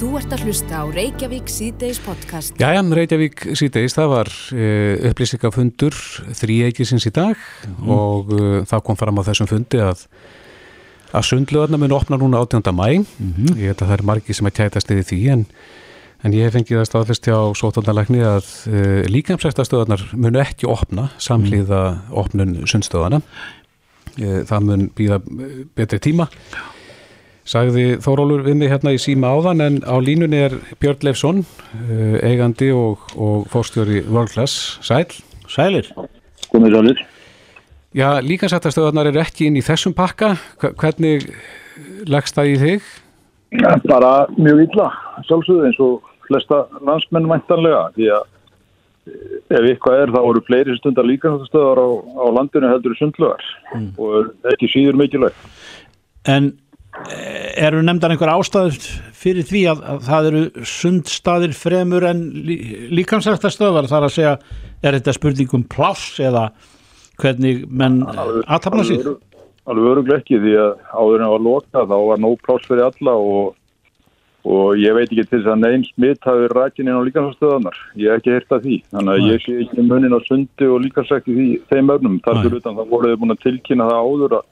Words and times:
Þú 0.00 0.14
ert 0.16 0.32
að 0.32 0.42
hlusta 0.48 0.78
á 0.80 0.84
Reykjavík 0.88 1.50
síðdeis 1.52 1.98
podcast. 2.00 2.54
Jæja, 2.60 2.80
Reykjavík 2.96 3.42
síðdeis, 3.58 3.92
það 3.92 4.08
var 4.14 4.30
uh, 4.56 5.10
upplýsingafundur 5.10 5.96
þrýeikisins 6.38 7.04
í 7.04 7.12
dag 7.12 7.36
Mhm. 7.68 7.90
og 7.92 8.32
uh, 8.32 8.62
það 8.70 8.84
kom 8.86 8.96
fram 8.96 9.20
á 9.20 9.22
þessum 9.28 9.50
fundi 9.50 9.82
að, 9.84 10.06
að 11.12 11.26
sundluðarna 11.28 11.80
mun 11.82 11.92
opna 11.98 12.16
núna 12.16 12.40
18. 12.40 12.72
mæ. 12.72 13.04
Mhm. 13.20 13.52
Ég 13.60 13.74
veit 13.74 13.82
að 13.84 13.90
það 13.92 13.96
er 13.98 14.06
margi 14.14 14.38
sem 14.38 14.48
að 14.48 14.56
kætast 14.62 14.90
yfir 14.96 15.04
því 15.12 15.20
en, 15.36 15.44
en 16.24 16.32
ég 16.38 16.48
hef 16.48 16.56
fengið 16.56 16.80
að 16.80 16.88
staðfest 16.88 17.28
hjá 17.28 17.36
sóttandalækni 17.60 18.24
að 18.24 18.48
uh, 18.72 19.04
líkamsrættastöðarnar 19.12 20.08
munu 20.16 20.40
ekki 20.40 20.64
opna 20.70 21.10
samhlýða 21.20 21.82
opnun 22.10 22.62
sundstöðana. 22.64 23.20
Uh, 24.16 24.40
það 24.48 24.60
mun 24.64 24.88
býða 24.96 25.20
betri 25.76 26.00
tíma. 26.08 26.30
Sagði 27.48 27.96
Þórólur 28.04 28.42
við 28.46 28.58
mig 28.60 28.70
hérna 28.70 28.92
í 28.94 28.98
síma 29.00 29.30
áðan 29.34 29.62
en 29.64 29.78
á 29.82 29.96
línunni 30.02 30.38
er 30.44 30.54
Björn 30.82 31.02
Leifsson, 31.06 31.40
uh, 31.42 32.18
eigandi 32.26 32.68
og, 32.76 33.06
og 33.16 33.46
fórstjóri 33.50 34.02
World 34.08 34.30
Class. 34.34 34.76
Sæl. 34.84 35.06
Sælir. 35.50 35.88
komið 36.52 36.76
sálir. 36.76 37.00
Já, 37.96 38.20
líkansættastöðarnar 38.22 39.08
eru 39.10 39.18
ekki 39.24 39.48
inn 39.48 39.56
í 39.58 39.64
þessum 39.66 39.94
pakka. 39.98 40.36
Hva- 40.62 40.74
Hvernig 40.78 41.24
leggst 42.06 42.36
það 42.36 42.52
í 42.52 42.58
þig? 42.60 42.90
Bara 43.90 44.12
mjög 44.38 44.60
illa, 44.68 44.86
sjálfsögðu 45.26 45.64
eins 45.66 45.80
og 45.82 46.04
flesta 46.28 46.60
landsmenn 46.86 47.26
væntanlega 47.26 47.80
því 47.96 48.10
að 48.14 48.22
eh, 49.10 49.56
ef 49.58 49.66
eitthvað 49.72 50.02
er 50.04 50.12
þá 50.14 50.20
eru 50.22 50.42
fleiri 50.46 50.76
stundar 50.78 51.08
líkanstöðar 51.08 51.80
á, 51.82 51.88
á 51.98 52.24
landinu 52.36 52.70
heldur 52.70 52.94
sundlugar 53.00 53.42
og 53.98 54.30
ekki 54.52 54.70
síður 54.70 55.00
mikilvægt. 55.02 55.48
En 56.30 56.52
eh, 56.52 56.69
eru 57.60 57.80
nefndar 57.86 58.10
einhver 58.14 58.32
ástæður 58.32 58.76
fyrir 59.20 59.46
því 59.46 59.60
að, 59.70 59.82
að 59.92 60.00
það 60.08 60.28
eru 60.30 60.42
sundstaðir 60.66 61.54
fremur 61.56 62.06
en 62.08 62.22
lí, 62.48 62.56
líkansrættastöðvar 62.98 63.88
þar 63.90 64.06
að 64.08 64.14
segja 64.16 64.34
er 64.82 64.96
þetta 64.98 65.14
spurning 65.16 65.54
um 65.56 65.64
pláss 65.70 66.18
eða 66.24 66.48
hvernig 67.20 67.66
menn 67.68 68.00
aðtapna 68.08 68.84
sig? 68.88 69.02
Alveg- 69.04 69.26
Alveg 69.70 69.86
öruglega 69.92 70.18
ekki 70.22 70.38
því 70.42 70.52
að 70.58 70.70
áður 70.98 71.16
en 71.20 71.24
það 71.26 71.32
var 71.36 71.42
loka 71.46 71.82
þá 71.90 71.96
var 72.10 72.22
nóg 72.24 72.38
pláss 72.46 72.66
fyrir 72.66 72.86
alla 72.88 73.12
og, 73.20 73.50
og 74.50 74.80
ég 74.80 74.96
veit 74.96 75.06
ekki 75.12 75.26
til 75.28 75.36
þess 75.42 75.50
að 75.52 75.60
neins 75.62 75.90
smitt 75.94 76.24
hafi 76.26 76.42
verið 76.46 76.56
rækin 76.58 76.88
inn 76.88 76.96
á 76.98 77.06
líkanstöðanar. 77.06 77.76
Ég 78.00 78.08
hef 78.10 78.22
ekki 78.22 78.32
heyrt 78.34 78.54
af 78.56 78.62
því. 78.64 78.78
Þannig 78.96 79.12
að 79.12 79.20
Nei. 79.20 79.28
ég 79.30 79.44
sé 79.44 79.58
ekki 79.66 79.84
munin 79.86 80.16
á 80.16 80.20
sundi 80.26 80.70
og 80.72 80.80
líkansrætti 80.86 81.36
því 81.36 81.46
þeim 81.70 81.92
öfnum. 81.94 82.16
Þar 82.24 82.40
fyrir 82.40 82.56
utan 82.62 82.78
það 82.80 82.90
voruð 82.96 83.12
þið 83.12 83.20
búin 83.22 83.34
að 83.36 83.42
tilkynna 83.44 83.90
það 83.92 84.00
áður 84.08 84.36
að 84.40 84.48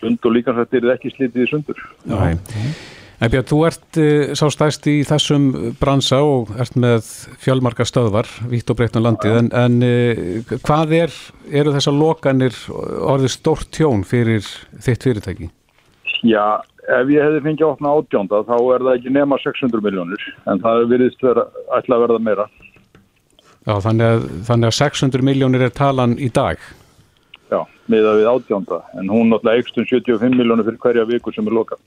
sund 0.00 0.24
og 0.24 0.34
líkansrætti 0.36 0.80
er 0.80 0.94
ekki 0.94 1.12
slítið 1.14 1.44
í 1.44 1.50
sundur. 1.50 1.84
Nei. 2.08 2.32
En 3.20 3.28
Björn, 3.28 3.44
þú 3.50 3.58
ert 3.68 3.98
uh, 4.00 4.30
sá 4.32 4.46
stæst 4.48 4.86
í 4.88 5.02
þessum 5.04 5.50
bransa 5.80 6.22
og 6.24 6.54
ert 6.56 6.76
með 6.80 7.04
fjölmarka 7.42 7.84
stöðvar, 7.84 8.30
vitt 8.48 8.72
og 8.72 8.78
breytna 8.78 9.02
landið, 9.04 9.36
en, 9.42 9.50
en 9.52 9.76
uh, 9.84 10.54
hvað 10.64 10.94
er, 11.02 11.16
eru 11.52 11.74
þessar 11.76 11.98
lokanir 12.00 12.56
orðið 12.72 13.34
stórt 13.36 13.68
tjón 13.76 14.06
fyrir 14.08 14.46
þitt 14.80 15.04
fyrirtæki? 15.04 15.50
Já, 16.24 16.64
ef 16.88 17.12
ég 17.12 17.24
hefði 17.24 17.44
fengið 17.44 17.68
opna 17.68 17.92
átjónda 17.98 18.42
þá 18.48 18.56
er 18.56 18.86
það 18.86 18.96
ekki 18.96 19.14
nema 19.14 19.38
600 19.44 19.84
miljónir 19.84 20.26
en 20.48 20.64
það 20.64 20.88
virðist 20.90 21.24
vera, 21.24 21.46
ætla 21.76 21.96
að 21.96 22.04
verða 22.06 22.20
meira. 22.24 22.50
Já, 23.68 23.74
þannig 23.84 24.06
að, 24.08 24.28
þannig 24.48 24.70
að 24.70 24.76
600 24.80 25.26
miljónir 25.28 25.64
er 25.66 25.74
talan 25.76 26.16
í 26.16 26.30
dag. 26.32 26.60
Já, 27.50 27.64
miða 27.90 28.16
við 28.18 28.28
átjónda 28.30 28.82
en 29.00 29.08
hún 29.10 29.32
náttúrulega 29.32 29.58
eikst 29.62 29.78
um 29.80 29.86
75 29.88 30.36
miljónir 30.38 30.68
fyrir 30.68 30.82
hverja 30.84 31.06
viku 31.08 31.32
sem 31.34 31.48
er 31.50 31.56
lokað. 31.56 31.80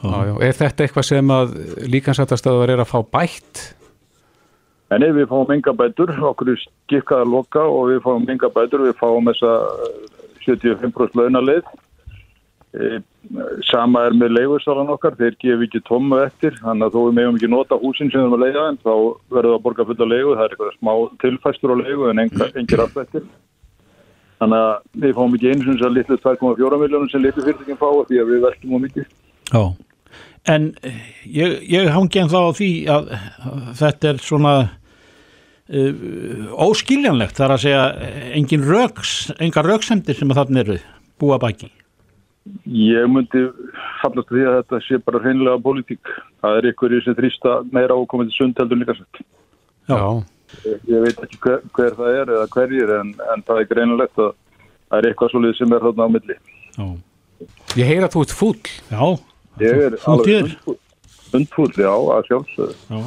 Já, 0.00 0.16
já. 0.26 0.32
Er 0.48 0.56
þetta 0.56 0.86
eitthvað 0.86 1.06
sem 1.06 1.34
að 1.34 1.52
líkansættastöðvar 1.92 2.72
er 2.74 2.82
að 2.82 2.90
fá 2.90 2.98
bætt? 3.04 3.60
En 4.90 5.04
ef 5.06 5.12
við 5.14 5.28
fáum 5.30 5.52
enga 5.54 5.74
bætur, 5.76 6.10
okkur 6.32 6.54
er 6.54 6.64
skikað 6.64 7.22
að 7.22 7.36
loka 7.36 7.62
og 7.62 7.92
við 7.92 8.00
fáum 8.06 8.26
enga 8.32 8.50
bætur, 8.50 8.82
við 8.88 8.96
fáum 8.98 9.30
þessa 9.30 9.52
eh, 9.86 10.18
75% 10.48 11.20
launaleið. 11.20 11.70
E, 12.70 13.00
sama 13.66 14.04
er 14.06 14.14
með 14.14 14.34
leigusalan 14.36 14.90
okkar, 14.94 15.16
þeir 15.18 15.36
gefi 15.42 15.66
ekki 15.66 15.82
tómu 15.86 16.20
eftir, 16.24 16.54
þannig 16.62 16.86
að 16.86 16.96
þó 16.96 17.00
við 17.00 17.16
meðum 17.18 17.38
ekki 17.38 17.50
nota 17.50 17.78
húsin 17.82 18.10
sem 18.10 18.22
við 18.22 18.26
erum 18.26 18.36
að 18.36 18.44
leiða 18.46 18.66
en 18.70 18.78
þá 18.80 18.92
verður 19.34 19.48
það 19.50 19.56
að 19.56 19.64
borga 19.64 19.86
fulla 19.88 20.08
leigu, 20.10 20.34
það 20.34 20.44
er 20.44 20.54
eitthvað 20.54 20.76
smá 20.76 20.92
tilfæstur 21.24 21.74
á 21.74 21.76
leigu 21.82 22.10
en 22.10 22.22
enga, 22.24 22.50
engir 22.62 22.84
afslættir. 22.86 23.26
Þannig 24.40 24.64
að 24.64 25.00
við 25.04 25.14
fáum 25.18 25.36
ekki 25.36 25.52
eins 25.52 25.66
og 25.66 25.74
þess 25.74 25.86
að 25.86 25.96
litlu 25.98 26.18
2,4 26.24 26.80
miljónum 26.80 27.08
sem 27.12 27.24
litlu 27.24 27.44
fyrirtækjum 27.44 27.80
fá 27.80 27.88
því 28.08 28.20
að 28.22 28.30
við 28.30 28.44
veltum 28.46 28.76
á 28.76 28.78
mikið. 28.86 29.08
Já. 29.50 29.62
En 30.48 30.68
eh, 30.88 31.00
ég, 31.28 31.56
ég 31.68 31.90
hangi 31.92 32.22
en 32.22 32.30
þá 32.32 32.38
á 32.48 32.50
því 32.56 32.70
að 32.88 33.10
að 33.12 33.58
þetta 33.82 34.08
er 34.10 34.22
svona 34.24 34.54
uh, 34.64 35.92
óskiljanlegt 36.56 37.36
þar 37.36 37.56
að 37.56 37.62
segja 37.66 37.84
engin 38.38 38.64
röks, 38.64 39.12
engar 39.36 39.68
röksemdir 39.68 40.16
sem 40.16 40.32
að 40.32 40.40
þarna 40.40 40.64
eru 40.64 40.78
búa 41.20 41.38
baki. 41.42 41.68
Ég 42.64 43.04
myndi 43.12 43.44
fallast 44.00 44.32
því 44.32 44.46
að 44.48 44.58
þetta 44.62 44.82
sé 44.86 44.98
bara 45.04 45.20
hreinlega 45.22 45.60
pólitík. 45.62 46.12
Það 46.40 46.58
er 46.58 46.68
ykkur 46.72 46.96
sem 47.04 47.16
þrýsta 47.18 47.56
meira 47.76 47.98
ákomandi 47.98 48.32
sund 48.34 48.56
heldur 48.58 48.80
líka 48.80 48.96
sett. 48.96 49.20
Já. 49.90 50.00
Ég 50.66 51.04
veit 51.04 51.22
ekki 51.24 51.38
hver, 51.44 51.62
hver 51.76 51.96
það 51.98 52.18
er 52.20 52.32
eða 52.36 52.50
hverjir 52.54 52.92
en, 52.98 53.14
en 53.32 53.44
það 53.46 53.62
er 53.62 53.70
greinilegt 53.70 54.20
að 54.20 54.30
það 54.90 54.98
er 54.98 55.08
eitthvað 55.10 55.32
svolítið 55.32 55.58
sem 55.60 55.74
er 55.76 55.86
þarna 55.86 56.06
á 56.06 56.14
milli. 56.16 56.36
Já. 56.76 56.86
Ég 57.80 57.90
heyra 57.90 58.08
að 58.08 58.14
þú 58.14 58.22
ert 58.26 58.36
fúll. 58.36 58.70
Já. 58.90 59.04
Ég 59.60 59.82
er 59.86 59.96
hundfúll, 60.04 60.78
hundfúll, 61.32 61.72
já, 61.76 61.90
að 61.90 62.30
sjálfsögðu. 62.30 62.76
Já. 62.90 63.00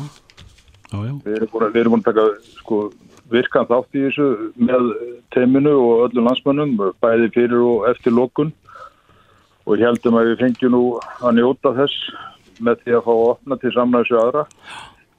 Já, 0.93 0.97
já. 1.07 1.13
Við 1.25 1.37
erum 1.37 1.51
búin 1.53 1.65
að, 1.65 1.71
við 1.73 1.81
erum 1.81 1.95
búin 1.95 2.03
að 2.03 2.09
taka 2.09 2.25
sko, 2.59 2.79
virkan 3.33 3.69
þátt 3.69 3.97
í 3.97 4.03
þessu 4.03 4.27
með 4.69 4.89
teiminu 5.33 5.73
og 5.79 6.03
öllum 6.07 6.27
landsmönnum, 6.29 6.75
bæði 7.01 7.31
fyrir 7.33 7.63
og 7.65 7.87
eftir 7.89 8.13
lokun 8.13 8.51
og 9.63 9.79
ég 9.79 9.87
heldum 9.87 10.19
að 10.19 10.29
við 10.31 10.41
fengjum 10.43 10.73
nú 10.75 10.83
að 11.23 11.37
njóta 11.39 11.71
þess 11.77 12.09
með 12.63 12.83
því 12.83 12.97
að 12.97 13.05
fá 13.07 13.13
að 13.13 13.23
opna 13.31 13.57
til 13.61 13.71
samnæðsu 13.73 14.19
aðra. 14.19 14.43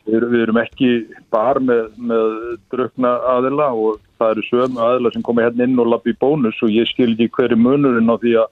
Við, 0.04 0.24
við 0.28 0.42
erum 0.44 0.58
ekki 0.60 0.88
bar 1.32 1.60
með, 1.64 1.86
með 1.96 2.34
drukna 2.72 3.14
aðila 3.34 3.70
og 3.72 4.02
það 4.20 4.34
eru 4.34 4.42
sömu 4.50 4.82
aðila 4.84 5.12
sem 5.14 5.24
koma 5.24 5.46
hérna 5.46 5.64
inn 5.64 5.80
og 5.80 5.88
lappi 5.88 6.12
í 6.12 6.18
bónus 6.20 6.60
og 6.64 6.72
ég 6.74 6.90
skil 6.90 7.14
ekki 7.14 7.30
hverju 7.38 7.56
munurinn 7.56 8.12
á 8.12 8.16
því 8.20 8.34
að 8.42 8.50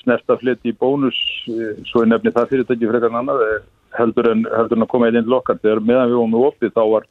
snerta 0.00 0.38
flytti 0.40 0.72
í 0.72 0.78
bónus 0.80 1.18
eh, 1.52 1.76
svo 1.90 2.04
ég 2.04 2.12
nefni 2.12 2.32
það 2.32 2.54
fyrirtæki 2.54 2.88
frekar 2.88 3.12
en 3.12 3.20
annað 3.20 3.44
eh, 3.44 3.60
heldur 3.98 4.30
en, 4.32 4.46
heldur 4.56 4.78
en 4.78 4.86
að 4.86 4.92
koma 4.94 5.12
inn 5.12 5.28
lokkar 5.28 5.60
þegar 5.60 5.84
meðan 5.84 6.10
við 6.10 6.18
vorum 6.20 6.34
með 6.34 6.48
opið 6.48 6.74
þá 6.74 6.82
var, 6.94 7.08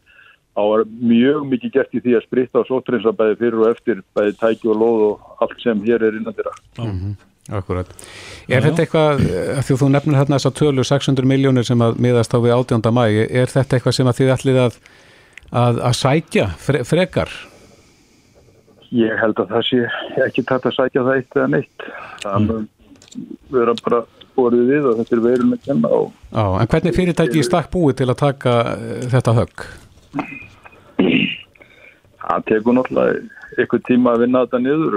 þá 0.57 0.61
var 0.71 0.85
mjög 1.13 1.47
mikið 1.53 1.75
gert 1.77 1.97
í 1.97 2.03
því 2.05 2.17
að 2.17 2.27
spritta 2.27 2.63
og 2.63 2.69
sótrinsa 2.71 3.15
bæði 3.21 3.39
fyrir 3.43 3.63
og 3.63 3.71
eftir 3.75 4.03
bæði 4.17 4.37
tæki 4.41 4.73
og 4.73 4.81
lóð 4.81 5.07
og 5.11 5.43
allt 5.45 5.65
sem 5.65 5.85
hér 5.85 6.07
er 6.07 6.17
innan 6.19 6.37
þeirra. 6.37 6.55
Akkurat. 7.47 7.91
Er 8.51 8.63
þetta 8.65 8.83
eitthvað, 8.83 9.21
eh, 9.23 9.51
af 9.59 9.67
því 9.67 9.77
þú 9.79 9.89
nefnir 9.93 10.17
hérna 10.19 10.35
þess 10.35 10.49
að 10.49 10.57
tölu 10.59 10.83
600 10.87 11.29
miljónir 11.29 11.67
sem 11.67 11.79
að 11.79 11.99
miðast 12.03 12.35
á 12.35 12.39
við 12.43 12.55
18. 12.57 12.91
mæ, 12.91 13.03
er 13.27 13.51
þetta 13.53 13.77
eitthvað 13.77 13.95
sem 13.95 14.07
að 14.07 14.17
þið 14.19 14.33
ætlið 14.35 14.59
að, 14.65 14.79
að, 15.51 15.79
að 15.89 15.95
sækja 16.01 16.47
fre, 16.59 16.83
frekar? 16.87 17.31
Ég 18.91 19.15
held 19.19 19.39
að 19.39 19.55
það 19.55 19.63
sé 19.67 19.79
ekki 20.27 20.43
tætt 20.47 20.67
að 20.67 20.75
sækja 20.75 21.05
það 21.07 21.15
eitt 21.15 21.39
eða 21.39 21.47
neitt. 21.55 21.87
Það 22.23 22.45
mun 22.47 22.67
vera 23.51 23.73
bara 23.83 24.03
borðið 24.37 24.69
við 24.69 24.89
og 24.91 24.99
þetta 24.99 25.15
er 25.15 25.23
veirun 25.23 25.55
að 25.55 25.63
kenna 25.65 25.89
og 25.97 26.11
Já, 26.29 26.43
en 26.61 26.69
hvernig 26.71 26.95
fyrirtæki 26.95 27.41
í 27.41 27.47
stakk 27.47 27.71
búið 27.73 28.01
til 28.01 28.09
að 28.11 28.19
taka 28.21 28.53
eh, 28.75 29.07
þetta 29.13 29.35
högg? 29.39 29.65
það 32.27 32.45
tekur 32.51 32.75
náttúrulega 32.75 33.19
eitthvað 33.57 33.83
tíma 33.87 34.13
að 34.13 34.23
vinna 34.25 34.43
þetta 34.45 34.61
niður. 34.63 34.95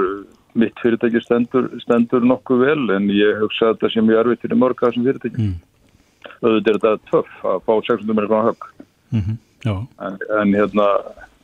Mitt 0.59 0.81
fyrirtæki 0.83 1.21
stendur, 1.23 1.69
stendur 1.85 2.25
nokkuð 2.27 2.65
vel 2.65 2.95
en 2.97 3.11
ég 3.15 3.39
hugsa 3.43 3.69
að 3.69 3.77
þetta 3.77 3.93
sé 3.93 4.03
mjög 4.03 4.23
erfitt 4.25 4.47
fyrir 4.47 4.59
mörg 4.59 4.81
af 4.81 4.89
þessum 4.91 5.07
fyrirtækjum. 5.07 5.53
Mm. 5.53 5.59
Auðvitað 6.41 6.73
er 6.73 6.81
þetta 6.81 7.11
töff 7.13 7.45
að 7.47 7.63
fá 7.67 7.73
600 7.91 8.19
miljonar 8.19 8.51
högg. 8.51 8.69
Mm 9.15 9.39
Já. 9.61 9.75
En, 10.01 10.17
en 10.41 10.55
hérna, 10.57 10.87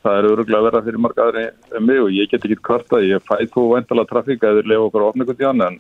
það 0.05 0.19
er 0.19 0.29
öruglega 0.31 0.61
að 0.63 0.67
vera 0.71 0.83
fyrir 0.87 1.03
marga 1.05 1.27
aðri 1.27 1.45
en 1.77 1.85
mig 1.85 2.01
og 2.01 2.15
ég 2.15 2.31
get 2.31 2.47
ekki 2.47 2.59
kvarta, 2.65 3.03
ég 3.05 3.25
fæ 3.27 3.43
þú 3.53 3.67
væntalega 3.75 4.11
trafík 4.13 4.47
að 4.47 4.61
þeir 4.61 4.71
lefa 4.73 4.89
okkur 4.89 5.05
á 5.05 5.11
opningu 5.11 5.37
tíðan 5.37 5.65
en 5.67 5.79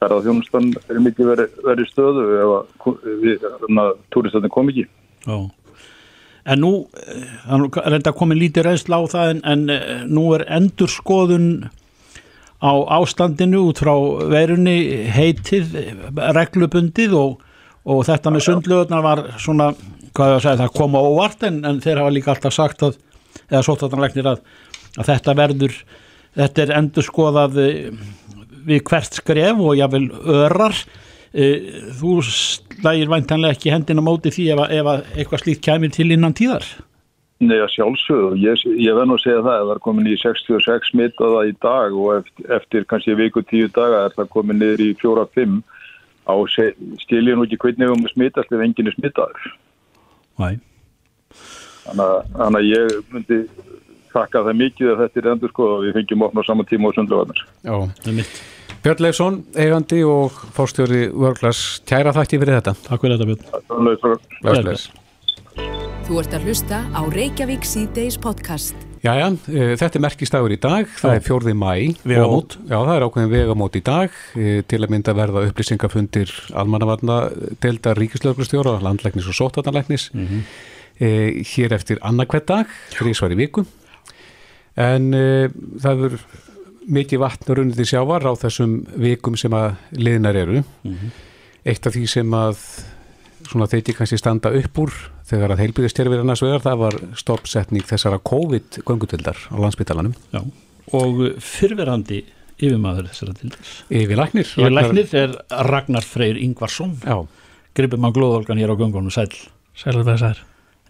ferða 0.00 0.20
þjónustan 0.24 0.70
er 0.88 1.00
mikið 1.04 1.30
verið 1.34 1.62
veri 1.68 1.86
stöðu 1.88 2.26
að 2.40 2.54
þannig 2.82 3.82
að 3.84 3.92
túristatinn 4.14 4.54
kom 4.54 4.72
ekki. 4.72 4.86
Já. 5.26 5.38
En 6.50 6.62
nú, 6.64 6.72
eh, 6.96 7.34
það 7.44 7.66
er 7.84 7.94
reynda 7.94 8.16
komin 8.16 8.40
lítið 8.40 8.66
reynsla 8.66 8.98
á 8.98 9.02
það 9.12 9.32
en, 9.34 9.42
en 9.44 9.64
eh, 9.70 10.04
nú 10.08 10.24
er 10.34 10.46
endur 10.48 10.90
skoðun 10.90 11.50
á 12.60 12.72
ástandinu 13.00 13.64
út 13.70 13.80
frá 13.80 13.92
verunni 14.30 15.08
heitið 15.12 15.76
eh, 15.80 15.92
reglubundið 16.36 17.16
og, 17.16 17.38
og 17.88 18.02
þetta 18.08 18.32
með 18.34 18.46
sundlöðunar 18.46 19.04
var 19.04 19.22
svona, 19.40 19.70
hvað 20.12 20.34
ég 20.34 20.38
að 20.38 20.44
segja, 20.44 20.60
það 20.62 20.74
kom 20.76 20.98
á 20.98 21.00
óvart 21.00 21.46
en, 21.48 21.62
en 21.64 21.80
þeir 21.80 22.02
hafa 22.02 22.14
líka 22.14 22.34
alltaf 22.34 22.56
sagt 22.56 22.84
að, 22.86 22.98
eða 23.48 23.64
sóttartanlegnir 23.66 24.32
að, 24.34 24.42
að 24.98 25.12
þetta 25.12 25.36
verður, 25.40 25.78
þetta 26.40 26.66
er 26.66 26.74
endur 26.76 27.06
skoðað 27.06 27.62
við 28.68 28.84
hvert 28.90 29.16
skref 29.22 29.62
og 29.64 29.78
jáfnvel 29.78 30.10
örar. 30.44 30.76
E, 31.30 31.46
þú 31.96 32.16
slægir 32.26 33.08
væntanlega 33.08 33.54
ekki 33.54 33.70
hendina 33.72 34.02
móti 34.02 34.32
því 34.34 34.48
ef, 34.50 34.62
ef 34.66 34.88
að 34.90 35.04
eitthvað 35.14 35.44
slíkt 35.44 35.62
kæmir 35.62 35.92
til 35.94 36.08
innan 36.10 36.34
tíðar 36.36 36.66
Nei, 37.40 37.56
að 37.56 37.70
sjálfsögðu. 37.72 38.34
Ég, 38.36 38.62
ég 38.84 38.96
verð 38.96 39.08
nú 39.08 39.16
að 39.16 39.22
segja 39.22 39.40
það, 39.40 39.62
það 39.62 39.70
er 39.72 39.78
komin 39.86 40.08
í 40.10 40.16
66 40.20 40.90
smitaða 40.92 41.44
í 41.48 41.54
dag 41.64 41.94
og 41.96 42.10
eftir, 42.18 42.48
eftir 42.58 42.84
kannski 42.90 43.16
viku 43.16 43.42
tíu 43.48 43.70
daga 43.72 44.02
er 44.08 44.16
það 44.18 44.28
komin 44.34 44.60
niður 44.60 44.82
í 44.84 44.90
fjóra-fimm 45.00 45.62
á 46.28 46.36
ég 46.36 47.32
nú 47.32 47.46
ekki 47.46 47.60
hvernig 47.64 47.88
við 47.88 47.94
um 47.96 48.04
smitast 48.12 48.52
ef 48.52 48.64
enginn 48.66 48.92
er 48.92 48.96
smitaður. 48.98 49.48
Næ. 50.36 50.60
Þannig 51.88 52.60
að, 52.60 52.68
ég 52.68 52.94
myndi 53.14 53.42
þakka 54.12 54.44
það 54.46 54.60
mikið 54.60 54.92
að 54.92 55.02
þetta 55.04 55.20
er 55.20 55.32
endur 55.32 55.52
sko 55.54 55.72
og 55.78 55.84
við 55.86 55.96
fengjum 55.96 56.28
opna 56.28 56.44
á 56.44 56.48
sama 56.50 56.68
tíma 56.68 56.90
og 56.90 56.96
sundlugarnar. 56.98 57.44
Já. 57.64 57.74
Það 58.04 58.12
er 58.12 58.18
mitt. 58.20 58.40
Björn 58.80 59.04
Leifsson, 59.04 59.44
eigandi 59.56 60.04
og 60.08 60.36
fórstjóri 60.56 61.06
Vörglas, 61.12 61.80
kæra 61.88 62.12
þakki 62.16 62.40
fyrir 62.40 62.60
þetta. 62.60 62.76
Takk 62.84 63.04
fyrir 63.04 63.16
þetta 63.16 63.32
Björn. 63.32 63.62
Þannig 63.72 63.96
að 63.96 64.26
Bless, 64.40 64.64
bless. 64.64 64.90
Þú 66.10 66.16
ert 66.18 66.32
að 66.34 66.46
hlusta 66.48 66.78
á 66.90 67.00
Reykjavík 67.06 67.62
síðdeis 67.62 68.16
podcast. 68.18 68.74
Jæja, 69.04 69.28
e, 69.46 69.76
þetta 69.78 69.94
er 69.94 70.02
merkistagur 70.02 70.50
í 70.50 70.56
dag, 70.58 70.88
það 70.98 71.12
er 71.14 71.20
fjórði 71.22 71.52
mæ. 71.54 71.68
Vegamót. 72.02 72.56
og- 72.58 72.66
Já, 72.66 72.78
það 72.82 72.96
er 72.96 73.04
ákveðin 73.06 73.30
vegamót 73.30 73.76
í 73.78 73.82
dag, 73.84 74.10
e, 74.34 74.62
til 74.66 74.80
að 74.80 74.90
mynda 74.90 75.14
verða 75.14 75.44
upplýsingafundir 75.46 76.32
almannavarna 76.52 77.30
deildar 77.62 77.94
ríkislauglustjóra, 77.94 78.82
landlæknis 78.82 79.28
og 79.30 79.38
sótatanlæknis, 79.38 80.10
e, 81.00 81.44
hér 81.46 81.70
eftir 81.78 81.98
annarkvætt 82.02 82.46
dag, 82.46 82.66
þrísvar 82.90 83.30
í 83.30 83.36
viku. 83.46 83.64
En 84.76 85.14
e, 85.14 85.46
það 85.78 86.04
er 86.10 86.18
mikið 86.90 87.18
vatn 87.20 87.54
runnið 87.54 87.76
til 87.76 87.84
sjávar 87.86 88.26
á 88.26 88.34
þessum 88.34 88.84
vikum 88.98 89.38
sem 89.38 89.52
að 89.52 89.76
liðnar 89.94 90.34
eru. 90.34 90.64
Eitt 91.64 91.86
af 91.86 91.94
því 91.94 92.08
sem 92.08 92.28
að 92.32 92.58
svona 93.50 93.66
þeiti 93.70 93.94
kannski 93.98 94.18
standa 94.20 94.52
upp 94.56 94.78
úr 94.82 94.92
þegar 95.30 95.54
að 95.54 95.62
heilbyrðistjærfir 95.64 96.22
annars 96.22 96.42
vegar 96.44 96.62
það 96.64 96.78
var 96.84 96.96
stoppsetning 97.18 97.86
þessara 97.88 98.18
COVID-göngutildar 98.30 99.38
á 99.50 99.56
landsbytalanum. 99.64 100.14
Já. 100.34 100.40
Og 100.96 101.20
fyrverandi 101.44 102.22
yfirmaður 102.60 103.08
þessara 103.10 103.34
tildars. 103.38 103.74
Yfirlæknir. 103.90 104.48
Yfirlæknir 104.58 105.14
er 105.22 105.36
Ragnar 105.70 106.04
Freyr 106.06 106.38
Ingvarsson. 106.40 106.96
Já, 107.04 107.20
Gripum 107.78 108.04
að 108.08 108.16
glóðolgan 108.18 108.58
hér 108.60 108.72
á 108.74 108.80
göngunum 108.80 109.12
sæl. 109.14 109.30
Sælir 109.78 110.02
það 110.08 110.18
sær. 110.24 110.40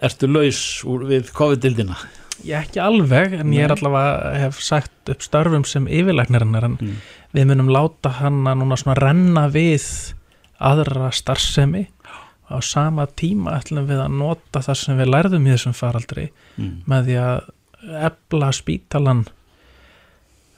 Ertu 0.01 0.31
laus 0.33 0.61
úr, 0.89 1.05
við 1.11 1.29
COVID-dildina? 1.37 1.99
Ég 2.49 2.56
ekki 2.65 2.81
alveg, 2.81 3.35
en 3.43 3.51
ég 3.53 3.67
er 3.67 3.75
Nei. 3.75 3.77
allavega 3.77 4.31
hef 4.47 4.63
sagt 4.65 5.11
upp 5.13 5.21
störfum 5.21 5.67
sem 5.69 5.85
yfirlæknarinnar 5.87 6.65
en 6.71 6.79
Mm. 6.81 6.95
við 7.37 7.45
munum 7.51 7.69
láta 7.69 8.09
hann 8.23 8.41
að 8.49 8.63
núna 8.63 8.79
svona 8.81 8.97
renna 8.97 9.45
við 9.53 9.85
aðra 10.59 11.11
starfsemi 11.13 11.87
á 12.50 12.58
sama 12.62 13.06
tíma 13.06 13.55
ætlum 13.61 13.87
við 13.88 14.02
að 14.05 14.17
nota 14.19 14.61
það 14.67 14.79
sem 14.82 14.99
við 14.99 15.12
lærðum 15.14 15.47
í 15.47 15.52
þessum 15.55 15.76
faraldri 15.79 16.31
Mm. 16.58 16.82
með 16.91 17.05
því 17.06 17.17
að 17.25 17.38
ebla 18.11 18.49
spítalan 18.52 19.23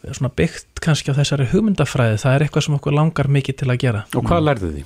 svona 0.02 0.32
byggt 0.34 0.80
kannski 0.82 1.12
á 1.14 1.18
þessari 1.20 1.46
hugmyndafræði. 1.52 2.16
Það 2.18 2.34
er 2.34 2.44
eitthvað 2.46 2.64
sem 2.66 2.74
okkur 2.74 2.96
langar 2.96 3.28
mikið 3.30 3.56
til 3.60 3.68
að 3.70 3.78
gera. 3.84 4.00
Og 4.18 4.24
hvað 4.26 4.42
lærðu 4.48 4.70
því? 4.72 4.82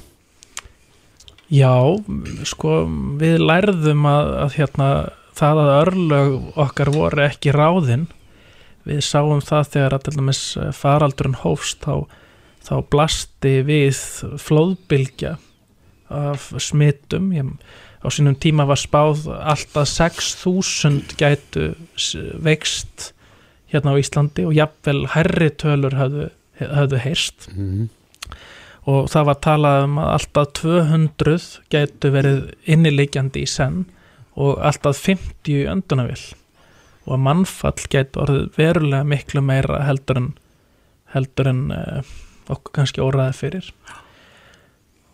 Já, 1.57 1.73
sko 2.45 2.75
við 3.21 3.39
lærðum 3.41 4.05
að, 4.11 4.31
að 4.43 4.57
hérna, 4.59 4.89
það 5.39 5.63
að 5.63 5.73
örlög 5.79 6.37
okkar 6.67 6.91
voru 6.93 7.25
ekki 7.29 7.55
ráðin. 7.55 8.07
Við 8.87 9.01
sáum 9.07 9.41
það 9.43 9.71
þegar 9.73 9.97
að 9.97 10.05
til 10.07 10.15
dæmis 10.19 10.43
faraldurinn 10.77 11.41
hófst 11.43 11.87
þá, 11.87 12.07
þá 12.67 12.75
blasti 12.93 13.55
við 13.67 14.03
flóðbylgja 14.43 15.37
af 16.13 16.53
smitum. 16.63 17.33
Ég, 17.35 17.51
á 18.03 18.07
sínum 18.13 18.37
tíma 18.39 18.67
var 18.69 18.79
spáð 18.81 19.27
alltaf 19.35 19.91
6.000 19.91 21.17
gætu 21.19 21.73
veikst 22.43 23.13
hérna 23.73 23.97
á 23.97 24.01
Íslandi 24.01 24.47
og 24.47 24.55
jafnvel 24.55 25.07
herri 25.17 25.51
tölur 25.51 25.97
höfðu, 25.99 26.31
höfðu 26.61 27.03
heyrst. 27.03 27.49
Mm. 27.57 27.89
og 28.87 29.09
það 29.11 29.25
var 29.27 29.39
talað 29.43 29.85
um 29.85 29.97
að 29.99 30.11
alltaf 30.15 30.51
200 30.61 31.47
gætu 31.75 32.11
verið 32.15 32.43
innileikjandi 32.71 33.43
í 33.43 33.49
senn 33.51 33.81
og 34.39 34.61
alltaf 34.63 35.01
50 35.03 35.51
í 35.51 35.65
öndunavill 35.67 36.23
og 37.07 37.17
að 37.17 37.25
mannfall 37.25 37.89
gætu 37.91 38.23
orðið 38.23 38.47
verulega 38.59 39.09
miklu 39.11 39.43
meira 39.43 39.83
heldur 39.87 40.21
en 40.21 40.31
heldur 41.15 41.51
en 41.51 41.63
uh, 41.75 42.15
okkur 42.51 42.75
kannski 42.81 43.03
óraði 43.03 43.37
fyrir. 43.39 43.69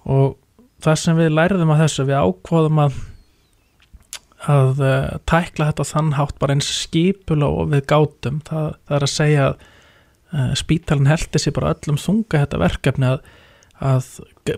Og 0.09 0.37
það 0.83 1.01
sem 1.03 1.19
við 1.19 1.35
læriðum 1.37 1.75
að 1.75 1.83
þessu 1.85 2.07
við 2.09 2.21
ákvaðum 2.23 2.85
að 2.87 3.01
að 4.43 4.81
uh, 4.83 5.11
tækla 5.31 5.69
þetta 5.69 5.85
þann 5.87 6.15
hátt 6.19 6.39
bara 6.43 6.57
eins 6.57 6.71
skipula 6.75 7.47
og 7.47 7.69
við 7.71 7.85
gátum. 7.93 8.41
Það, 8.49 8.73
það 8.89 8.97
er 8.97 9.07
að 9.07 9.13
segja 9.13 9.45
að 9.45 9.61
uh, 10.35 10.49
spítalinn 10.59 11.11
heldi 11.11 11.43
sér 11.43 11.55
bara 11.55 11.77
öllum 11.77 12.01
þunga 12.03 12.43
þetta 12.43 12.63
verkefni 12.65 13.11
að 13.13 13.23
að 13.83 14.09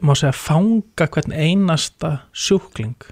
má 0.05 0.13
segja 0.17 0.35
fanga 0.37 1.09
hvern 1.09 1.33
einasta 1.33 2.11
sjúkling 2.37 3.07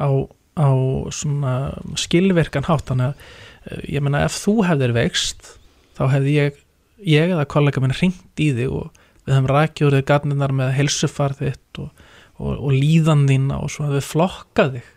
á, 0.00 0.08
á 0.56 0.70
svona 1.12 1.54
skilvirkan 2.00 2.66
hátt. 2.68 2.88
Þannig 2.88 3.12
að 3.12 3.26
eh, 3.68 3.82
ég 3.96 4.04
meina 4.04 4.24
ef 4.26 4.38
þú 4.40 4.58
hefðir 4.68 4.96
veikst 4.96 5.54
þá 5.98 6.04
hefði 6.14 6.36
ég, 6.38 6.60
ég 7.04 7.34
eða 7.34 7.48
kollega 7.50 7.82
minn 7.84 7.96
ringt 7.98 8.40
í 8.42 8.50
þig 8.56 8.72
og 8.72 9.01
við 9.26 9.36
hefum 9.36 9.50
rækjur 9.50 9.96
þig 9.96 10.08
garninar 10.08 10.54
með 10.56 10.74
helsufar 10.78 11.36
þitt 11.38 11.82
og, 11.82 11.90
og, 12.38 12.52
og 12.56 12.72
líðan 12.74 13.26
þína 13.30 13.60
og 13.62 13.72
svo 13.72 13.86
hefði 13.86 14.00
við 14.00 14.08
flokkað 14.08 14.76
þig 14.76 14.90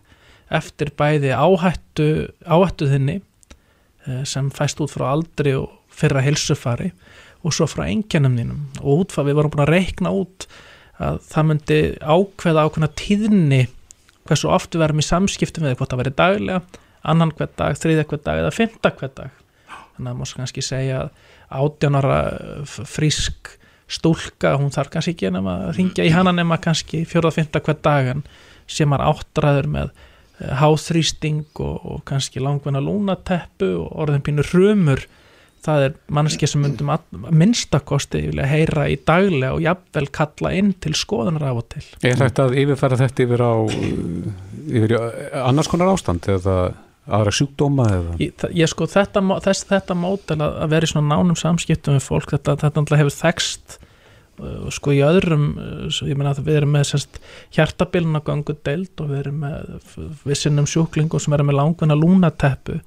eftir 0.56 0.92
bæði 0.98 1.32
áhættu 1.34 2.08
áhættu 2.46 2.90
þinni 2.92 3.20
eh, 3.20 4.24
sem 4.28 4.52
fæst 4.54 4.82
út 4.84 4.94
frá 4.94 5.08
aldri 5.12 5.56
og 5.58 5.72
fyrra 5.96 6.24
helsufari 6.26 6.92
og 7.46 7.54
svo 7.54 7.68
frá 7.70 7.86
engjannum 7.88 8.38
þínum. 8.40 8.62
Og 8.82 9.06
út 9.06 9.14
frá 9.14 9.26
við 9.26 9.38
vorum 9.40 9.54
búin 9.54 9.66
að 9.66 9.74
reikna 9.74 10.14
út 10.14 10.48
að 11.02 11.20
það 11.28 11.48
myndi 11.50 11.80
ákveða 12.02 12.66
ákveðna 12.66 12.92
tíðni 12.98 13.62
hversu 14.26 14.50
oft 14.50 14.74
við 14.74 14.86
verum 14.86 15.02
í 15.02 15.06
samskiptum 15.06 15.68
við 15.68 15.78
hvort 15.78 15.94
það 15.94 16.02
veri 16.02 16.16
daglega 16.18 16.62
annan 17.06 17.34
hver 17.38 17.52
dag, 17.54 17.78
þriðja 17.78 18.08
hver 18.10 18.22
dag 18.26 18.42
eða 18.42 18.54
fymta 18.56 18.92
hver 18.98 19.12
dag. 19.14 19.42
Þannig 19.96 20.10
að 20.12 20.18
maður 20.20 20.40
kannski 20.40 20.64
segja 20.66 21.04
að 21.04 21.12
átjánara 21.56 22.18
frísk 22.66 23.52
stúlka, 23.92 24.56
hún 24.60 24.74
þarf 24.74 24.94
kannski 24.96 25.16
ekki 25.16 25.32
nema 25.34 25.60
að 25.68 25.80
ringja 25.80 26.08
í 26.08 26.14
hana 26.14 26.34
nema 26.34 26.58
kannski 26.62 27.04
fjórða, 27.10 27.36
fymta 27.38 27.62
hver 27.66 27.78
dagan 27.86 28.24
sem 28.66 28.94
er 28.96 29.04
áttræður 29.06 29.70
með 29.70 29.92
eh, 29.92 30.56
háþrýsting 30.62 31.62
og, 31.62 31.76
og 31.86 32.02
kannski 32.10 32.42
langvinna 32.42 32.82
lúnateppu 32.82 33.76
og 33.84 34.02
orðin 34.06 34.26
pínu 34.26 34.48
rumur 34.54 35.06
það 35.66 35.86
er 35.88 35.94
mannski 36.14 36.48
sem 36.50 36.62
myndum 36.64 36.92
að, 36.94 37.06
minnstakosti 37.34 38.22
vilja 38.28 38.48
heyra 38.50 38.88
í 38.92 38.98
daglega 39.08 39.54
og 39.56 39.64
jafnvel 39.66 40.08
kalla 40.14 40.54
inn 40.58 40.74
til 40.82 40.94
skoðunar 40.98 41.48
af 41.50 41.62
og 41.62 41.70
til. 41.74 41.86
Er 42.06 42.20
þetta 42.20 42.48
að 42.50 42.58
yfirfæra 42.64 43.00
þetta 43.02 43.26
yfir 43.26 43.46
á 43.46 43.54
yfir 44.66 44.96
í 44.96 45.00
annars 45.42 45.70
konar 45.72 45.94
ástand 45.94 46.30
eða 46.32 46.58
aðra 47.06 47.34
sjúkdóma 47.38 47.88
eða? 47.94 48.14
ég, 48.22 48.46
ég 48.58 48.72
sko 48.72 48.88
þetta, 48.90 49.22
þess, 49.46 49.66
þetta 49.70 49.98
mótel 49.98 50.40
að, 50.40 50.62
að 50.66 50.72
vera 50.74 50.88
í 50.88 50.94
svona 50.94 51.16
nánum 51.16 51.38
samskiptum 51.38 52.00
við 52.00 52.08
fólk 52.08 52.34
þetta, 52.34 52.58
þetta 52.64 53.02
hefur 53.02 53.18
þekst 53.20 53.78
uh, 53.78 53.85
sko 54.76 54.92
í 54.92 55.00
öðrum 55.06 55.46
svo 55.96 56.08
ég 56.10 56.18
meina 56.20 56.34
að 56.34 56.42
við 56.48 56.58
erum 56.60 56.74
með 56.76 56.88
sérst 56.90 57.20
hjartabilna 57.56 58.20
gangu 58.26 58.56
deild 58.68 59.00
og 59.04 59.10
við 59.14 59.22
erum 59.24 59.38
með 59.46 59.88
við 60.28 60.40
sinnum 60.42 60.68
sjúklingum 60.68 61.22
sem 61.24 61.34
eru 61.38 61.46
með 61.48 61.60
langvinna 61.62 61.96
lúnateppu. 61.96 62.80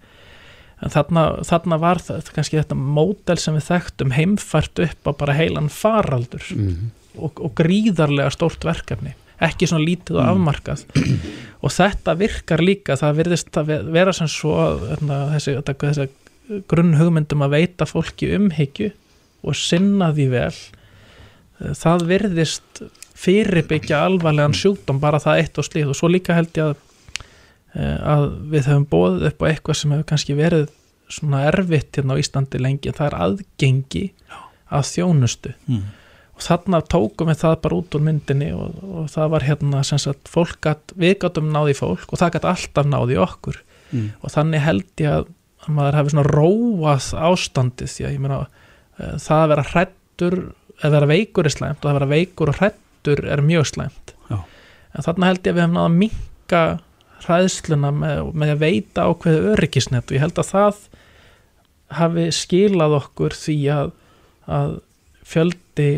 En 0.84 0.92
þarna, 0.94 1.22
þarna 1.42 1.78
var 1.82 1.98
það 2.04 2.28
kannski 2.36 2.60
þetta 2.60 2.76
mótel 2.78 3.38
sem 3.42 3.56
við 3.56 3.64
þekktum 3.72 4.12
heimfært 4.14 4.78
upp 4.84 5.08
á 5.08 5.12
bara 5.24 5.34
heilan 5.34 5.70
faraldur 5.72 6.44
Mm. 6.54 6.92
og, 7.18 7.40
og 7.42 7.54
gríðarlega 7.58 8.30
stórt 8.30 8.62
verkefni 8.68 9.14
ekki 9.42 9.66
svona 9.70 9.84
lítið 9.86 10.18
og 10.20 10.28
afmarkað. 10.34 10.84
Og 11.64 11.70
þetta 11.74 12.14
virkar 12.18 12.60
líka 12.62 12.94
það 12.98 13.16
virðist 13.18 13.56
að 13.58 13.66
ve- 13.72 13.82
vera 13.96 14.12
sem 14.14 14.28
svo 14.30 14.54
þessi, 14.94 15.56
þetta- 15.58 15.74
þessi 15.82 16.62
grunn 16.70 16.94
hugmyndum 16.98 17.42
að 17.42 17.54
veita 17.56 17.86
fólki 17.86 18.28
umhyggju 18.36 18.92
og 19.42 19.56
sinna 19.58 20.12
því 20.14 20.26
vel 20.36 20.52
Eh, 20.52 20.77
það 21.58 22.04
virðist 22.12 22.82
fyrirbyggja 23.18 24.02
alvarlegan 24.06 24.54
sjúkdóm 24.54 25.00
bara 25.02 25.18
það 25.22 25.40
eitt 25.42 25.58
og 25.58 25.66
slíð 25.66 25.92
og 25.92 25.98
svo 25.98 26.10
líka 26.12 26.36
held 26.38 26.52
ég 26.54 26.68
að, 26.70 26.76
eh, 27.74 27.96
að 28.14 28.26
við 28.52 28.68
höfum 28.70 28.86
bóðið 28.92 29.26
upp 29.32 29.42
á 29.42 29.48
eitthvað 29.50 29.78
sem 29.80 29.94
hefur 29.96 30.08
kannski 30.12 30.36
verið 30.38 30.68
svona 31.08 31.40
erfitt 31.48 31.96
hérna 31.98 32.14
á 32.14 32.20
Íslandi 32.20 32.60
lengi 32.60 32.90
en 32.90 32.98
það 32.98 33.06
er 33.10 33.16
aðgengi 33.24 34.04
að 34.70 34.84
þjónustu 34.92 35.54
Mm. 35.68 35.82
og 36.38 36.42
þarna 36.44 36.80
tókum 36.86 37.26
við 37.32 37.38
það 37.42 37.60
bara 37.62 37.76
út 37.80 37.94
úr 37.96 38.02
myndinni 38.04 38.52
og, 38.54 38.74
og 38.84 39.06
það 39.10 39.30
var 39.30 39.40
hérna 39.48 39.80
sem 39.84 39.98
sagt 39.98 40.28
fólk 40.28 40.60
gat, 40.60 40.92
við 40.94 41.18
gátum 41.24 41.48
náði 41.50 41.74
fólk 41.74 42.12
og 42.12 42.18
það 42.20 42.32
gat 42.36 42.44
alltaf 42.52 42.86
náði 42.86 43.16
okkur 43.18 43.56
Mm. 43.90 44.10
og 44.22 44.30
þannig 44.30 44.60
held 44.60 44.84
ég 45.00 45.08
að, 45.08 45.26
að 45.64 45.68
maður 45.74 45.96
hefði 45.96 46.10
svona 46.12 46.28
róað 46.28 47.06
ástandið 47.24 47.88
því 47.88 48.04
að 48.04 48.12
ég 48.12 48.20
meina 48.20 48.38
uh, 48.44 49.16
það 49.16 49.40
að 49.42 49.48
vera 49.48 49.64
hrættur 49.72 50.36
að 50.82 50.94
vera 50.94 51.08
veikur 51.10 51.48
er 51.48 51.54
slæmt 51.54 51.82
og 51.84 51.90
að 51.90 51.98
vera 51.98 52.10
veikur 52.12 52.52
og 52.52 52.60
hrættur 52.60 52.84
eitur 52.98 53.24
er 53.30 53.40
mjög 53.44 53.66
slæmt 53.70 54.12
Já. 54.30 54.38
en 54.94 55.04
þarna 55.06 55.30
held 55.30 55.40
ég 55.46 55.52
að 55.52 55.56
við 55.58 55.62
hefum 55.62 55.76
náða 55.78 55.88
að 55.88 55.98
minka 56.02 56.62
hræðsluna 57.24 57.90
með, 57.94 58.20
með 58.34 58.52
að 58.54 58.62
veita 58.62 59.04
ákveðu 59.08 59.52
öryggisnet 59.54 60.10
og 60.10 60.16
ég 60.16 60.24
held 60.24 60.38
að 60.42 60.50
það 60.52 60.80
hafi 61.98 62.24
skilað 62.36 62.96
okkur 62.98 63.36
því 63.38 63.56
að, 63.74 63.92
að 64.58 64.74
fjöldi 65.28 65.88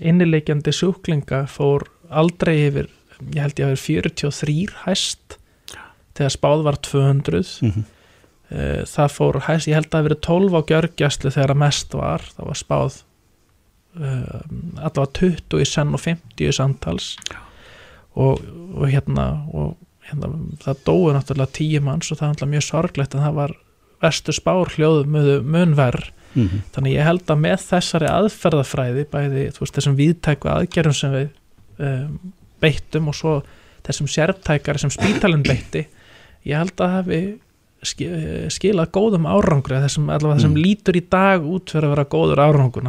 innileikjandi 0.00 0.72
sjúklinga 0.76 1.42
fór 1.50 1.86
aldrei 2.10 2.54
yfir 2.68 2.88
ég 3.34 3.42
held 3.42 3.58
ég 3.60 3.66
að 3.66 3.74
vera 3.74 3.82
43 3.82 4.56
hæst 4.84 5.38
þegar 6.16 6.34
spáð 6.38 6.64
var 6.70 6.80
200 6.86 7.44
Mhm. 7.66 7.84
Eh, 8.46 8.84
það 8.86 9.08
fór 9.10 9.36
hæst, 9.42 9.66
ég 9.66 9.74
held 9.74 9.88
að 9.88 9.90
það 9.90 9.98
hafi 9.98 10.06
verið 10.06 10.20
12 10.22 10.52
á 10.54 10.60
gjörgjæslu 10.70 11.30
þegar 11.34 11.50
að 11.50 11.58
mest 11.64 11.94
var 11.98 12.22
það 12.36 12.46
var 12.46 12.58
spáð 12.60 12.98
allavega 13.96 15.06
20 15.20 15.62
í 15.62 15.68
senn 15.68 15.94
og 15.96 16.02
50 16.02 16.46
í 16.48 16.52
samtals 16.54 17.14
og, 18.16 18.40
og 18.76 18.88
hérna 18.92 19.26
og 19.52 19.76
hérna, 20.06 20.30
það 20.62 20.82
dói 20.86 21.14
náttúrulega 21.16 21.56
10 21.58 21.86
manns 21.86 22.10
og 22.12 22.18
það 22.20 22.26
er 22.28 22.34
náttúrulega 22.34 22.54
mjög 22.54 22.66
sorglegt 22.68 23.16
en 23.16 23.24
það 23.26 23.38
var 23.40 23.56
vestu 24.04 24.34
spár 24.36 24.74
hljóðu 24.76 25.40
munverð 25.46 26.12
Mhm. 26.36 26.58
þannig 26.74 26.92
ég 26.98 27.06
held 27.06 27.30
að 27.32 27.38
með 27.40 27.62
þessari 27.64 28.08
aðferðafræði 28.12 29.04
bæði 29.08 29.44
veist, 29.56 29.72
þessum 29.72 29.94
viðtæku 29.96 30.50
aðgerðum 30.52 30.96
sem 30.98 31.14
við 31.14 31.28
um, 31.80 32.18
beittum 32.60 33.08
og 33.08 33.16
svo 33.16 33.32
þessum 33.86 34.10
sértækari 34.12 34.82
sem 34.82 34.92
spítalinn 34.92 35.46
beitti 35.46 35.86
ég 36.44 36.60
held 36.60 36.76
að 36.84 36.92
hafi 36.92 37.20
ski- 37.82 38.08
skilað 38.52 38.90
góðum 38.96 39.26
árangri 39.28 39.78
þessum, 39.84 40.08
allavega 40.10 40.40
þessum 40.40 40.54
Mm. 40.56 40.62
lítur 40.64 40.96
í 40.96 41.02
dag 41.10 41.42
út 41.44 41.70
fyrir 41.70 41.88
að 41.88 41.94
vera 41.96 42.04
góður 42.04 42.42
árangur 42.46 42.86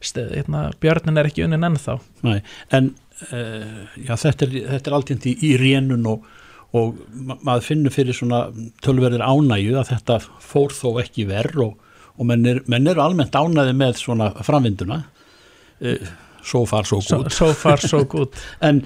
hérna, 0.00 0.70
björnin 0.80 1.18
er 1.18 1.26
ekki 1.30 1.44
unnin 1.44 1.64
ennþá 1.70 1.98
Nei, 2.22 2.40
en 2.72 2.94
uh, 3.32 3.86
já, 3.96 4.14
þetta 4.16 4.46
er, 4.48 4.56
er 4.80 4.92
alltjent 4.98 5.26
í, 5.26 5.36
í 5.42 5.54
rénun 5.60 6.06
og, 6.10 6.24
og 6.74 6.98
ma 7.14 7.36
maður 7.42 7.62
finnur 7.68 7.94
fyrir 7.94 8.14
svona 8.16 8.48
tölverðir 8.82 9.22
ánægju 9.24 9.78
að 9.78 9.92
þetta 9.94 10.18
fór 10.42 10.74
þó 10.74 11.00
ekki 11.04 11.26
verð 11.30 11.62
og, 11.68 11.78
og 12.18 12.26
menn, 12.26 12.44
er, 12.46 12.60
menn 12.66 12.86
eru 12.90 13.00
almennt 13.04 13.34
ánæði 13.34 13.72
með 13.78 13.96
svona 14.02 14.32
framvinduna. 14.42 15.04
Uh, 15.80 15.96
so 16.44 16.64
far 16.66 16.84
so 16.84 17.00
so, 17.00 17.22
good. 17.22 17.32
so 17.32 17.52
far 17.54 17.78
so 17.80 18.04
good. 18.14 18.28
En, 18.60 18.82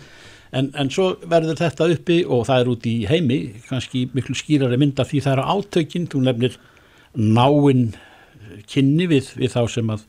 en, 0.53 0.71
en 0.75 0.91
svo 0.93 1.13
verður 1.29 1.59
þetta 1.61 1.89
uppi 1.95 2.19
og 2.25 2.47
það 2.49 2.63
er 2.63 2.71
út 2.73 2.89
í 2.89 2.97
heimi 3.11 3.39
kannski 3.69 4.07
miklu 4.15 4.37
skýrari 4.39 4.79
mynda 4.81 5.07
því 5.09 5.25
það 5.25 5.35
eru 5.37 5.49
átökin, 5.57 6.09
þú 6.11 6.23
nefnir 6.27 6.59
náinn 7.19 7.91
kynni 8.69 9.09
við, 9.11 9.33
við 9.39 9.55
þá 9.55 9.63
sem 9.73 9.93
að 9.93 10.07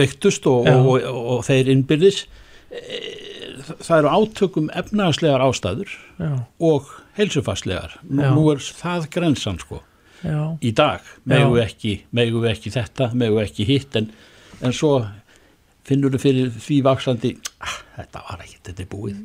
veiktust 0.00 0.46
og, 0.50 0.66
og, 0.68 0.88
og, 0.98 1.20
og 1.34 1.44
þeir 1.46 1.70
innbyrðis. 1.74 2.24
Eh, 2.70 3.68
það 3.82 3.96
eru 3.98 4.14
átökum 4.14 4.70
efnagslegar 4.78 5.44
ástæður 5.44 5.92
já, 6.18 6.32
og 6.70 6.90
heilsufarslegar. 7.18 7.98
Nú, 8.06 8.24
nú 8.36 8.48
er 8.54 8.62
það 8.62 9.08
grensan 9.14 9.60
sko. 9.62 9.82
Já, 10.20 10.40
í 10.60 10.74
dag, 10.76 11.06
megu 11.24 11.56
ekki 11.62 12.02
megu 12.12 12.42
ekki 12.44 12.72
þetta, 12.74 13.08
megu 13.16 13.38
ekki 13.40 13.64
hitt 13.64 13.94
en, 13.96 14.10
en 14.60 14.74
svo 14.76 14.98
finnur 15.90 16.14
þú 16.14 16.22
fyrir 16.22 16.54
því 16.54 16.78
vaksandi 16.86 17.34
ah, 17.66 17.76
þetta 17.98 18.22
var 18.28 18.46
ekki, 18.46 18.56
þetta 18.68 18.84
er 18.84 18.88
búið. 18.94 19.18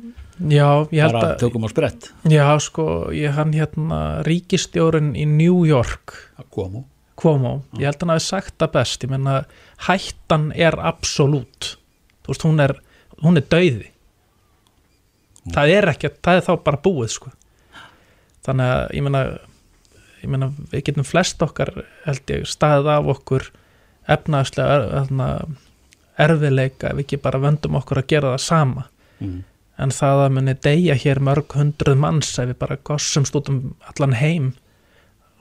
Já 0.52 0.68
ég 0.92 1.00
held 1.04 1.16
bara 1.16 1.32
að 1.32 1.40
tökum 1.44 1.64
á 1.64 1.68
sprett. 1.72 2.10
Já 2.32 2.44
sko, 2.62 2.86
ég 3.16 3.38
hann 3.38 3.54
hérna 3.56 4.02
ríkistjórun 4.26 5.14
í 5.16 5.24
New 5.30 5.64
York. 5.68 6.18
Að 6.36 6.52
koma 6.58 6.84
Cuomo, 7.16 7.62
ég 7.80 7.88
held 7.88 7.96
að 7.96 8.02
hann 8.04 8.12
hafi 8.12 8.26
sagt 8.26 8.58
það 8.60 8.72
best. 8.74 9.04
Ég 9.06 9.12
menna 9.14 9.36
hættan 9.86 10.50
er 10.52 10.76
absolutt 10.84 11.76
þú 12.26 12.34
veist 12.34 12.46
hún 12.46 12.62
er 12.62 12.74
hún 13.22 13.38
er 13.38 13.46
dauði. 13.48 13.90
Það 15.54 15.72
er 15.76 15.88
ekki, 15.92 16.10
það 16.26 16.40
er 16.40 16.46
þá 16.48 16.54
bara 16.66 16.82
búið 16.82 17.12
sko. 17.14 17.30
Þannig 18.46 18.72
að 18.72 18.96
ég 18.98 19.06
menna 19.06 19.22
ég 20.22 20.32
menna 20.32 20.50
við 20.72 20.88
getum 20.88 21.06
flest 21.06 21.42
okkar 21.44 21.70
held 22.04 22.34
ég 22.34 22.48
staðið 22.50 22.90
af 22.96 23.10
okkur 23.14 23.46
efnaðslega 24.10 24.78
erna, 25.02 25.28
erfiðleika 26.18 26.90
ef 26.94 27.02
ekki 27.04 27.18
bara 27.22 27.40
vöndum 27.42 27.76
okkur 27.80 28.00
að 28.02 28.06
gera 28.12 28.34
það 28.34 28.44
sama 28.46 28.84
mm. 29.20 29.38
en 29.84 29.92
það 29.96 30.22
að 30.26 30.34
muni 30.38 30.54
deyja 30.66 30.94
hér 31.02 31.20
mörg 31.28 31.56
hundruð 31.58 31.98
manns 32.00 32.30
ef 32.40 32.48
við 32.52 32.58
bara 32.62 32.78
gossumst 32.90 33.36
út 33.36 33.50
um 33.52 33.60
allan 33.92 34.16
heim 34.20 34.52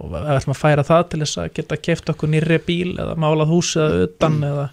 og 0.03 0.11
við 0.11 0.25
ætlum 0.35 0.51
að 0.55 0.59
færa 0.59 0.83
það 0.83 1.03
til 1.13 1.21
þess 1.23 1.37
að 1.39 1.51
geta 1.55 1.77
keft 1.87 2.09
okkur 2.11 2.31
nýri 2.33 2.57
bíl 2.67 2.95
eða 2.99 3.15
málað 3.15 3.53
húsið 3.53 3.85
að 3.85 4.01
utan 4.09 4.39
eða 4.43 4.65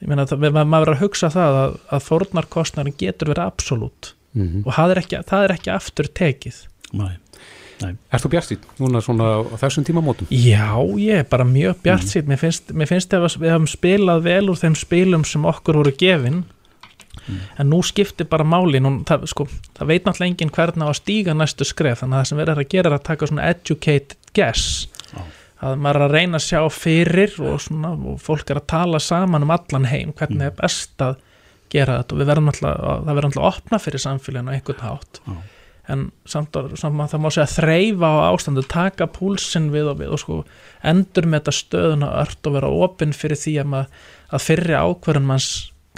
ég 0.00 0.08
meina 0.08 0.24
við- 0.24 0.52
maður 0.56 0.70
verður 0.84 0.94
að 0.96 1.02
hugsa 1.04 1.28
það 1.32 1.56
að, 1.62 1.74
að 1.96 2.04
fórnarkostnarin 2.08 2.98
getur 3.00 3.32
verið 3.34 3.46
absolutt 3.48 4.14
Mm 4.30 4.60
og 4.62 4.70
það 4.76 4.92
er 4.92 4.98
ekki, 5.00 5.18
það 5.26 5.40
er 5.44 5.52
ekki 5.56 5.70
aftur 5.74 6.06
tekið 6.14 6.58
Nei. 6.94 7.16
Erst 7.80 8.26
þú 8.26 8.32
bjartýtt 8.34 8.64
núna 8.80 9.00
svona 9.04 9.32
á 9.40 9.56
þessum 9.62 9.86
tímamótum? 9.88 10.30
Já, 10.30 10.76
ég 11.00 11.22
er 11.22 11.28
bara 11.30 11.46
mjög 11.48 11.80
bjart 11.84 12.08
sítt 12.10 12.28
mér 12.28 12.40
finnst, 12.40 12.72
finnst 12.90 13.14
ef 13.16 13.36
við 13.40 13.54
hafum 13.54 13.68
spilað 13.70 14.24
vel 14.26 14.46
úr 14.52 14.60
þeim 14.60 14.76
spilum 14.78 15.24
sem 15.28 15.46
okkur 15.48 15.80
voru 15.80 15.94
gefin 15.96 16.42
en 17.58 17.70
nú 17.70 17.80
skiptir 17.84 18.28
bara 18.30 18.46
máli. 18.46 18.80
Nú, 18.82 19.00
það, 19.08 19.26
sko, 19.30 19.46
það 19.76 19.90
veit 19.92 20.06
náttúrulega 20.06 20.32
enginn 20.32 20.54
hvernig 20.54 20.86
á 20.86 20.90
að 20.90 20.98
stíga 21.00 21.36
næstu 21.36 21.66
skref 21.68 22.02
þannig 22.02 22.16
að 22.16 22.22
það 22.22 22.30
sem 22.30 22.40
verður 22.40 22.62
að 22.62 22.72
gera 22.74 22.90
er 22.90 22.96
að 22.96 23.06
taka 23.08 23.30
svona 23.30 23.50
educated 23.50 24.16
guess. 24.36 24.88
Já. 25.10 25.22
að 25.60 25.80
maður 25.84 25.98
er 25.98 26.06
að 26.06 26.14
reyna 26.16 26.38
að 26.38 26.46
sjá 26.46 26.60
fyrir 26.72 27.34
og, 27.44 27.56
svona, 27.60 27.90
og 27.92 28.20
fólk 28.22 28.50
er 28.52 28.60
að 28.62 28.68
tala 28.72 29.00
saman 29.02 29.44
um 29.44 29.50
allan 29.52 29.88
heim 29.90 30.14
hvernig 30.16 30.46
er 30.46 30.54
best 30.56 31.02
að 31.04 31.18
gera 31.72 32.00
þetta. 32.00 32.16
Og 32.16 32.30
verðum 32.30 32.50
náttúrulega 32.50 32.94
það 33.04 33.10
verður 33.10 33.28
náttúrulega 33.28 33.48
að 33.50 33.58
opna 33.58 33.82
fyrir 33.84 34.04
samfélaginu 34.06 34.54
á 34.54 34.56
einhvern 34.56 34.86
hátt. 34.86 35.20
Já. 35.26 35.40
En 35.92 36.04
samt, 36.26 36.56
að- 36.56 36.76
samt 36.80 37.00
að 37.02 37.12
það 37.14 37.22
má 37.24 37.30
segja 37.34 37.48
þreyfa 37.56 38.10
á 38.10 38.18
ástandu, 38.30 38.62
taka 38.68 39.06
púlsinn 39.10 39.70
við 39.74 39.90
og 39.92 39.98
við 40.00 40.12
og 40.16 40.22
sko 40.22 40.38
endur 40.82 41.26
með 41.28 41.40
þetta 41.42 41.56
stöðuna 41.58 42.10
ört 42.22 42.46
og 42.50 42.56
vera 42.58 42.70
opinn 42.86 43.12
fyrir 43.16 43.36
því 43.40 43.54
að, 43.62 43.70
maður, 43.74 43.88
að 44.32 44.44
fyrri 44.48 44.78
ákvörðun 44.80 45.26
manns 45.30 45.48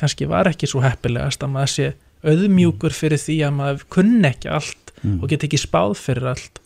kannski 0.01 0.27
var 0.31 0.49
ekki 0.51 0.67
svo 0.71 0.81
heppilegast 0.83 1.43
að 1.45 1.53
maður 1.55 1.73
sé 1.77 1.91
auðmjúkur 2.23 2.95
fyrir 2.95 3.19
því 3.21 3.37
að 3.47 3.57
maður 3.61 3.85
kunni 3.93 4.29
ekki 4.33 4.51
allt 4.53 4.79
Mm. 5.03 5.17
og 5.21 5.29
get 5.33 5.43
ekki 5.43 5.59
spáð 5.59 5.97
fyrir 5.99 6.29
allt 6.31 6.61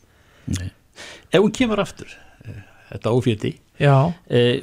Nei. 0.47 0.66
ef 1.33 1.40
hún 1.40 1.52
kemur 1.56 1.80
aftur 1.80 2.11
eh, 2.45 2.59
þetta 2.90 3.12
ófjöti 3.16 3.52
já, 3.80 4.12
eh, 4.28 4.61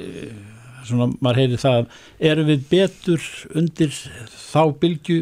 svona 0.88 1.06
maður 1.24 1.40
heyri 1.42 1.58
það 1.60 1.86
erum 2.30 2.48
við 2.52 2.62
betur 2.70 3.26
undir 3.60 3.92
þá 3.94 4.62
bylgju 4.82 5.18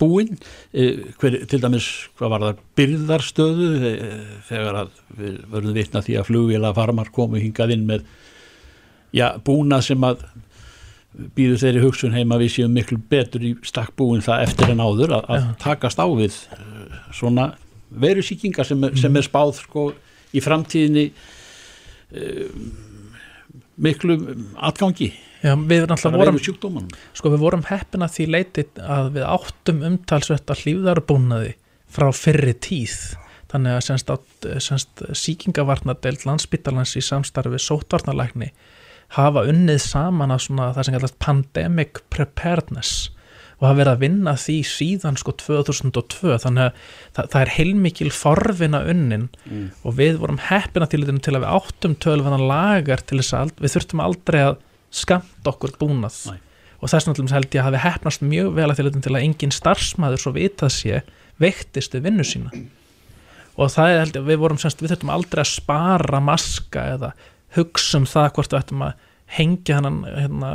búin? 0.00 0.36
Eh, 0.76 1.04
hver, 1.20 1.38
til 1.50 1.60
dæmis 1.64 1.88
hvað 2.18 2.32
var 2.34 2.44
það 2.46 2.60
byrðarstöðu 2.80 3.70
eh, 3.90 4.24
þegar 4.48 4.80
að 4.84 4.94
við 5.20 5.36
verðum 5.54 5.76
vitna 5.80 6.02
því 6.06 6.18
að 6.20 6.28
flugvila 6.30 6.74
farmar 6.76 7.10
komu 7.16 7.40
hingað 7.42 7.74
inn 7.76 7.86
með 7.88 8.04
já, 9.16 9.30
búna 9.46 9.80
sem 9.82 10.04
að 10.06 10.24
býður 11.36 11.60
þeirri 11.62 11.80
hugsun 11.86 12.12
heima 12.12 12.36
við 12.42 12.50
séum 12.58 12.74
miklu 12.76 12.98
betur 13.10 13.44
í 13.48 13.54
stakk 13.64 13.94
búin 13.96 14.20
það 14.24 14.42
eftir 14.50 14.74
en 14.74 14.82
áður 14.84 15.14
að, 15.16 15.30
að 15.32 15.46
takast 15.62 16.02
á 16.02 16.06
við 16.12 16.34
eh, 16.52 16.98
svona 17.16 17.54
verusíkingar 17.96 18.66
sem, 18.68 18.82
er- 18.84 18.96
sem 19.00 19.16
er 19.16 19.24
spáð 19.24 19.54
sko 19.62 19.86
í 20.36 20.42
framtíðinni 20.44 21.06
miklu 23.76 24.16
atgangi. 24.56 25.10
Já 25.44 25.52
við 25.54 25.84
vorum 26.16 26.38
sko 26.40 27.30
við 27.32 27.42
vorum 27.42 27.66
heppin 27.68 28.04
að 28.06 28.14
því 28.16 28.26
leiti 28.32 28.64
að 28.82 29.12
við 29.18 29.28
áttum 29.28 29.84
umtalsvett 29.90 30.50
að 30.50 30.62
hlýfðarbúnaði 30.64 31.52
frá 31.96 32.08
fyrri 32.16 32.56
tíð. 32.66 32.96
Þannig 33.52 33.76
að 33.76 33.84
semst, 33.86 34.10
semst 34.64 35.04
síkingavarnadeild 35.22 36.24
landsbytalans 36.26 36.96
í 36.98 37.04
samstarfi 37.04 37.60
sótvarnalækni 37.62 38.50
hafa 39.14 39.44
unnið 39.46 39.78
saman 39.84 40.34
að 40.34 40.48
svona 40.48 40.72
það 40.74 40.88
sem 40.88 40.96
kallast 40.96 41.18
pandemic 41.22 42.00
preparedness 42.10 43.12
og 43.56 43.64
hafa 43.64 43.78
verið 43.78 43.92
að 43.94 44.02
vinna 44.04 44.32
að 44.36 44.42
því 44.44 44.54
síðan 44.68 45.16
sko 45.20 45.32
2002 45.40 46.34
þannig 46.42 46.66
að 46.66 46.80
það, 47.16 47.28
það 47.32 47.40
er 47.42 47.52
heilmikil 47.56 48.10
forvinna 48.12 48.82
unnin 48.92 49.28
Mm. 49.46 49.68
og 49.86 49.94
við 49.96 50.18
vorum 50.20 50.40
heppina 50.50 50.86
til, 50.90 51.04
til 51.06 51.34
að 51.36 51.44
við 51.44 51.52
áttum 51.56 51.94
tölvana 52.02 52.40
lagar 52.42 53.00
til 53.06 53.20
þess 53.22 53.36
að 53.38 53.52
við 53.62 53.76
þurftum 53.76 54.02
aldrei 54.04 54.40
að 54.42 54.56
skamta 54.90 55.52
okkur 55.52 55.72
búnað 55.80 56.18
Nei. 56.32 56.40
og 56.82 56.90
þess 56.92 57.08
náttúrulega 57.08 57.38
held 57.38 57.54
ég 57.54 57.62
að 57.62 57.68
hafi 57.70 57.82
heppnast 57.86 58.24
mjög 58.26 58.50
vel 58.58 58.68
að 58.70 58.80
til, 58.82 58.90
til 59.06 59.14
að 59.14 59.22
engin 59.24 59.54
starfsmæður 59.54 60.24
svo 60.24 60.34
vitað 60.36 60.74
sé 60.76 61.00
veiktist 61.40 61.94
við 61.96 62.06
vinnu 62.10 62.26
sína 62.26 62.52
og 63.56 63.70
það 63.72 63.88
er 63.94 64.00
held 64.04 64.16
ég, 64.18 64.26
við 64.28 64.40
vorum 64.42 64.58
semst, 64.60 64.82
við 64.84 64.92
þurftum 64.92 65.14
aldrei 65.14 65.40
að 65.46 65.52
spara 65.54 66.20
maska 66.20 66.82
eða 66.96 67.12
hugsa 67.56 68.02
um 68.02 68.08
það 68.10 68.32
hvort 68.36 68.52
við 68.52 68.60
ættum 68.60 68.82
að 68.84 69.05
hengja 69.26 69.80
hann 69.80 70.02
hérna, 70.06 70.50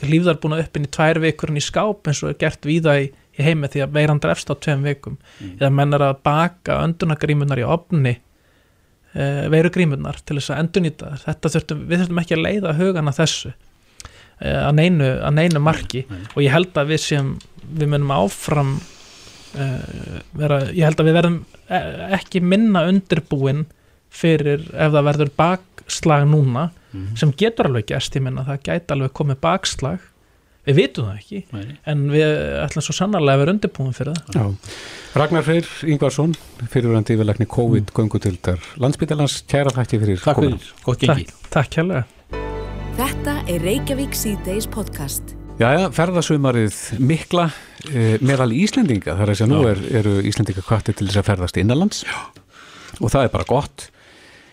lífðarbúna 0.00 0.60
upp 0.62 0.78
inn 0.78 0.86
í 0.88 0.92
tvær 0.94 1.20
vikur 1.22 1.52
inn 1.52 1.60
í 1.60 1.64
skáp 1.64 2.08
eins 2.08 2.22
og 2.24 2.32
er 2.32 2.38
gert 2.40 2.64
víða 2.66 2.96
í, 3.02 3.10
í 3.36 3.44
heimi 3.44 3.68
því 3.68 3.84
að 3.84 3.94
veiran 3.98 4.22
drefst 4.22 4.48
á 4.48 4.54
tveim 4.56 4.86
vikum. 4.86 5.18
Eða 5.58 5.70
menn 5.74 5.96
er 5.96 6.06
að 6.06 6.22
baka 6.26 6.80
öndunagrímunar 6.86 7.60
í 7.60 7.66
opni 7.68 8.14
e, 8.16 9.24
veirugrímunar 9.52 10.22
til 10.24 10.38
þess 10.38 10.54
að 10.54 10.62
endurnýta 10.64 11.12
þær. 11.12 11.24
þetta 11.26 11.52
þurftum, 11.54 11.82
við 11.84 12.02
þurftum 12.02 12.22
ekki 12.24 12.38
að 12.38 12.44
leiða 12.46 12.76
hugana 12.80 13.16
þessu 13.16 13.52
eh, 13.52 14.60
að 14.62 14.72
neinu, 14.80 15.10
að 15.28 15.36
neinu 15.42 15.64
marki. 15.68 16.06
Og 16.34 16.44
ég 16.46 16.54
held 16.56 16.80
að 16.80 16.94
við 16.94 17.04
sem 17.04 17.34
við 17.68 17.92
munum 17.92 18.14
áfram 18.16 18.78
uh, 19.58 20.20
vera, 20.38 20.62
ég 20.72 20.86
held 20.86 21.02
að 21.02 21.10
við 21.10 21.18
verðum 21.18 21.38
eh, 21.68 21.88
ekki 22.16 22.40
minna 22.40 22.86
undirbúin 22.88 23.66
fyrir 24.08 24.64
ef 24.72 24.94
það 24.94 25.08
verður 25.10 25.32
bakslag 25.36 26.24
núna 26.30 26.70
sem 27.18 27.32
getur 27.38 27.68
alveg 27.68 27.88
gerst, 27.90 28.16
ég 28.16 28.24
minna 28.24 28.44
það 28.46 28.62
gæti 28.68 28.94
alveg 28.94 29.12
komið 29.16 29.40
bakslag. 29.44 30.06
Við 30.68 30.76
vitum 30.76 31.06
það 31.08 31.20
ekki 31.22 31.38
Nei. 31.54 31.76
en 31.88 32.00
við 32.12 32.32
ætlum 32.60 32.84
svo 32.84 32.94
sannarlega 32.98 33.38
að 33.38 33.42
vera 33.42 33.52
undirbúin 33.54 33.94
fyrir 33.96 34.18
það. 34.18 34.34
Já. 34.36 34.74
Ragnar 35.16 35.46
Freyr 35.46 35.68
Ingvarsson, 35.88 36.34
fyrirverandi 36.68 37.14
yfirleikni 37.16 37.46
COVID-göngutildar 37.48 38.66
Landsbytalans, 38.82 39.38
kæra 39.48 39.72
þætti 39.72 40.00
fyrir 40.02 40.20
Takk 40.20 40.42
fyrir, 40.42 40.68
gott 40.84 41.00
gengi. 41.00 41.24
Takk, 41.54 41.78
hérlega. 41.80 42.04
Þetta 42.98 43.36
er 43.48 43.64
Reykjavík 43.64 44.18
C-Days 44.18 44.68
podcast. 44.68 45.32
Jæja, 45.58 45.88
ferðasumarið 45.94 46.76
mikla 47.00 47.48
e, 47.88 48.18
meðal 48.20 48.52
Íslendinga, 48.54 49.16
þar 49.16 49.24
er 49.24 49.32
þess 49.32 49.46
að 49.46 49.54
nú 49.54 49.62
er, 49.70 49.80
eru 50.02 50.18
Íslendinga 50.28 50.66
kvatti 50.66 50.94
til 50.98 51.08
þess 51.08 51.22
að 51.22 51.30
ferðast 51.32 51.62
innanlands. 51.62 52.04
Já. 52.04 52.18
og 53.00 53.12
það 53.12 53.26
er 53.26 53.32
bara 53.34 53.48
gott 53.48 53.88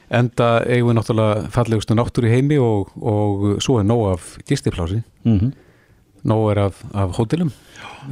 enda 0.09 0.49
eigum 0.67 0.91
við 0.91 0.99
náttúrulega 0.99 1.49
fallegustu 1.55 1.97
náttúr 1.97 2.27
í 2.29 2.33
heimi 2.35 2.57
og, 2.61 2.91
og 3.01 3.45
svo 3.63 3.79
er 3.79 3.87
nóg 3.89 4.07
af 4.13 4.37
gistiplási, 4.47 5.03
mm 5.23 5.39
-hmm. 5.39 5.51
nóg 6.23 6.51
er 6.51 6.59
af, 6.59 6.83
af 6.93 7.17
hótelum, 7.17 7.51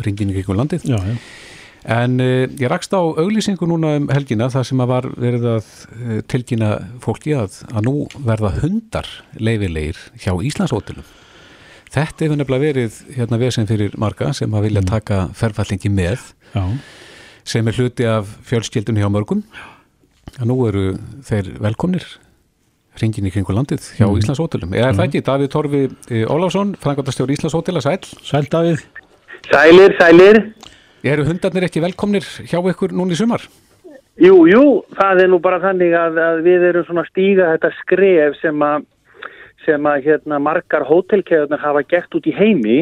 ringin 0.01 0.29
í 0.29 0.33
kringum 0.33 0.57
landið 0.57 0.85
Já, 0.85 0.97
já 0.97 1.17
En 1.83 2.15
uh, 2.23 2.47
ég 2.47 2.69
rakst 2.71 2.93
á 2.95 3.01
auglýsingu 3.03 3.67
núna 3.67 3.97
um 3.99 4.05
helgina 4.07 4.47
þar 4.51 4.67
sem 4.69 4.79
að 4.79 4.91
var 4.93 5.07
verið 5.19 5.47
að 5.51 5.65
uh, 5.67 6.21
tilkynna 6.31 6.69
fólki 7.03 7.35
að, 7.35 7.59
að 7.75 7.89
nú 7.89 7.95
verða 8.23 8.53
hundar 8.61 9.09
leifilegir 9.35 9.99
hjá 10.15 10.31
Íslandshótelum. 10.31 11.03
Þetta 11.93 12.25
hefur 12.25 12.39
nefnilega 12.39 12.63
verið 12.63 13.01
hérna 13.17 13.39
vesen 13.41 13.67
fyrir 13.67 13.97
marga 13.99 14.31
sem 14.33 14.55
að 14.55 14.69
vilja 14.69 14.85
taka 14.87 15.27
ferfallingi 15.35 15.91
með 15.91 16.23
Já, 16.53 16.63
sem 17.43 17.67
er 17.67 17.75
hluti 17.75 18.07
af 18.07 18.31
fjölskyldun 18.47 19.01
hjá 19.01 19.09
mörgum. 19.11 19.43
Að 20.39 20.49
nú 20.49 20.55
eru 20.65 20.83
þeir 21.27 21.49
velkomnir 21.61 22.05
ringin 23.01 23.27
í 23.29 23.31
kringu 23.33 23.53
landið 23.53 23.85
hjá 23.97 24.05
mm. 24.07 24.19
Íslandshótelum. 24.21 24.73
Er 24.77 24.93
það 24.93 25.07
ekki 25.07 25.21
Davíð 25.25 25.51
Torfi 25.53 25.81
eh, 25.85 26.23
Ólafsson, 26.29 26.73
frangandastjóri 26.81 27.37
Íslandshótela, 27.37 27.81
sæl? 27.85 27.99
sæl 28.25 28.49
Davíð 28.49 28.81
Sælir, 29.49 29.93
sælir. 29.99 30.39
Eru 31.03 31.25
hundarnir 31.27 31.67
ekki 31.67 31.83
velkomnir 31.83 32.25
hjá 32.47 32.57
ykkur 32.61 32.93
núna 32.95 33.13
í 33.13 33.19
sumar? 33.19 33.43
Jú, 34.21 34.45
jú, 34.47 34.63
það 34.97 35.23
er 35.23 35.31
nú 35.33 35.39
bara 35.43 35.59
þannig 35.61 35.93
að, 35.97 36.19
að 36.21 36.41
við 36.45 36.65
erum 36.69 36.85
svona 36.87 37.03
stíga 37.09 37.49
þetta 37.55 37.73
skref 37.81 38.37
sem 38.41 38.65
að 38.65 38.89
sem 39.63 39.85
að 39.87 40.07
hérna 40.09 40.41
margar 40.43 40.83
hótelkeðunar 40.83 41.61
hafa 41.61 41.85
gert 41.87 42.15
út 42.17 42.25
í 42.27 42.33
heimi 42.35 42.81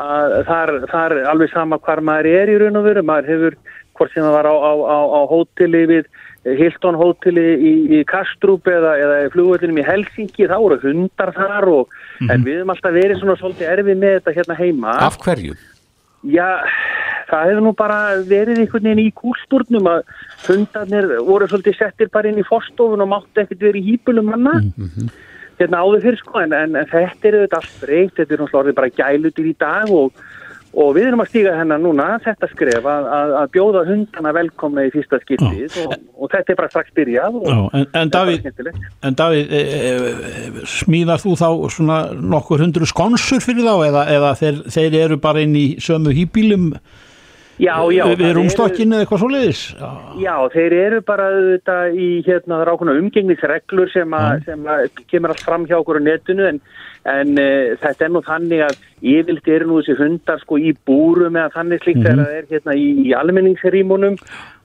að 0.00 0.36
þar, 0.48 0.72
þar 0.88 1.14
alveg 1.34 1.52
sama 1.52 1.76
hvar 1.84 2.00
maður 2.00 2.30
er 2.32 2.52
í 2.52 2.56
raun 2.62 2.80
og 2.80 2.86
veru, 2.86 3.02
maður 3.04 3.28
hefur 3.28 3.58
hvort 3.98 4.14
sem 4.14 4.24
það 4.24 4.36
var 4.38 4.48
á, 4.48 4.54
á, 4.54 4.72
á, 4.78 4.98
á 5.18 5.20
hóteli 5.28 5.84
við 5.90 6.10
Hilton 6.58 6.96
hóteli 6.96 7.44
í, 7.58 7.72
í 7.98 8.04
Kastrup 8.08 8.68
eða, 8.70 8.94
eða 9.02 9.16
flugvöldinum 9.34 9.80
í 9.82 9.86
Helsingi, 9.86 10.46
þá 10.48 10.56
eru 10.56 10.78
hundar 10.84 11.34
þar 11.36 11.68
og 11.72 11.98
en 12.30 12.46
við 12.46 12.60
höfum 12.60 12.72
alltaf 12.74 12.94
verið 12.94 13.20
svona 13.20 13.36
svolítið 13.40 13.72
erfið 13.74 14.00
með 14.00 14.16
þetta 14.18 14.36
hérna 14.38 14.58
heima. 14.58 14.94
Af 15.04 15.18
hverju? 15.24 15.58
Já, 16.26 16.48
það 17.28 17.50
hefur 17.50 17.64
nú 17.66 17.72
bara 17.78 17.98
verið 18.26 18.62
einhvern 18.64 18.88
veginn 18.88 19.04
í 19.04 19.14
kúlstúrnum 19.18 19.90
að 19.90 20.00
hundarnir 20.48 21.10
voru 21.26 21.48
svolítið 21.50 21.78
settir 21.78 22.10
bara 22.14 22.30
inn 22.30 22.40
í 22.40 22.46
forstofun 22.46 23.04
og 23.04 23.10
máttu 23.12 23.44
ekkert 23.44 23.62
verið 23.68 23.82
í 23.82 23.92
hýpulum 23.92 24.32
manna. 24.32 24.56
Hérna 25.58 25.82
áður 25.82 26.04
fyrir 26.06 26.20
sko, 26.20 26.40
en, 26.42 26.54
en, 26.54 26.76
þetta 26.86 27.28
er 27.28 27.36
auðvitað 27.38 27.60
allt 27.60 27.78
breykt, 27.82 28.18
þetta 28.18 28.34
er 28.34 28.42
náttúrulega 28.44 28.78
bara 28.78 28.92
gælutir 28.94 29.48
í 29.50 29.54
dag 29.58 29.90
og, 29.90 30.20
og 30.76 30.92
við 30.96 31.08
erum 31.08 31.22
að 31.22 31.30
stíga 31.30 31.54
hennar 31.56 31.80
núna, 31.80 32.06
þetta 32.24 32.48
skref, 32.50 32.84
að, 32.84 33.08
að, 33.16 33.32
að 33.40 33.50
bjóða 33.56 33.82
hundana 33.88 34.32
velkomna 34.36 34.84
í 34.84 34.92
fyrsta 34.92 35.20
skiptið 35.22 35.78
og, 35.84 35.94
og 36.18 36.32
þetta 36.34 36.54
er 36.54 36.60
bara 36.60 36.72
strax 36.72 36.94
byrjað 36.98 37.40
Já, 37.48 37.58
en, 37.78 37.86
en 38.02 38.12
Davíð, 38.12 38.48
Davíð 39.18 39.54
e, 39.56 39.62
e, 39.62 40.64
smíðar 40.68 41.24
þú 41.24 41.34
þá 41.40 41.48
svona 41.72 41.98
nokkur 42.36 42.64
hundru 42.64 42.88
skonsur 42.88 43.44
fyrir 43.44 43.64
þá 43.64 43.74
eða, 43.88 44.06
eða 44.18 44.32
þeir, 44.42 44.62
þeir 44.76 44.98
eru 45.06 45.20
bara 45.22 45.44
inn 45.44 45.56
í 45.58 45.66
sömu 45.82 46.12
hýbílum 46.16 46.72
Já, 47.58 47.74
já. 47.90 48.04
við 48.06 48.20
það 48.20 48.28
eru- 48.28 48.38
rúmstokkin 48.38 48.92
eða 48.94 49.04
eitthvað 49.04 49.22
svoleiðis 49.22 49.62
Já, 49.74 49.88
Já, 50.22 50.34
þeir 50.54 50.74
eru 50.78 51.00
bara 51.06 51.30
auðvitað 51.32 51.96
í 51.98 52.10
hérna 52.26 52.58
umgengnisreglur 52.98 53.90
sem, 53.92 54.14
a, 54.14 54.38
sem 54.46 54.68
að 54.70 54.84
kemur 55.10 55.34
allt 55.34 55.42
fram 55.46 55.66
hjá 55.66 55.78
okkur 55.80 55.98
á 55.98 56.02
netinu 56.06 56.46
en, 56.48 56.60
en 57.04 57.32
uh, 57.34 57.74
þetta 57.82 58.06
er 58.06 58.14
nú 58.14 58.22
þannig 58.22 58.62
að 58.68 58.78
yfirlt 59.02 59.48
eru 59.48 59.66
nú 59.66 59.80
þessi 59.80 59.98
hundar 59.98 60.38
sko 60.42 60.58
í 60.58 60.74
búrum 60.86 61.36
eða 61.38 61.54
þannig 61.56 61.82
slíkt 61.82 62.04
þegar 62.06 62.22
það 62.24 62.38
er 62.38 62.48
hérna 62.52 62.78
í, 62.78 62.86
í 63.08 63.12
almenningsrýmunum 63.18 64.16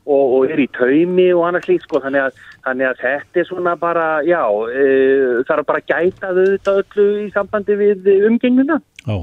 og, 0.06 0.24
og 0.38 0.50
er 0.52 0.60
í 0.60 0.70
taumi 0.76 1.30
og 1.34 1.46
annað 1.48 1.68
slíkt 1.70 1.88
sko 1.88 2.02
þannig 2.04 2.28
að, 2.28 2.42
þannig 2.66 2.90
að 2.90 3.04
þetta 3.04 3.40
er 3.42 3.48
svona 3.50 3.76
bara, 3.80 4.08
já, 4.28 4.42
uh, 4.46 5.40
það 5.48 5.56
er 5.58 5.70
bara 5.70 5.82
að 5.82 5.94
gæta 5.94 6.34
auðvitað 6.34 6.84
öllu 6.84 7.08
í 7.24 7.30
sambandi 7.34 7.80
við 7.80 8.12
umgengnina. 8.30 8.82
já, 9.08 9.18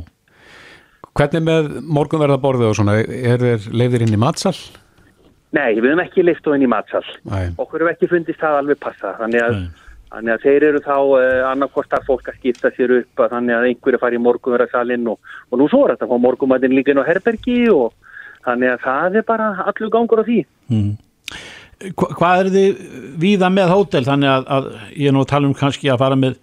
Hvernig 1.18 1.42
með 1.42 1.68
morgunverðaborðið 1.90 2.68
og 2.68 2.77
svona, 2.79 2.96
er 3.03 3.42
þeir 3.42 3.68
leifðir 3.75 4.05
inn 4.07 4.14
í 4.14 4.20
matsal? 4.20 4.55
Nei, 5.57 5.75
við 5.81 5.88
höfum 5.90 6.03
ekki 6.05 6.23
lift 6.23 6.46
og 6.46 6.55
inn 6.55 6.66
í 6.66 6.70
matsal. 6.70 7.03
Nei. 7.27 7.51
okkur 7.59 7.83
hefur 7.83 7.92
ekki 7.92 8.11
fundist 8.12 8.42
það 8.42 8.59
alveg 8.61 8.79
passa. 8.83 9.16
Þannig 9.18 9.42
að, 9.42 9.57
þannig 10.14 10.35
að 10.37 10.44
þeir 10.44 10.66
eru 10.68 10.83
þá 10.85 10.94
uh, 10.94 11.25
annarkvort 11.51 11.96
að 11.99 12.07
fólk 12.07 12.31
að 12.31 12.38
skipta 12.38 12.70
sér 12.77 12.94
upp 13.01 13.25
að 13.25 13.35
þannig 13.35 13.57
að 13.57 13.66
einhverju 13.73 14.03
fari 14.05 14.20
í 14.20 14.23
morgunverðarsalinn 14.29 15.11
og, 15.11 15.35
og 15.51 15.59
nú 15.59 15.66
svo 15.73 15.83
er 15.85 15.96
þetta 15.96 16.07
að 16.07 16.14
fá 16.14 16.25
morgunmætin 16.29 16.77
líka 16.79 16.94
inn 16.94 17.03
á 17.03 17.09
herbergi 17.11 17.61
og 17.75 17.96
þannig 18.46 18.77
að 18.77 18.85
það 18.87 19.18
er 19.18 19.27
bara 19.33 19.49
allur 19.66 19.94
gangur 19.96 20.23
á 20.23 20.25
því. 20.31 20.38
Hva, 21.90 22.12
hvað 22.20 22.44
er 22.44 22.53
þið 22.55 22.87
víða 23.27 23.51
með 23.51 23.75
hótel? 23.75 24.07
Þannig 24.07 24.31
að, 24.37 24.46
að 24.55 24.70
ég 24.94 25.11
er 25.11 25.18
nú 25.18 25.25
að 25.25 25.33
tala 25.35 25.51
um 25.51 25.59
kannski 25.59 25.90
að 25.90 26.03
fara 26.05 26.20
með 26.20 26.38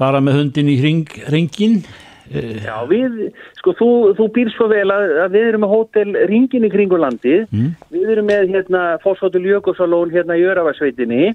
fara 0.00 0.18
með 0.24 0.40
hundin 0.40 0.72
í 0.72 0.78
ring, 0.82 1.04
ringin 1.30 1.84
Já, 2.32 2.78
við, 2.88 3.18
sko, 3.58 3.74
þú, 3.76 3.88
þú 4.16 4.26
býr 4.32 4.50
svo 4.54 4.68
vel 4.70 4.86
að, 4.88 5.10
að 5.26 5.34
við 5.36 5.48
erum 5.50 5.64
með 5.66 5.72
hótel 5.74 6.06
ringin 6.30 6.64
í 6.64 6.70
kringu 6.72 6.96
landi 6.96 7.34
við 7.92 8.10
erum 8.14 8.30
með 8.30 8.48
hérna 8.54 8.84
Fosshótel 9.02 9.44
Jökulsalón 9.44 10.14
hérna 10.14 10.38
í 10.40 10.46
Öravarsveitinni 10.48 11.34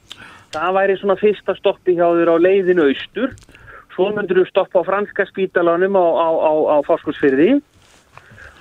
það 0.55 0.75
væri 0.79 0.97
svona 0.97 1.17
fyrsta 1.19 1.55
stoppi 1.59 1.93
hjá 1.97 2.07
þér 2.07 2.33
á 2.33 2.35
leiðinu 2.41 2.87
austur. 2.89 3.35
Svo 3.93 4.09
myndur 4.15 4.41
þú 4.41 4.45
stoppa 4.49 4.81
á 4.81 4.87
franska 4.87 5.25
spítalanum 5.27 5.97
á, 5.99 6.05
á, 6.05 6.29
á, 6.31 6.51
á 6.73 6.77
Foskursfyrði 6.87 7.59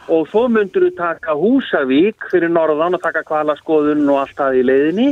og 0.08 0.28
svo 0.30 0.46
myndur 0.52 0.88
þú 0.88 0.92
taka 0.98 1.34
Húsavík 1.38 2.28
fyrir 2.32 2.52
norðan 2.52 2.96
og 2.96 3.02
taka 3.02 3.24
kvalaskoðun 3.28 4.06
og 4.08 4.22
allt 4.22 4.36
það 4.38 4.60
í 4.60 4.62
leiðinni 4.68 5.08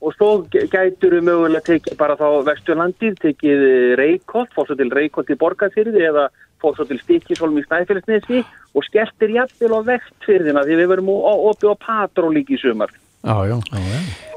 og 0.00 0.14
svo 0.16 0.30
gætur 0.50 1.18
við 1.18 1.26
mögulega 1.28 1.66
tekið 1.66 1.98
bara 2.00 2.16
þá 2.16 2.28
Vesturlandið, 2.46 3.18
tekið 3.20 3.64
Reykholt, 4.00 4.52
fór 4.54 4.68
svo 4.68 4.78
til 4.78 4.88
Reykholt 4.94 5.30
í 5.30 5.38
Borgarfyrði 5.40 6.06
eða 6.08 6.30
fór 6.60 6.76
svo 6.76 6.86
til 6.88 7.00
Stikisholm 7.02 7.58
í 7.60 7.66
Snæfellsnesi 7.66 8.42
og 8.76 8.86
skelltir 8.86 9.34
jafnvel 9.34 9.76
á 9.76 9.80
vestfyrðina 9.90 10.64
því 10.64 10.80
við 10.80 10.90
verum 10.94 11.12
opið 11.12 11.74
á 11.74 11.76
Patró 11.84 12.32
líka 12.32 12.54
í 12.56 12.60
sumar. 12.60 12.92
Já, 13.20 13.36
já. 13.50 13.56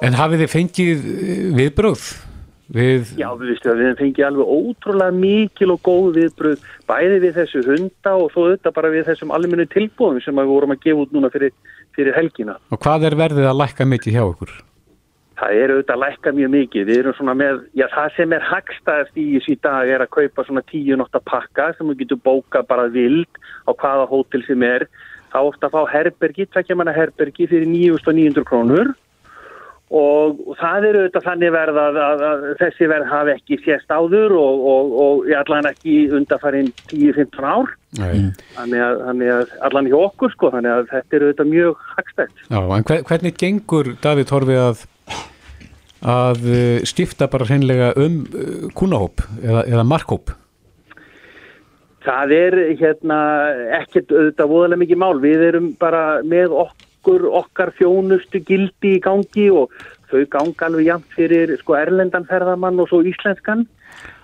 En 0.03 0.17
hafið 0.19 0.43
þið 0.43 0.53
fengið 0.57 1.03
eh, 1.07 1.43
viðbröð 1.55 2.07
við, 2.73 3.13
Já, 3.19 3.29
við 3.37 3.53
veistu 3.53 3.71
að 3.71 3.79
við 3.79 3.87
hefum 3.89 4.01
fengið 4.01 4.27
alveg 4.27 4.51
ótrúlega 4.57 5.15
mikil 5.19 5.69
og 5.73 5.81
góð 5.85 6.09
viðbröð 6.17 6.67
bæði 6.89 7.21
við 7.23 7.39
þessu 7.39 7.63
hunda 7.67 8.17
og 8.17 8.27
svo 8.33 8.49
þetta 8.51 8.73
bara 8.75 8.91
við 8.93 9.07
þessum 9.11 9.33
almennu 9.35 9.69
tilbúðum 9.71 10.21
sem 10.25 10.41
við 10.41 10.51
vorum 10.51 10.75
að 10.75 10.83
gefa 10.87 11.05
út 11.05 11.15
núna 11.15 11.31
fyrir, 11.33 11.55
fyrir 11.95 12.17
helgina. 12.17 12.57
og 12.69 12.83
hvað 12.83 13.09
er 13.09 13.17
verðið 13.23 13.49
að 13.49 13.59
lækka 13.61 13.89
mikið 13.93 14.17
hjá 14.17 14.23
ykkur? 14.25 14.53
Það 15.43 15.55
er 15.59 15.71
auðvitað 15.73 15.95
að 15.95 16.03
lækka 16.03 16.31
mjög 16.37 16.51
mikið. 16.53 16.83
Við 16.87 16.99
erum 17.01 17.15
svona 17.17 17.33
með, 17.35 17.63
já 17.75 17.87
það 17.91 18.11
sem 18.15 18.35
er 18.37 18.43
hagstæðast 18.47 19.17
í 19.17 19.23
þessu 19.33 19.51
í 19.51 19.61
dag 19.65 19.89
er 19.89 20.03
að 20.05 20.11
kaupa 20.13 20.45
svona 20.47 20.61
tíu 20.69 20.97
notta 20.99 21.19
pakka 21.25 21.71
sem 21.73 21.89
við 21.89 22.03
getum 22.03 22.21
bóka 22.23 22.61
bara 22.69 22.85
vild 22.93 23.41
á 23.65 23.71
hvaða 23.73 24.05
hótel 24.11 24.45
sem 24.45 24.63
er. 24.63 24.85
Það 25.33 25.49
ofta 25.49 25.67
að 25.67 25.73
fá 25.73 25.91
herbergi, 25.95 26.45
tvekja 26.53 26.77
manna 26.77 26.93
herbergi 26.95 27.49
fyrir 27.49 27.65
9.900 27.65 28.45
krónur 28.47 28.93
og, 29.93 30.39
og 30.47 30.57
það 30.57 30.87
er 30.87 30.97
auðvitað 30.99 31.25
þannig 31.27 31.53
verð 31.53 31.79
að, 31.83 31.99
að, 32.05 32.23
að 32.29 32.45
þessi 32.61 32.89
verð 32.89 33.11
hafi 33.11 33.33
ekki 33.35 33.59
sést 33.61 33.93
áður 33.93 34.35
og, 34.39 34.63
og, 34.73 34.95
og 35.03 35.27
í 35.29 35.35
allan 35.37 35.69
ekki 35.69 35.97
undarfærin 36.17 36.71
10-15 36.89 37.45
ár. 37.45 37.75
Nei. 37.99 38.15
Þannig 38.55 38.85
að, 38.87 39.03
þannig 39.09 39.33
að 39.35 39.53
allan 39.69 39.91
hjá 39.91 39.99
okkur 39.99 40.33
sko, 40.33 40.49
þannig 40.55 40.73
að 40.73 40.89
þetta 40.95 41.17
er 41.17 41.27
auðvitað 41.27 41.53
mjög 41.53 41.85
hagstætt. 41.93 42.43
Já, 42.47 42.59
en 42.63 42.87
hver, 42.89 43.05
hvernig 43.11 43.37
gengur 43.43 43.93
Davíð 44.01 44.29
Torfi 44.33 44.59
að 44.63 44.87
að 46.03 46.47
eh, 46.51 46.79
skipta 46.87 47.29
bara 47.31 47.47
hreinlega 47.47 47.93
um 47.99 48.23
uh, 48.35 48.65
kúnahóp 48.75 49.23
eða, 49.39 49.63
eða 49.71 49.85
markhóp? 49.87 50.33
Það 52.03 52.33
er 52.35 52.57
hérna 52.81 53.17
ekkert 53.79 54.11
auðvitað 54.11 54.49
voðalega 54.51 54.81
mikið 54.81 54.99
mál. 54.99 55.13
Við 55.23 55.43
erum 55.47 55.69
bara 55.79 56.01
með 56.27 56.57
okkur, 56.65 56.89
okkar 57.09 57.73
þjónustu 57.77 58.43
gildi 58.47 58.97
í 58.97 59.01
gangi 59.03 59.49
og 59.51 59.71
þau 60.11 60.25
ganga 60.29 60.67
alveg 60.67 60.85
jafn 60.87 61.15
fyrir 61.15 61.55
sko 61.59 61.75
erlendan 61.75 62.27
ferðamann 62.29 62.79
og 62.79 62.89
svo 62.89 63.01
íslenskan. 63.05 63.65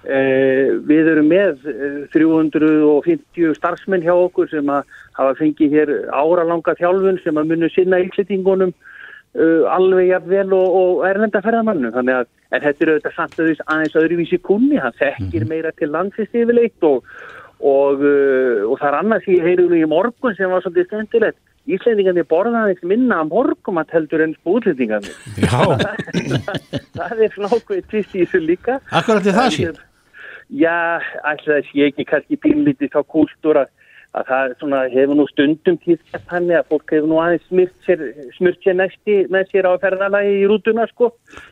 Eh, 0.08 0.80
við 0.88 1.10
erum 1.12 1.28
með 1.28 1.66
eh, 1.68 2.06
350 2.14 3.56
starfsmenn 3.58 4.06
hjá 4.06 4.14
okkur 4.16 4.48
sem 4.50 4.70
að 4.72 4.88
hafa 5.18 5.36
fengið 5.42 5.76
hér 5.76 5.92
áralanga 6.16 6.76
þjálfun 6.80 7.20
sem 7.24 7.38
að 7.38 7.52
munu 7.52 7.70
sinna 7.74 8.00
yllitingunum 8.00 8.72
uh, 8.72 9.64
alveg 9.74 10.14
jafnvel 10.14 10.54
og, 10.56 10.78
og 10.80 11.04
erlenda 11.10 11.42
ferðamannum 11.44 11.94
þannig 11.96 12.22
að 12.22 12.30
en 12.50 12.64
þetta 12.64 12.86
er 12.86 12.92
auðvitað 12.94 13.18
samt 13.18 13.36
aðeins, 13.44 13.60
aðeins 13.68 14.00
öðruvísi 14.00 14.40
kunni, 14.42 14.80
hann 14.82 14.96
þekkir 14.98 15.46
meira 15.50 15.74
til 15.78 15.92
landsist 15.94 16.34
yfirleitt 16.34 16.88
og, 16.88 17.04
og, 17.60 18.00
uh, 18.00 18.64
og 18.70 18.80
það 18.80 18.88
er 18.90 19.00
annars 19.04 19.30
ég 19.30 19.46
heyrðu 19.46 19.68
nú 19.70 19.84
í 19.84 19.92
morgun 19.92 20.38
sem 20.38 20.50
var 20.50 20.64
svolítið 20.64 20.90
skemmtilegt 20.90 21.44
Íslendingarnir 21.70 22.26
borða 22.30 22.64
aðeins 22.64 22.86
minna 22.88 23.20
að 23.24 23.34
morgum 23.34 23.78
að 23.82 23.92
heldur 23.94 24.24
enn 24.26 24.36
spúðlendingarnir 24.40 25.18
Já, 25.44 25.60
það 26.98 27.26
er 27.28 27.36
nákvæmt 27.44 27.90
tvist 27.92 28.16
í 28.16 28.24
þessu 28.24 28.42
líka. 28.42 28.80
Akkurat 28.90 29.28
er 29.30 29.38
það 29.38 29.52
sé? 29.56 29.74
Já, 30.50 30.98
ætla 31.30 31.60
þess 31.60 31.76
ég 31.78 31.92
ekki 31.92 32.08
kannski 32.10 32.40
pínlítið 32.42 32.96
þá 32.96 33.04
kúltúr 33.14 33.62
að, 33.62 33.70
að 34.18 34.32
það 34.32 34.56
svona, 34.64 34.80
hefur 34.96 35.20
nú 35.20 35.28
stundum 35.30 35.78
tíðkjast 35.84 36.26
þannig 36.32 36.58
að 36.58 36.74
fólk 36.74 36.96
hefur 36.96 37.12
nú 37.12 37.22
aðeins 37.22 37.46
smurt 37.52 37.86
sér, 37.86 38.04
smurt 38.40 38.66
sér 38.66 38.80
næsti 38.80 39.20
með 39.30 39.54
sér 39.54 39.70
á 39.70 39.74
ferðalagi 39.84 40.40
í 40.40 40.50
rútuna 40.50 40.88
sko. 40.90 41.12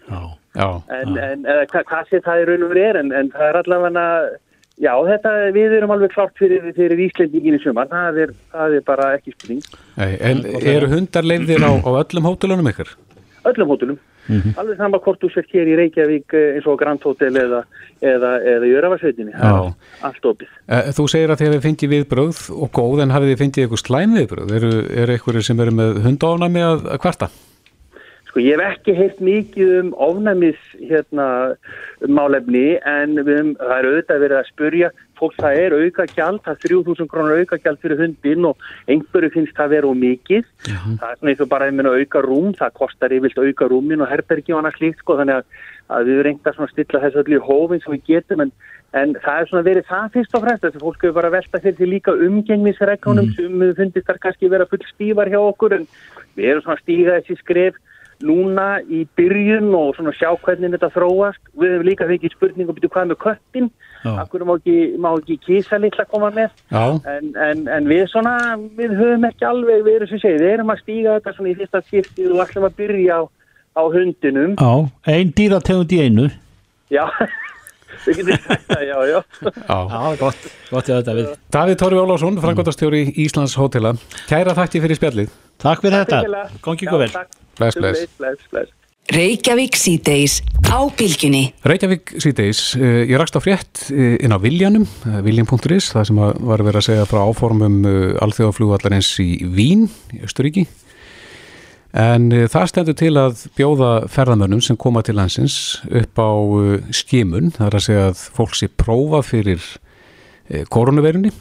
Já, 0.09 0.19
já, 0.57 0.67
en, 0.97 1.13
en 1.13 1.45
eða, 1.45 1.69
hva, 1.75 1.85
hvað 1.93 2.09
sé 2.09 2.23
það 2.25 2.41
í 2.41 2.49
raun 2.49 2.65
og 2.65 2.73
verið 2.73 2.89
er 2.89 3.01
en, 3.03 3.15
en 3.21 3.31
það 3.35 3.51
er 3.51 3.61
allavega 3.61 4.09
já 4.81 4.93
þetta 5.09 5.33
við 5.55 5.77
erum 5.79 5.95
alveg 5.95 6.13
klárt 6.13 6.37
fyrir, 6.39 6.69
fyrir 6.77 7.01
Íslendingin 7.07 7.57
í 7.57 7.63
sumar. 7.63 7.89
Það 7.91 8.21
er, 8.25 8.35
það 8.53 8.77
er 8.79 8.85
bara 8.87 9.09
ekki 9.17 9.35
spurning. 9.35 9.65
Nei, 9.97 10.11
en 10.29 10.45
eru 10.61 10.91
hundar 10.93 11.27
leifðir 11.27 11.65
á, 11.65 11.71
á 11.81 11.89
öllum 12.03 12.29
hótelunum 12.29 12.71
ykkur? 12.73 12.95
öllum 13.47 13.71
hótelum. 13.71 13.97
Alveg 14.59 14.75
sama 14.75 14.99
hvort 14.99 15.21
þú 15.23 15.29
sér 15.31 15.45
hér 15.53 15.69
í 15.71 15.75
Reykjavík 15.79 16.33
eh, 16.35 16.57
eins 16.57 16.65
og 16.67 16.75
Grand 16.81 17.03
Hotel 17.07 17.31
eða, 17.39 17.61
eða, 18.03 18.31
eða 18.43 18.67
í 18.67 18.73
Öravarsveitinni 18.75 19.31
það 19.31 19.59
er 19.61 20.09
allt 20.09 20.27
opið. 20.33 20.49
Eh, 20.67 20.89
Þú 20.97 21.05
segir 21.13 21.31
að 21.31 21.39
þið 21.39 21.47
hefði 21.47 21.63
fengið 21.63 21.93
viðbröð 21.93 22.41
og 22.57 22.71
góð 22.75 23.03
en 23.05 23.13
hafið 23.15 23.31
þið 23.31 23.41
fengið 23.43 23.63
eitthvað 23.63 23.83
slæm 23.85 24.17
viðbröð 24.19 24.51
eru, 24.59 24.71
eru 25.03 25.15
eitthvað 25.15 25.39
sem 25.47 25.63
eru 25.63 25.75
með 25.79 26.01
hundaofnami 26.03 26.65
að, 26.67 26.83
að 26.91 27.01
kvarta? 27.05 27.29
Sko 28.37 28.43
ég 28.45 28.59
hef 28.61 28.75
ekki 28.77 28.93
heyrt 28.93 29.21
mikið 29.25 29.69
um 29.79 29.87
ofnæmis 29.97 30.57
hérna 30.77 31.55
málefni 32.05 32.77
en 32.85 33.15
höfum- 33.17 33.55
það 33.57 33.71
er 33.77 33.87
auðvitað 33.89 34.19
verið 34.21 34.37
að 34.37 34.49
spurja 34.51 34.89
fólk 35.17 35.33
það 35.41 35.57
er 35.57 35.73
auka 35.73 36.05
gjald, 36.13 36.41
það 36.45 36.53
er 36.53 36.61
3000 36.69 37.09
krónur 37.09 37.39
auka 37.41 37.57
gjald 37.57 37.79
fyrir 37.81 37.97
hundin 37.97 38.45
og 38.45 38.61
einhverju 38.85 39.31
finnst 39.33 39.57
það 39.57 39.73
vera 39.73 39.89
og 39.89 39.97
mikið. 39.97 40.43
Það 41.01 41.09
er 41.09 41.17
svona 41.17 41.31
eins 41.33 41.41
og 41.41 41.49
bara 41.49 41.65
einhvern 41.65 41.89
auka 41.97 42.21
rúm, 42.21 42.53
það 42.53 42.77
kostar 42.77 43.09
yfirlt 43.17 43.41
auka 43.41 43.69
rúmin 43.73 44.05
og 44.05 44.11
herbergi 44.13 44.53
og 44.53 44.61
annað 44.61 44.77
slíkt 44.77 45.01
sko 45.01 45.17
þannig 45.17 45.39
að, 45.41 45.49
að 45.89 46.05
við 46.05 46.21
reynda 46.29 46.53
svona 46.53 46.69
stilla 46.69 47.01
þessu 47.07 47.23
öllu 47.23 47.41
í 47.41 47.45
hófin 47.49 47.81
sem 47.81 47.97
við 47.97 48.05
getum 48.05 48.45
en, 48.45 48.53
en 48.93 49.17
það 49.17 49.41
er 49.41 49.49
svona 49.49 49.65
verið 49.65 49.89
það 49.89 50.13
fyrst 50.13 50.37
og 50.37 50.45
fremst 50.45 50.63
þessi 50.67 50.83
fólk 50.85 51.01
hefur 51.01 51.17
bara 51.17 51.33
velta 51.33 51.57
fyrir 51.65 51.79
því 51.81 51.89
líka 51.89 52.13
umgengnisregnunum 52.13 53.33
sem 53.33 53.57
við 53.65 53.75
fundist 53.81 54.05
þar 54.05 54.21
kannski 54.21 54.53
vera 54.53 54.69
full 54.69 54.85
stífar 54.93 55.33
hjá 55.33 55.41
okkur 55.41 55.79
en 55.79 55.89
við 56.37 56.51
erum 56.51 56.61
svona 56.61 56.77
að 56.77 56.85
stíga 56.85 57.17
þessi 57.17 57.41
skref 57.41 57.81
núna 58.25 58.67
í 58.87 59.03
byrjun 59.17 59.69
og 59.77 59.95
svona 59.97 60.13
sjá 60.17 60.31
hvernig 60.43 60.73
þetta 60.75 60.89
þróast. 60.95 61.41
Við 61.57 61.75
hefum 61.75 61.87
líka 61.87 62.07
fengið 62.09 62.35
spurning 62.35 62.71
og 62.71 62.77
byrju 62.77 62.91
hvað 62.93 63.11
með 63.11 63.19
köttin, 63.25 63.69
akkur 64.13 64.45
má 64.47 64.55
ekki, 64.57 64.77
má 65.03 65.09
ekki 65.13 65.39
kísa 65.45 65.79
litla 65.81 66.07
koma 66.09 66.31
með. 66.35 66.55
En, 66.71 67.31
en, 67.35 67.63
en 67.77 67.89
við 67.89 68.05
svona, 68.13 68.35
við 68.79 68.95
höfum 68.97 69.29
ekki 69.29 69.47
alveg, 69.49 69.85
við 69.85 69.99
erum 69.99 70.11
sem 70.13 70.23
segið, 70.23 70.43
við 70.45 70.55
erum 70.55 70.73
að 70.73 70.83
stíga 70.83 71.17
þetta 71.19 71.35
svona 71.37 71.53
í 71.53 71.57
fyrsta 71.61 71.83
skiptið 71.85 72.33
og 72.33 72.43
ætlum 72.45 72.69
að 72.69 72.77
byrja 72.81 73.21
á, 73.21 73.21
á 73.77 73.83
hundinum. 73.97 74.57
Já, 74.57 74.73
ein 75.13 75.33
dýrategund 75.37 75.93
í 75.93 76.03
einu 76.07 76.29
Já, 76.87 77.03
við 78.05 78.21
getum 78.21 78.37
það, 78.67 78.83
já, 78.87 78.95
já. 79.09 79.17
já. 79.43 79.51
Já, 79.67 80.15
gott, 80.21 80.45
gott 80.69 80.91
ég 80.91 81.01
þetta 81.01 81.17
við 81.17 81.33
Davíð 81.51 81.81
Tóri 81.81 81.99
Ólásson, 81.99 82.39
frangotastjóri 82.43 83.01
Íslands 83.25 83.57
hótela 83.59 83.91
Kæra 84.29 84.55
þakki 84.55 84.83
fyrir 84.85 84.99
spjallið 84.99 85.35
Takk 85.61 85.85
fyrir 85.85 86.03
þetta, 86.03 86.47
gangi 86.61 86.85
ykkur 86.85 87.01
vel. 87.01 87.13
Bless, 87.57 87.77
bless. 87.79 88.09
bless, 88.19 88.49
bless. 88.51 88.73
Reykjavík 89.07 89.77
síðdeis 89.79 90.41
á 90.67 90.83
bylgjunni. 90.99 91.45
Reykjavík 91.63 92.11
síðdeis, 92.19 92.59
uh, 92.75 93.05
ég 93.07 93.15
rakst 93.17 93.37
á 93.39 93.41
frétt 93.41 93.85
uh, 93.87 94.17
inn 94.19 94.35
á 94.35 94.39
Viljanum, 94.43 94.83
uh, 95.07 95.21
Viljan.is, 95.23 95.87
það 95.95 96.09
sem 96.09 96.19
að 96.25 96.41
var 96.49 96.63
verið 96.67 96.81
að 96.81 96.87
segja 96.89 97.07
frá 97.07 97.21
áformum 97.23 97.77
uh, 97.87 97.95
alþjóðaflugvallarins 98.25 99.13
í 99.23 99.29
Vín, 99.55 99.87
í 100.11 100.19
Östuríki. 100.27 100.65
En 101.95 102.27
uh, 102.35 102.45
það 102.51 102.67
stendur 102.73 102.97
til 102.99 103.13
að 103.17 103.45
bjóða 103.57 103.91
ferðamönnum 104.11 104.61
sem 104.65 104.77
koma 104.77 105.01
til 105.07 105.15
landsins 105.17 105.79
upp 105.87 106.19
á 106.19 106.31
uh, 106.35 106.73
skimun, 106.91 107.53
það 107.55 107.69
er 107.69 107.77
að 107.79 107.85
segja 107.87 108.09
að 108.11 108.25
fólk 108.35 108.59
sé 108.59 108.69
prófa 108.69 109.23
fyrir 109.23 109.63
uh, 109.63 110.67
koronaveirunni, 110.67 111.31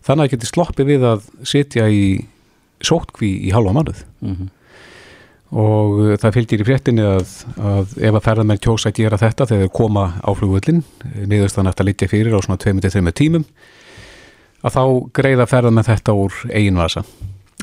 þannig 0.00 0.24
að 0.24 0.32
geti 0.34 0.50
sloppið 0.50 0.90
við 0.96 1.06
að 1.12 1.28
sitja 1.44 1.90
í 1.92 2.06
sótkví 2.84 3.30
í 3.48 3.52
halva 3.54 3.74
mánuð. 3.76 4.04
Og 5.56 5.98
uh, 6.02 6.12
það 6.18 6.36
fylgir 6.40 6.62
í 6.62 6.66
fréttinni 6.66 7.04
að, 7.06 7.32
að 7.56 7.96
ef 8.02 8.18
að 8.18 8.24
ferðarmenn 8.24 8.62
kjósa 8.62 8.90
að 8.90 8.98
gera 8.98 9.20
þetta 9.20 9.46
þegar 9.46 9.66
þeir 9.66 9.74
koma 9.78 10.06
á 10.18 10.30
flugvöllin 10.34 10.82
niðurst 11.14 11.60
þannig 11.60 11.78
að 11.78 11.88
liggja 11.90 12.10
fyrir 12.10 12.34
á 12.34 12.40
svona 12.42 12.58
2-3 12.58 13.14
tímum 13.14 13.46
að 14.66 14.74
þá 14.74 14.82
greiða 15.14 15.46
ferðarmenn 15.46 15.86
þetta 15.86 16.16
úr 16.18 16.40
eigin 16.50 16.80
vasa. 16.82 17.04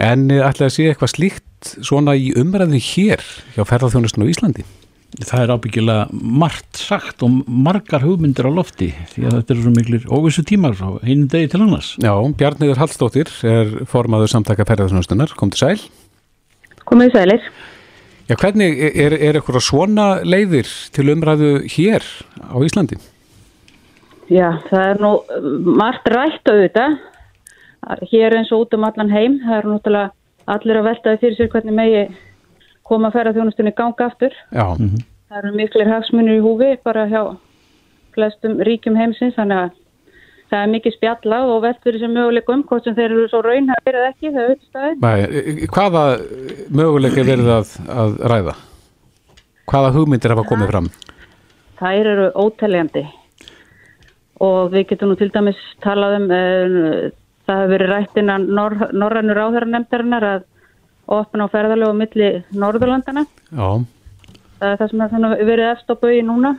En 0.02 0.30
uh, 0.32 0.46
ætlaði 0.48 0.70
að 0.70 0.76
sé 0.78 0.88
eitthvað 0.90 1.14
slíkt 1.18 1.74
svona 1.84 2.16
í 2.16 2.32
umræðu 2.40 2.80
hér 2.80 3.28
hjá 3.58 3.66
ferðarþjónustun 3.68 4.26
á 4.26 4.32
Íslandi 4.32 4.66
Það 5.14 5.44
er 5.44 5.52
ábyggilega 5.54 6.22
margt 6.42 6.80
sagt 6.82 7.22
og 7.26 7.44
margar 7.46 8.02
hugmyndir 8.02 8.48
á 8.50 8.52
lofti 8.54 8.90
því 9.14 9.28
að 9.28 9.36
þetta 9.38 9.54
eru 9.54 9.66
svo 9.66 9.74
miklir 9.76 10.08
óvissu 10.10 10.46
tímar 10.48 10.74
frá 10.80 10.96
einum 11.06 11.28
degi 11.30 11.52
til 11.54 11.62
annars 11.62 11.92
Já, 12.02 12.14
Bjarniður 12.40 12.82
Hallstóttir 12.82 13.30
er 13.46 13.76
formaður 13.90 14.34
samtaka 14.34 14.66
ferðarþjónustunar, 14.66 15.36
kom 15.38 15.54
til 15.54 15.62
sæl 15.62 15.78
Komið 16.90 17.16
sælir. 17.16 17.46
Já, 18.28 18.36
hvernig 18.40 18.80
er, 18.80 19.16
er 19.16 19.38
eitthvað 19.38 19.64
svona 19.64 20.08
leiðir 20.28 20.70
til 20.96 21.10
umræðu 21.14 21.52
hér 21.72 22.04
á 22.40 22.58
Íslandi? 22.64 23.00
Já, 24.32 24.60
það 24.70 24.86
er 24.90 25.02
nú 25.04 25.14
uh, 25.20 25.48
margt 25.80 26.08
rætt 26.12 26.52
auðvitað. 26.52 27.00
Hér 28.12 28.38
eins 28.40 28.52
og 28.56 28.66
út 28.66 28.78
um 28.78 28.86
allan 28.88 29.12
heim. 29.12 29.40
Það 29.44 29.58
er 29.58 29.70
náttúrulega 29.72 30.54
allir 30.56 30.80
að 30.80 30.88
veltaði 30.90 31.22
fyrir 31.24 31.40
sér 31.40 31.52
hvernig 31.52 31.78
megi 31.80 32.04
koma 32.94 33.10
að 33.10 33.20
ferða 33.20 33.36
þjónustunni 33.40 33.76
ganga 33.78 34.10
aftur. 34.10 34.38
Já, 34.54 34.66
Það 35.34 35.40
eru 35.40 35.52
miklir 35.58 35.90
hagsmunir 35.90 36.38
í 36.38 36.44
húfi 36.44 36.74
bara 36.86 37.08
hjá 37.10 37.22
flestum 38.14 38.60
ríkjum 38.62 38.98
heimsins 39.00 39.34
þannig 39.34 39.64
að 39.64 39.80
það 40.52 40.60
er 40.60 40.70
mikið 40.74 40.96
spjallað 40.98 41.54
og 41.54 41.66
fyrir 41.82 42.04
sem 42.04 42.14
möguleikum 42.14 42.62
hvort 42.70 42.86
sem 42.86 42.94
þeir 42.98 43.08
eru 43.08 43.24
svo 43.32 43.42
raun 43.42 43.72
að 43.74 43.88
verið 43.88 44.06
ekki 44.12 44.34
það 44.36 44.44
er 44.44 44.52
auðvitað. 44.52 45.02
Nei, 45.02 45.66
hvaða 45.74 46.04
möguleika 46.70 47.24
er 47.24 47.30
verið 47.32 47.50
að, 47.56 47.74
að 48.04 48.16
ræða? 48.34 48.56
Hvaða 49.72 49.92
hugmyndir 49.98 50.36
hafa 50.36 50.46
komið 50.52 50.72
fram? 50.74 50.92
Þær 51.82 52.12
eru 52.14 52.30
óteljandi 52.44 53.06
og 54.44 54.74
við 54.74 54.88
getum 54.92 55.14
nú 55.14 55.18
til 55.18 55.32
dæmis 55.34 55.60
talað 55.84 56.20
um 56.20 56.30
uh, 56.30 57.04
það 57.48 57.62
hefur 57.64 57.74
verið 57.74 57.94
rætt 57.94 58.20
innan 58.22 58.50
nor 58.56 58.76
norrannur 58.94 59.42
áþæranemdarinnar 59.48 60.28
að 60.30 60.50
opna 61.08 61.46
á 61.48 61.54
ferðalögu 61.54 61.96
milli 61.98 62.30
Norðurlandana. 62.56 63.26
Já, 63.52 63.70
Það 64.64 64.72
er 64.72 64.78
það 64.80 64.90
sem 64.94 65.02
er 65.04 65.44
verið 65.44 65.70
eftir 65.74 65.96
á 65.96 66.02
bauði 66.04 66.22
núna. 66.24 66.52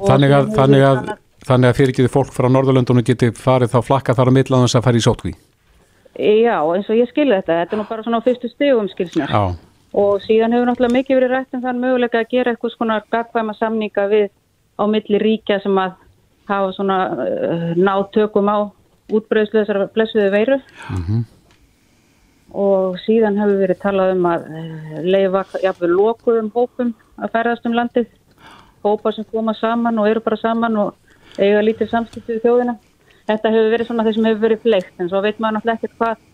Og 0.00 0.08
þannig 0.08 0.32
að, 0.32 0.46
þannig 0.56 0.84
að, 0.86 0.96
annað- 1.02 1.18
þannig 1.44 1.68
að 1.70 1.78
fyrirgjöðu 1.80 2.10
fólk 2.14 2.30
frá 2.32 2.48
Norðurlöndunum 2.48 3.04
geti 3.04 3.28
farið 3.36 3.74
þá 3.74 3.80
flakka 3.84 4.14
þar 4.16 4.30
á 4.32 4.36
millan 4.38 4.64
þess 4.64 4.78
að 4.80 4.84
fara 4.86 4.96
í 4.96 5.04
sótkví. 5.04 5.34
Já, 6.20 6.56
eins 6.74 6.88
og 6.90 6.96
ég 6.96 7.08
skilði 7.12 7.36
þetta. 7.40 7.58
Þetta 7.60 7.76
er 7.76 7.78
nú 7.80 7.88
bara 7.88 8.02
svona 8.06 8.20
á 8.20 8.24
fyrstu 8.24 8.48
stegum 8.50 8.88
skilsnar. 8.88 9.28
Já, 9.28 9.56
Og 9.92 10.20
síðan 10.22 10.52
hefur 10.54 10.68
náttúrulega 10.70 10.94
mikið 10.96 11.16
verið 11.18 11.30
rætt 11.34 11.54
um 11.56 11.62
þann 11.64 11.80
möguleika 11.82 12.20
að 12.22 12.28
gera 12.30 12.52
eitthvað 12.54 12.74
svona 12.76 13.00
gagvæma 13.10 13.54
samninga 13.58 14.04
við 14.08 14.28
á 14.78 14.84
milli 14.86 15.18
ríkja 15.18 15.56
sem 15.64 15.74
að 15.82 15.96
hafa 16.46 16.72
svona 16.76 16.98
uh, 17.10 17.74
náð 17.74 18.04
tökum 18.14 18.46
á 18.48 18.70
útbreyðslu 19.10 19.64
þessar 19.64 19.88
blessuðu 19.92 20.30
veiru. 20.30 20.60
Og 22.50 22.96
síðan 23.04 23.38
hefur 23.38 23.60
verið 23.62 23.80
talað 23.82 24.14
um 24.16 24.26
að 24.30 24.46
uh, 24.50 24.96
leifa 25.06 25.44
jafnveg 25.62 25.92
lokuðum 25.94 26.50
hópum 26.54 26.94
að 27.20 27.34
ferðast 27.36 27.68
um 27.68 27.76
landið. 27.78 28.08
Hópa 28.84 29.12
sem 29.12 29.28
koma 29.30 29.54
saman 29.54 30.00
og 30.00 30.08
eru 30.08 30.22
bara 30.24 30.40
saman 30.40 30.78
og 30.80 30.94
eiga 31.38 31.60
lítið 31.62 31.92
samskipti 31.92 32.38
við 32.38 32.46
þjóðina. 32.46 32.78
Þetta 33.28 33.52
hefur 33.54 33.70
verið 33.74 33.90
svona 33.90 34.06
þeir 34.06 34.16
sem 34.16 34.28
hefur 34.30 34.44
verið 34.46 34.64
fleikt 34.64 35.02
en 35.02 35.10
svo 35.10 35.20
veit 35.22 35.38
maður 35.38 35.58
náttúrulega 35.58 35.78
ekkert 35.78 35.98
hvað 36.00 36.26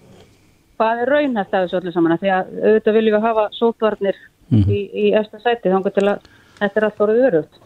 hvað 0.77 1.03
er 1.03 1.13
raunhæft 1.13 1.55
af 1.55 1.65
þessu 1.65 1.79
öllu 1.81 1.93
saman 1.95 2.19
því 2.21 2.33
að 2.37 2.49
auðvitað 2.61 2.97
viljum 2.99 3.17
við 3.17 3.27
hafa 3.27 3.45
sótvarnir 3.57 4.19
í, 4.53 4.81
í 4.93 5.07
eftir 5.17 5.43
sæti 5.43 5.73
þannig 5.73 5.97
til 5.97 6.07
að 6.13 6.27
þetta 6.57 6.81
er 6.81 6.87
allt 6.89 7.03
orðið 7.05 7.27
örugt. 7.31 7.59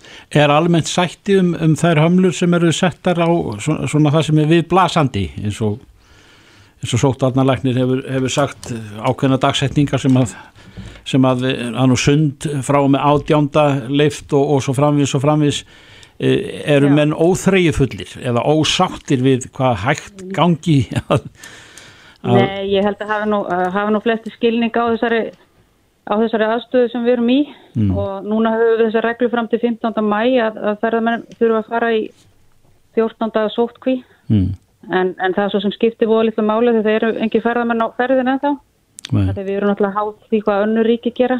Er 0.42 0.54
almennt 0.54 0.90
sætti 0.90 1.36
um, 1.40 1.52
um 1.54 1.76
þær 1.78 2.02
hömlur 2.04 2.34
sem 2.36 2.54
eru 2.58 2.72
settar 2.74 3.20
á 3.22 3.28
svona, 3.62 3.90
svona 3.90 4.14
það 4.14 4.26
sem 4.28 4.42
er 4.42 4.50
við 4.50 4.64
blasandi 4.70 5.26
eins 5.42 5.60
og, 5.66 5.78
eins 6.80 6.94
og 6.96 7.02
sóttarnalæknir 7.02 7.76
hefur, 7.76 8.02
hefur 8.08 8.32
sagt 8.32 8.72
ákveðna 9.04 9.40
dagsetningar 9.40 10.00
sem 10.00 10.16
að 10.16 10.34
sem 11.08 11.24
að 11.26 11.46
hann 11.76 11.94
og 11.94 12.00
sund 12.00 12.46
frá 12.64 12.80
með 12.88 13.04
átjánda 13.12 13.64
leift 13.88 14.32
og, 14.36 14.56
og 14.56 14.64
svo 14.64 14.74
framvis 14.76 15.14
og 15.16 15.24
framvis 15.24 15.62
e, 16.20 16.30
eru 16.76 16.90
Já. 16.90 16.94
menn 16.98 17.16
óþreyju 17.16 17.74
fullir 17.76 18.14
eða 18.20 18.44
ósáttir 18.48 19.24
við 19.24 19.48
hvað 19.56 19.82
hægt 19.84 20.24
gangi 20.36 20.82
að, 21.08 21.26
að 22.22 22.40
Nei, 22.40 22.72
ég 22.74 22.86
held 22.86 23.00
að 23.00 23.14
hafa 23.14 23.30
nú, 23.32 23.42
hafa 23.48 23.94
nú 23.94 24.02
flesti 24.04 24.32
skilning 24.36 24.76
á 24.76 24.84
þessari, 24.92 25.22
á 26.04 26.14
þessari 26.22 26.48
aðstöðu 26.54 26.92
sem 26.92 27.06
við 27.06 27.16
erum 27.16 27.34
í 27.34 27.40
og 27.96 28.26
núna 28.28 28.54
höfum 28.56 28.76
við 28.76 28.86
þessar 28.88 29.08
reglu 29.10 29.30
fram 29.32 29.50
til 29.50 29.62
15. 29.62 30.02
mæ 30.04 30.22
að, 30.46 30.60
að 30.72 30.80
ferðamenn 30.84 31.28
þurfa 31.38 31.62
að 31.62 31.70
fara 31.74 31.92
í 31.96 32.02
14. 32.98 33.46
sótkví 33.54 34.00
mm, 34.28 34.48
en, 34.88 35.14
en 35.18 35.36
það 35.36 35.44
er 35.44 35.52
svo 35.54 35.62
sem 35.64 35.74
skiptir 35.76 36.08
búið 36.08 36.30
litlu 36.30 36.46
máli 36.46 36.74
þegar 36.78 36.86
það 36.86 36.98
eru 36.98 37.24
engin 37.26 37.44
ferðamenn 37.44 37.84
á 37.84 37.88
ferðin 37.98 38.32
ennþá. 38.34 38.56
Nei, 39.10 39.22
þegar 39.32 39.46
við 39.46 39.56
erum 39.56 39.72
náttúrulega 39.72 39.98
háð 39.98 40.10
því 40.30 40.42
hvað 40.46 40.64
önnur 40.66 40.88
ríki 40.88 41.12
gera 41.16 41.38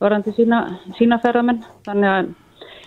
varandi 0.00 0.32
sína, 0.36 0.60
sína 0.98 1.20
ferðamenn. 1.22 1.60
Þannig 1.86 2.10
að 2.10 2.30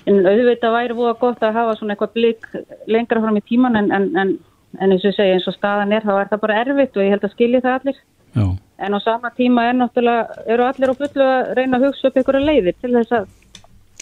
en 0.10 0.26
auðvitað 0.28 0.76
væri 0.76 0.98
búið 0.98 1.14
gott 1.22 1.46
að 1.46 1.60
hafa 1.60 1.78
svona 1.78 1.96
eitthvað 1.96 2.18
blik 2.18 2.50
lengra 2.92 3.22
fram 3.24 3.40
í 3.40 3.44
tíman 3.48 3.80
en, 3.80 3.92
en, 3.96 4.10
en, 4.20 4.34
en 4.80 4.96
eins 4.96 5.06
og 5.08 5.16
segi 5.16 5.38
eins 5.38 5.48
og 5.48 5.56
staðan 5.56 5.96
er 5.96 6.04
þá 6.04 6.14
er 6.18 6.34
það 6.34 6.44
bara 6.44 6.60
erfitt 6.64 6.98
og 6.98 7.06
ég 7.06 7.16
held 7.16 7.28
að 7.28 7.36
skilji 7.38 7.64
það 7.64 7.78
allir. 7.80 8.02
Já, 8.34 8.46
en 8.84 8.98
á 8.98 9.00
sama 9.06 9.32
tíma 9.38 9.70
er 9.70 9.80
náttúrulega 9.80 10.44
eru 10.50 10.68
allir 10.68 10.92
á 10.92 11.00
fullu 11.00 11.30
að 11.30 11.54
reyna 11.60 11.80
að 11.80 11.88
hugsa 11.88 12.10
upp 12.10 12.20
einhverja 12.20 12.50
leiðir 12.50 12.78
til 12.82 12.94
þess 12.98 13.18
að 13.22 13.32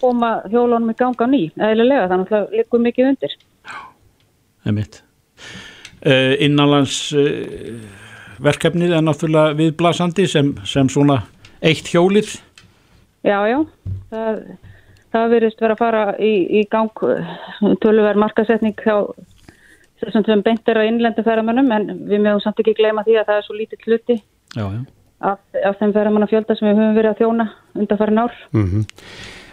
koma 0.02 0.34
hjólunum 0.50 0.94
í 0.94 0.98
ganga 0.98 1.30
á 1.30 1.34
ný 1.36 1.44
eðlilega 1.60 2.10
þannig 2.10 2.36
að 2.40 2.58
líkum 2.58 2.86
mikið 2.88 3.14
undir. 3.14 3.40
Einmitt. 4.66 5.02
uh, 5.02 5.11
innanlands 5.11 5.11
uh, 6.06 6.34
verkefnið 8.42 8.96
er 8.98 9.06
náttúrulega 9.06 9.58
viðblasandi 9.60 10.28
sem, 10.30 10.54
sem 10.66 10.90
svona 10.90 11.22
eitt 11.62 11.92
hjólið. 11.92 12.34
Já, 13.22 13.38
já, 13.46 13.60
það, 14.10 14.40
það 15.14 15.34
verðist 15.36 15.62
vera 15.62 15.76
að 15.78 15.84
fara 15.84 16.06
í, 16.18 16.32
í 16.62 16.64
gang 16.72 17.04
töluverð 17.84 18.24
markasetning 18.24 18.80
hjá 18.82 18.96
þessum 20.02 20.26
sem 20.26 20.42
beint 20.46 20.72
er 20.72 20.82
á 20.82 20.88
innlendu 20.88 21.22
ferðamönnum 21.26 21.70
en 21.76 21.92
við 22.10 22.24
mögum 22.24 22.42
samt 22.42 22.64
ekki 22.64 22.74
gleyma 22.80 23.06
því 23.06 23.20
að 23.22 23.28
það 23.30 23.38
er 23.38 23.46
svo 23.46 23.58
lítið 23.60 23.86
hluti 23.86 24.16
já, 24.18 24.64
já, 24.64 24.80
af, 25.30 25.44
af 25.62 25.78
þeim 25.78 25.94
ferðamannafjölda 25.94 26.58
sem 26.58 26.72
við 26.72 26.82
höfum 26.82 26.98
verið 26.98 27.12
að 27.12 27.22
þjóna 27.22 27.48
undanfærin 27.78 28.24
ár. 28.24 28.42
Mm 28.56 28.84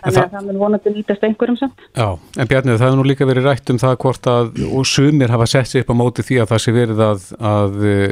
Þannig 0.03 0.21
að 0.23 0.35
það 0.35 0.45
mun 0.49 0.61
vonandi 0.63 0.91
nýtast 0.95 1.25
einhverjum 1.27 1.57
samt. 1.59 1.81
Já, 1.97 2.09
en 2.39 2.51
Bjarnið, 2.51 2.77
það 2.79 2.87
hefur 2.87 3.01
nú 3.01 3.07
líka 3.09 3.29
verið 3.29 3.49
rætt 3.49 3.73
um 3.73 3.81
það 3.83 3.97
hvort 4.05 4.29
að, 4.31 4.51
og 4.69 4.87
sumir 4.87 5.35
hafa 5.35 5.47
sett 5.51 5.73
sig 5.73 5.85
upp 5.85 5.91
á 5.91 5.95
móti 5.99 6.25
því 6.27 6.37
að 6.43 6.51
það 6.53 6.63
sé 6.65 6.75
verið 6.77 7.01
að, 7.09 7.21
að 7.51 7.73
uh, 7.85 8.11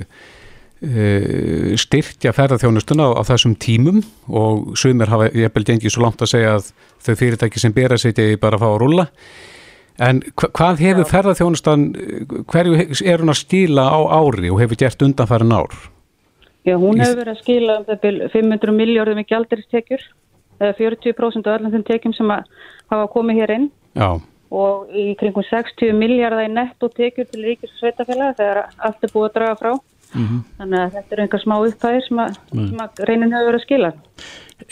styrkja 1.81 2.35
ferðarþjónustuna 2.37 3.05
á, 3.07 3.11
á 3.17 3.23
þessum 3.31 3.55
tímum 3.63 3.99
og 4.29 4.55
sumir 4.79 5.13
hafa, 5.13 5.31
ég 5.33 5.55
bel 5.55 5.67
gengið 5.67 5.95
svo 5.95 6.05
langt 6.05 6.25
að 6.27 6.33
segja 6.35 6.57
að 6.59 6.65
þau 7.07 7.15
fyrirtæki 7.23 7.63
sem 7.63 7.77
bera 7.77 7.97
sig 8.01 8.17
ekki 8.17 8.43
bara 8.43 8.59
að 8.59 8.67
fá 8.67 8.71
að 8.73 8.81
rúlla 8.83 9.07
en 10.03 10.21
hva, 10.35 10.51
hvað 10.53 10.83
hefur 10.85 11.11
ferðarþjónustan 11.11 11.85
hverju 12.51 12.81
er 13.01 13.23
hún 13.23 13.33
að 13.33 13.41
skila 13.41 13.87
á 13.89 13.99
ári 14.21 14.53
og 14.53 14.61
hefur 14.61 14.83
gert 14.83 15.05
undanfærin 15.07 15.57
ár? 15.57 15.73
Já, 16.67 16.75
hún 16.77 17.01
hefur 17.01 17.23
verið 17.23 17.33
að 17.33 17.43
skila 17.45 17.79
um 17.81 17.87
það 17.87 18.03
bil 18.03 18.17
500 18.35 18.77
miljardum 18.77 19.23
í 19.23 19.27
gjaldiristekjur 19.31 20.05
40% 20.61 21.51
af 21.51 21.59
öllum 21.59 21.75
þeim 21.75 21.85
tekjum 21.91 22.17
sem 22.17 22.33
hafa 22.33 23.11
komið 23.13 23.43
hér 23.43 23.55
inn. 23.59 23.69
Já, 23.97 24.17
og 24.55 24.91
í 24.95 25.11
kringum 25.19 25.45
60 25.47 25.95
miljardar 25.99 26.47
í 26.47 26.51
netto 26.53 26.89
tekjur 26.95 27.27
til 27.31 27.45
ríkis 27.45 27.73
og 27.73 27.81
sveitafélaga 27.81 28.37
þegar 28.39 28.61
allt 28.89 29.07
er 29.07 29.13
búið 29.13 29.29
að 29.29 29.37
draga 29.39 29.61
frá. 29.61 29.73
Þannig 30.17 30.81
að 30.81 30.93
þetta 30.95 31.15
eru 31.15 31.25
einhver 31.25 31.43
smá 31.43 31.55
upphæðir 31.59 32.05
sem 32.07 32.21
sem 32.53 32.83
að 32.85 33.01
reynin 33.09 33.35
hefur 33.35 33.49
verið 33.51 33.59
að 33.59 33.65
skila. 33.65 33.91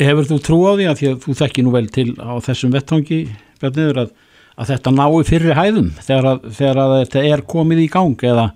Hefur 0.00 0.28
þú 0.30 0.38
trú 0.46 0.58
á 0.64 0.72
því 0.78 0.86
að 0.88 1.00
því 1.00 1.08
að 1.10 1.16
þú 1.24 1.34
þekki 1.40 1.64
nú 1.64 1.72
vel 1.74 1.88
til 1.92 2.06
á 2.16 2.32
þessum 2.46 2.74
vettvangi 2.74 3.18
Bjarniður 3.60 4.00
að, 4.04 4.14
að 4.56 4.70
þetta 4.72 4.92
nái 4.94 5.24
fyrri 5.28 5.56
hæðum 5.58 5.90
þegar 5.98 6.30
að, 6.30 6.46
þegar 6.60 6.80
að 6.84 6.94
þetta 7.02 7.24
er 7.32 7.44
komið 7.54 7.82
í 7.82 7.88
gang 7.92 8.24
eða, 8.30 8.46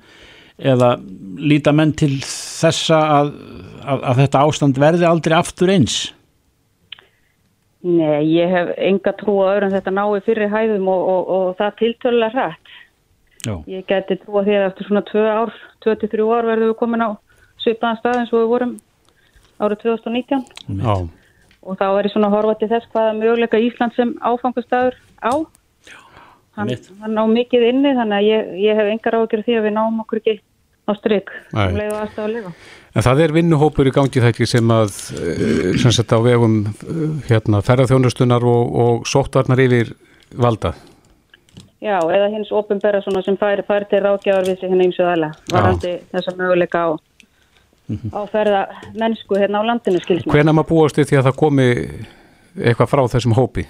eða 0.73 0.93
líta 1.39 1.75
menn 1.75 1.93
til 1.99 2.15
þessa 2.23 3.03
að, 3.19 3.35
að, 3.83 4.07
að 4.13 4.23
þetta 4.23 4.45
ástand 4.47 4.81
verði 4.81 5.09
aldrei 5.11 5.37
aftur 5.39 5.75
eins 5.75 5.99
Nei, 7.87 8.25
ég 8.35 8.51
hef 8.51 8.73
enga 8.83 9.13
trú 9.15 9.37
á 9.47 9.55
öðrum 9.55 9.75
þetta 9.77 9.93
nái 9.95 10.23
fyrir 10.27 10.51
hæðum 10.51 10.89
og, 10.91 11.03
og, 11.13 11.29
og 11.35 11.51
það 11.61 11.77
tiltölulega 11.79 12.35
hrætt. 12.35 12.73
Já, 13.47 13.55
Ég 13.71 13.85
geti 13.87 14.17
trú 14.19 14.41
að 14.41 14.49
því 14.49 14.57
að 14.59 14.67
eftir 14.67 14.89
svona 14.89 15.05
2 15.07 15.27
ár, 15.31 15.53
2-3 15.87 16.27
ár 16.27 16.49
verðum 16.49 16.73
við 16.73 16.79
komin 16.81 17.05
á 17.07 17.11
svipaðan 17.63 18.01
stað 18.01 18.19
eins 18.23 18.33
og 18.33 18.43
við 18.43 18.51
vorum 18.51 18.75
árið 19.63 19.85
2019 19.85 20.43
já, 20.79 20.95
og 21.63 21.79
þá 21.79 21.87
er 21.87 22.09
ég 22.09 22.15
svona 22.15 22.31
að 22.31 22.37
horfa 22.37 22.57
til 22.59 22.71
þess 22.73 22.91
hvaða 22.93 23.15
möguleika 23.19 23.63
Ísland 23.63 23.95
sem 23.95 24.13
áfangastadur 24.23 24.99
á. 25.23 25.33
Hann, 26.59 26.75
hann 26.75 27.15
ná 27.15 27.23
mikið 27.31 27.69
inni 27.69 27.95
þannig 27.95 28.19
að 28.19 28.27
ég, 28.27 28.53
ég 28.65 28.79
hef 28.79 28.91
engar 28.91 29.21
ágjör 29.21 29.45
því 29.47 29.59
að 29.61 29.67
við 29.69 29.75
náum 29.77 30.01
okkur 30.03 30.19
ekki 30.23 30.41
á 30.89 30.93
stryk 30.99 31.31
Nei. 31.53 31.67
um 31.69 31.79
leið 31.79 31.93
og 31.93 32.01
aðstæða 32.03 32.25
að 32.25 32.35
lifa. 32.35 32.53
En 32.99 33.05
það 33.07 33.21
er 33.23 33.33
vinnuhópur 33.37 33.87
í 33.87 33.93
gangi 33.95 34.19
það 34.19 34.33
ekki 34.33 34.47
sem 34.51 34.71
að 34.75 34.89
eh, 35.15 35.67
sem 35.79 35.93
sett 35.95 36.11
á 36.11 36.19
vegum 36.19 36.57
eh, 36.67 37.03
hérna, 37.29 37.61
ferðarþjónustunar 37.63 38.43
og, 38.43 38.73
og 38.83 39.05
sóttvarnar 39.07 39.63
yfir 39.63 39.93
valda. 40.35 40.73
Já, 41.79 42.01
eða 42.03 42.33
hins 42.33 42.51
ofinbera 42.51 42.99
svona 43.05 43.23
sem 43.23 43.37
fær, 43.39 43.63
fær 43.69 43.87
til 43.87 44.03
ráðgjafar 44.03 44.49
við 44.49 44.59
sig 44.59 44.73
hérna 44.73 44.89
ímsu 44.89 45.07
aðla 45.07 45.31
varandi 45.53 45.93
þessa 46.11 46.35
möguleika 46.41 46.83
á, 46.83 46.89
á 48.19 48.21
ferða 48.33 48.65
mennsku 48.99 49.39
hérna 49.39 49.63
á 49.63 49.69
landinu 49.71 50.03
skilsum. 50.03 50.35
Hvenær 50.35 50.59
maður 50.59 50.73
búast 50.73 50.99
því 50.99 51.21
að 51.21 51.31
það 51.31 51.39
komi 51.45 51.69
eitthvað 52.59 52.93
frá 52.97 53.05
þessum 53.15 53.39
hópi? 53.39 53.69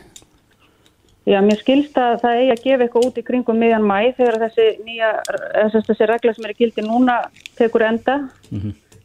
Já, 1.29 1.43
mér 1.45 1.61
skilst 1.61 2.01
að 2.01 2.23
það 2.25 2.41
eigi 2.41 2.53
að 2.57 2.65
gefa 2.65 2.85
eitthvað 2.87 3.09
út 3.11 3.21
í 3.21 3.29
kringum 3.29 3.61
miðjan 3.61 3.85
mæ 3.85 3.99
þegar 4.17 4.41
þessi 4.47 4.69
nýja, 4.89 5.17
þessi, 5.29 5.87
þessi 5.91 6.13
regla 6.15 6.33
sem 6.33 6.47
er 6.49 6.55
í 6.55 6.61
gildi 6.63 6.89
núna 6.89 7.23
tekur 7.61 7.85
enda 7.93 8.23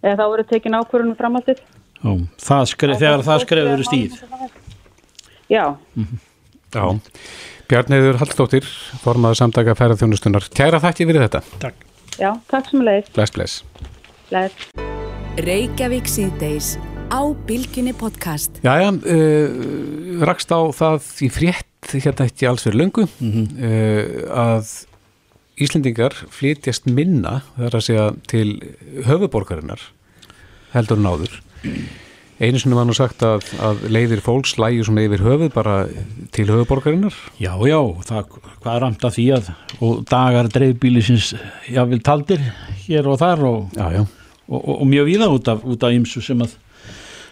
eða 0.04 0.18
þá 0.20 0.26
eru 0.28 0.46
tekin 0.52 0.78
ákvörunum 0.78 1.18
framhaldið. 1.20 1.64
Já. 2.04 2.12
Það 2.44 2.66
skref, 2.74 3.00
þegar 3.00 3.22
það 3.24 3.44
skrefur 3.46 3.86
stíð 3.88 4.16
Já, 5.52 5.64
Já. 6.74 6.84
Bjarniður 7.70 8.18
Hallstóttir, 8.20 8.66
formaður 9.04 9.40
samtaka 9.40 9.76
ferðarþjónustunar. 9.80 10.48
Kæra 10.58 10.82
þakki 10.84 11.08
fyrir 11.10 11.24
þetta. 11.24 11.42
Takk 11.62 11.86
já, 12.20 12.32
takk 12.52 12.68
sem 12.70 12.84
leið. 12.86 13.12
Bless, 13.16 13.34
bless. 13.36 13.62
Bless. 14.30 14.66
Reykjavík 15.42 16.10
síðdeis 16.12 16.74
á 17.14 17.22
Bilginni 17.48 17.94
podcast. 17.98 18.60
Jæja, 18.66 18.92
uh, 18.94 20.26
rakst 20.28 20.52
á 20.54 20.60
það 20.76 21.08
í 21.24 21.30
frétt 21.34 21.94
hérna 21.94 22.28
ekki 22.28 22.50
alls 22.50 22.66
fyrir 22.68 22.82
löngu 22.84 23.08
uh, 23.08 24.04
að 24.44 24.74
Íslendingar 25.62 26.16
flytjast 26.34 26.88
minna 26.90 27.42
þar 27.58 27.76
að 27.78 27.84
segja 27.86 28.06
til 28.30 28.48
höfuborgarinnar 29.06 29.84
heldur 30.74 30.98
en 30.98 31.06
áður. 31.12 31.36
Einu 32.44 32.58
sinni 32.60 32.76
var 32.76 32.88
nú 32.90 32.96
sagt 32.98 33.22
að, 33.24 33.46
að 33.62 33.84
leiðir 33.94 34.24
fólks 34.26 34.56
lægi 34.60 34.82
svona 34.88 35.04
yfir 35.06 35.22
höfuð 35.24 35.52
bara 35.54 35.76
til 36.34 36.48
höfuborgarinnar. 36.50 37.14
Já, 37.38 37.54
já, 37.70 37.78
það, 38.10 38.34
hvað 38.64 38.74
er 38.74 38.82
ramt 38.88 39.06
að 39.06 39.16
því 39.20 39.28
að 39.38 39.52
og 39.86 40.02
dagar 40.10 40.50
dreifbílisins 40.52 41.30
jáfnvel 41.70 42.02
taldir 42.04 42.42
hér 42.88 43.08
og 43.14 43.22
þar 43.22 43.46
og, 43.52 43.78
Já, 43.78 43.86
já. 44.00 44.02
og, 44.50 44.58
og, 44.60 44.74
og 44.82 44.90
mjög 44.90 45.12
víða 45.12 45.30
út 45.38 45.54
af, 45.54 45.62
út 45.70 45.86
af 45.88 45.94
ymsu 45.96 46.26
sem 46.26 46.42
að 46.44 46.58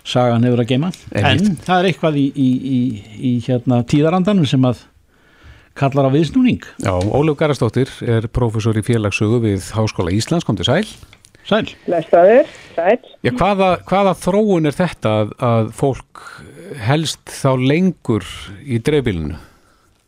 sagan 0.06 0.46
hefur 0.48 0.62
að 0.64 0.70
geima 0.72 0.94
Einmitt. 1.12 1.50
en 1.50 1.58
það 1.66 1.80
er 1.82 1.90
eitthvað 1.92 2.16
í, 2.22 2.24
í, 2.34 2.48
í, 2.78 2.80
í 3.32 3.34
hérna, 3.46 3.82
tíðarandanum 3.86 4.48
sem 4.50 4.64
að 4.70 4.86
kallar 5.78 6.10
á 6.10 6.12
viðsnúning 6.14 6.66
Já, 6.84 6.94
Ólef 6.94 7.40
Garastóttir 7.40 7.92
er 8.04 8.28
prófessor 8.34 8.78
í 8.80 8.86
félagssögu 8.86 9.42
við 9.44 9.72
Háskóla 9.76 10.14
Íslands, 10.16 10.48
kom 10.48 10.60
til 10.60 10.68
sæl. 10.68 10.86
Sæl, 11.48 11.66
Blessaður, 11.88 12.50
sæl. 12.76 12.98
Já, 13.26 13.32
hvaða, 13.34 13.70
hvaða 13.90 14.16
þróun 14.22 14.70
er 14.70 14.78
þetta 14.78 15.14
að, 15.22 15.32
að 15.42 15.72
fólk 15.78 16.26
helst 16.86 17.34
þá 17.34 17.56
lengur 17.58 18.28
í 18.62 18.78
dreifbílinu? 18.84 19.40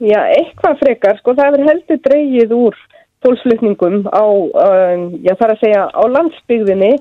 Já, 0.03 0.19
eitthvað 0.35 0.81
frekar, 0.81 1.19
sko, 1.21 1.33
það 1.37 1.49
hefur 1.49 1.69
heldur 1.71 2.01
dreigið 2.07 2.55
úr 2.57 2.79
fólksflutningum 3.23 4.01
á, 4.11 4.25
um, 4.25 5.05
já, 5.23 5.33
þar 5.39 5.53
að 5.55 5.61
segja 5.61 5.83
á 5.89 6.03
landsbyggðinni 6.11 6.91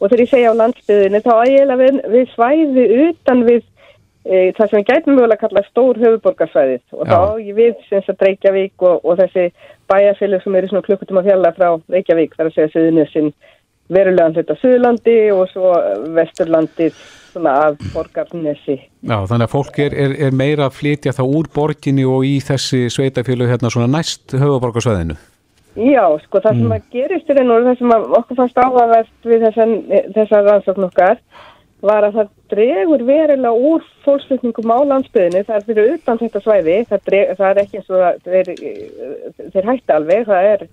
og 0.00 0.08
þegar 0.08 0.22
ég 0.22 0.32
segja 0.32 0.52
á 0.52 0.60
landsbyggðinni 0.60 1.22
þá 1.24 1.32
ægilega 1.40 1.78
við, 1.80 2.00
við 2.14 2.34
svæði 2.34 2.86
utan 3.06 3.44
við 3.48 3.64
e, 4.24 4.50
það 4.56 4.66
sem 4.66 4.78
við 4.78 4.88
gætum 4.90 5.16
mögulega 5.16 5.38
að 5.38 5.44
kalla 5.44 5.62
stór 5.68 6.00
höfuborgarsvæðið 6.02 6.98
og 6.98 7.06
Já. 7.06 7.12
þá 7.12 7.20
ég 7.46 7.54
við 7.60 7.86
sem 7.88 8.04
sagt 8.06 8.26
Reykjavík 8.26 8.86
og, 8.88 9.04
og 9.04 9.20
þessi 9.22 9.46
bæjarfélag 9.90 10.44
sem 10.44 10.58
eru 10.60 10.72
svona 10.72 10.86
klukkutum 10.88 11.22
að 11.22 11.30
fjalla 11.30 11.54
frá 11.56 11.70
Reykjavík, 11.94 12.36
þar 12.36 12.50
að 12.50 12.58
segja 12.58 12.74
Suðunissin 12.74 13.32
verulegan 13.90 14.36
hluta 14.36 14.56
Suðurlandi 14.60 15.16
og 15.34 15.48
svo 15.50 15.72
Vesturlandi 16.14 16.90
svona 17.30 17.56
af 17.66 17.82
borgarnesi. 17.94 18.76
Já, 19.06 19.16
þannig 19.30 19.46
að 19.46 19.52
fólk 19.52 19.80
er, 19.82 19.96
er, 20.04 20.14
er 20.26 20.34
meira 20.34 20.68
að 20.68 20.78
flytja 20.78 21.14
þá 21.14 21.22
úr 21.26 21.50
borginni 21.54 22.06
og 22.06 22.24
í 22.26 22.38
þessi 22.44 22.86
sveitafjölu 22.92 23.48
hérna 23.50 23.70
svona 23.72 23.90
næst 23.90 24.34
höfuborgarsvæðinu. 24.34 25.18
Já, 25.78 26.02
sko, 26.24 26.40
það 26.42 26.58
sem 26.58 26.72
að 26.74 26.86
gerist 26.90 27.28
og 27.30 27.38
veru, 27.38 27.60
það 27.68 27.76
sem 27.78 27.92
okkur 28.18 28.38
fannst 28.40 28.58
áhugavert 28.58 29.28
við 29.30 29.44
þessan, 29.46 29.74
þessar 30.16 30.48
rannsókn 30.48 30.86
okkar 30.88 31.20
var 31.82 32.06
að 32.06 32.16
það 32.18 32.32
dregur 32.52 33.04
verulega 33.08 33.52
úr 33.70 33.84
fólksflutningum 34.04 34.72
á 34.74 34.78
landsbyðinni, 34.92 35.44
það 35.48 35.56
er 35.56 35.66
fyrir 35.68 35.92
utan 35.94 36.20
þetta 36.20 36.42
svæði, 36.44 36.76
það, 36.90 37.04
dreg, 37.08 37.32
það 37.38 37.50
er 37.50 37.62
ekki 37.62 37.80
eins 37.80 37.90
og 37.90 38.02
það, 38.02 38.18
þeir, 38.26 38.50
þeir 39.54 39.70
hætti 39.70 39.96
alveg, 39.96 40.26
það 40.28 40.50
er, 40.50 40.66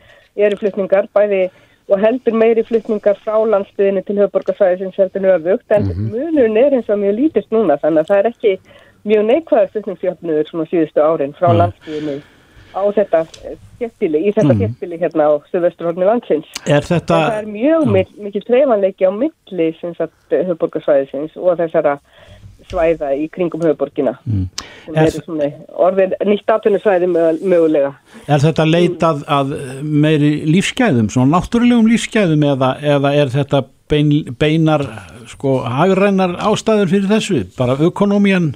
eru 0.48 0.60
flutningar 0.62 1.10
bæði 1.16 1.44
og 1.88 2.02
heldur 2.04 2.36
meiri 2.36 2.66
flutningar 2.68 3.20
frá 3.24 3.38
landsbyðinni 3.54 4.04
til 4.08 4.18
höfborgarsvæði 4.20 4.82
sem 4.82 4.96
seldur 4.98 5.30
öfugt, 5.38 5.72
en 5.72 5.86
mm 5.88 5.92
-hmm. 5.92 6.10
munurinn 6.12 6.58
er 6.58 6.76
eins 6.76 6.90
og 6.90 7.00
mjög 7.00 7.16
lítist 7.20 7.52
núna, 7.52 7.80
þannig 7.80 8.04
að 8.04 8.10
það 8.12 8.20
er 8.20 8.32
ekki 8.34 8.58
mjög 9.08 9.24
neikvæður 9.26 9.72
flutningsjöfnuður 9.74 10.50
svona 10.50 10.66
síðustu 10.72 11.00
árin 11.02 11.38
frá 11.40 11.48
mm. 11.52 11.58
landsbyðinni 11.58 12.22
á 12.78 12.84
þetta 12.96 13.24
þéttbíli, 13.82 14.24
í 14.28 14.34
þetta 14.36 14.54
mm. 14.54 14.62
þéttbíli 14.64 15.02
hérna 15.02 15.30
á 15.30 15.34
Suðvesturhorni 15.52 16.08
landsins. 16.08 16.50
Er 16.66 16.86
þetta... 16.86 17.18
En 17.18 17.32
það 17.32 17.42
er 17.42 17.52
mjög 17.52 17.92
mikið, 17.94 18.24
mikið 18.28 18.48
treyfanleiki 18.50 19.10
á 19.10 19.12
milli 19.14 19.70
höfborgarsvæðisins 20.52 21.38
og 21.42 21.60
þessara 21.62 21.98
svæða 22.68 23.14
í 23.16 23.28
kringum 23.32 23.64
höfuborgina 23.64 24.14
mm. 24.26 24.46
er 24.96 25.12
svona, 25.14 25.50
orðin 25.72 26.16
nýtt 26.28 26.52
atvinnusvæði 26.52 27.10
mögulega 27.12 27.94
Er 28.28 28.44
þetta 28.44 28.66
leitað 28.68 29.24
að 29.32 29.54
meiri 29.84 30.32
lífsgæðum, 30.50 31.10
svona 31.14 31.38
náttúrulegum 31.38 31.90
lífsgæðum 31.92 32.48
eða, 32.54 32.74
eða 32.96 33.14
er 33.22 33.34
þetta 33.34 33.64
bein, 33.92 34.12
beinar 34.40 34.84
sko 35.32 35.62
hagrænar 35.64 36.38
ástæður 36.50 36.92
fyrir 36.92 37.12
þessu, 37.12 37.44
bara 37.58 37.78
ökonomían 37.88 38.54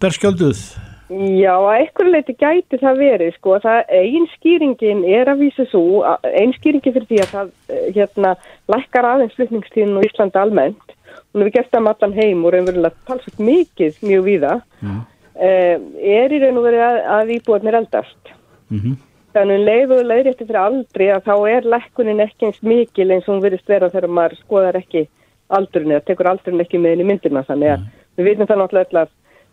berskjölduð? 0.00 0.62
Já, 1.10 1.56
að 1.58 1.72
einhverju 1.74 2.10
leiti 2.14 2.34
gæti 2.38 2.78
það 2.78 3.00
verið 3.02 3.34
sko, 3.34 3.56
það 3.64 3.88
einskýringin 3.98 5.00
er 5.10 5.30
að 5.32 5.40
vísa 5.42 5.64
svo, 5.66 6.04
einskýringin 6.22 6.94
fyrir 6.94 7.08
því 7.08 7.18
að 7.24 7.32
það 7.34 7.48
hérna 7.96 8.34
lækkar 8.70 9.08
aðeins 9.08 9.34
flutningstíðin 9.34 9.98
og 9.98 10.06
Íslanda 10.06 10.44
almennt 10.44 10.94
hún 11.32 11.44
hefur 11.44 11.54
gert 11.56 11.70
það 11.72 11.84
með 11.84 11.94
allan 11.94 12.16
heim 12.18 12.44
og 12.44 12.54
raunverulega 12.54 13.08
talsvægt 13.08 13.42
mikið 13.42 14.00
mjög 14.06 14.24
víða 14.26 14.54
mm. 14.80 14.98
uh, 15.46 15.76
er 16.16 16.34
í 16.34 16.40
raun 16.42 16.60
og 16.60 16.66
verið 16.66 16.84
að, 16.86 16.98
að 17.16 17.32
íbúðarnir 17.36 17.78
eldast 17.80 18.32
mm 18.70 18.80
-hmm. 18.80 18.96
þannig 19.34 19.60
um 19.60 19.68
leið 19.68 19.94
og 19.96 20.08
leiðrétti 20.10 20.46
fyrir 20.46 20.62
aldri 20.64 21.08
að 21.14 21.24
þá 21.28 21.34
er 21.54 21.70
lekkunin 21.74 22.26
ekki 22.26 22.50
eins 22.50 22.62
mikil 22.62 23.10
eins 23.10 23.28
og 23.28 23.34
hún 23.34 23.44
verist 23.46 23.68
vera 23.68 23.90
þegar 23.90 24.16
maður 24.18 24.36
skoðar 24.44 24.80
ekki 24.82 25.08
aldurinn 25.48 25.96
eða 25.96 26.06
tekur 26.06 26.30
aldurinn 26.30 26.60
ekki 26.60 26.78
með 26.78 27.02
í 27.02 27.08
myndina 27.10 27.46
þannig 27.46 27.74
að 27.74 27.80
mm. 27.80 27.90
við 28.16 28.30
vitum 28.30 28.46
það 28.46 28.62
náttúrulega 28.62 29.08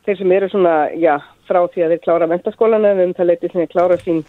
þeir 0.08 0.22
sem 0.22 0.36
eru 0.38 0.52
svona, 0.52 0.76
já, 0.96 1.16
frá 1.48 1.62
því 1.68 1.86
að 1.86 1.94
þeir 1.94 2.04
klára 2.06 2.30
mentaskólanu 2.32 2.94
um 3.04 3.16
það 3.18 3.32
leiti 3.32 3.52
sem 3.52 3.64
þeir 3.64 3.74
klára 3.74 4.00
sín 4.02 4.24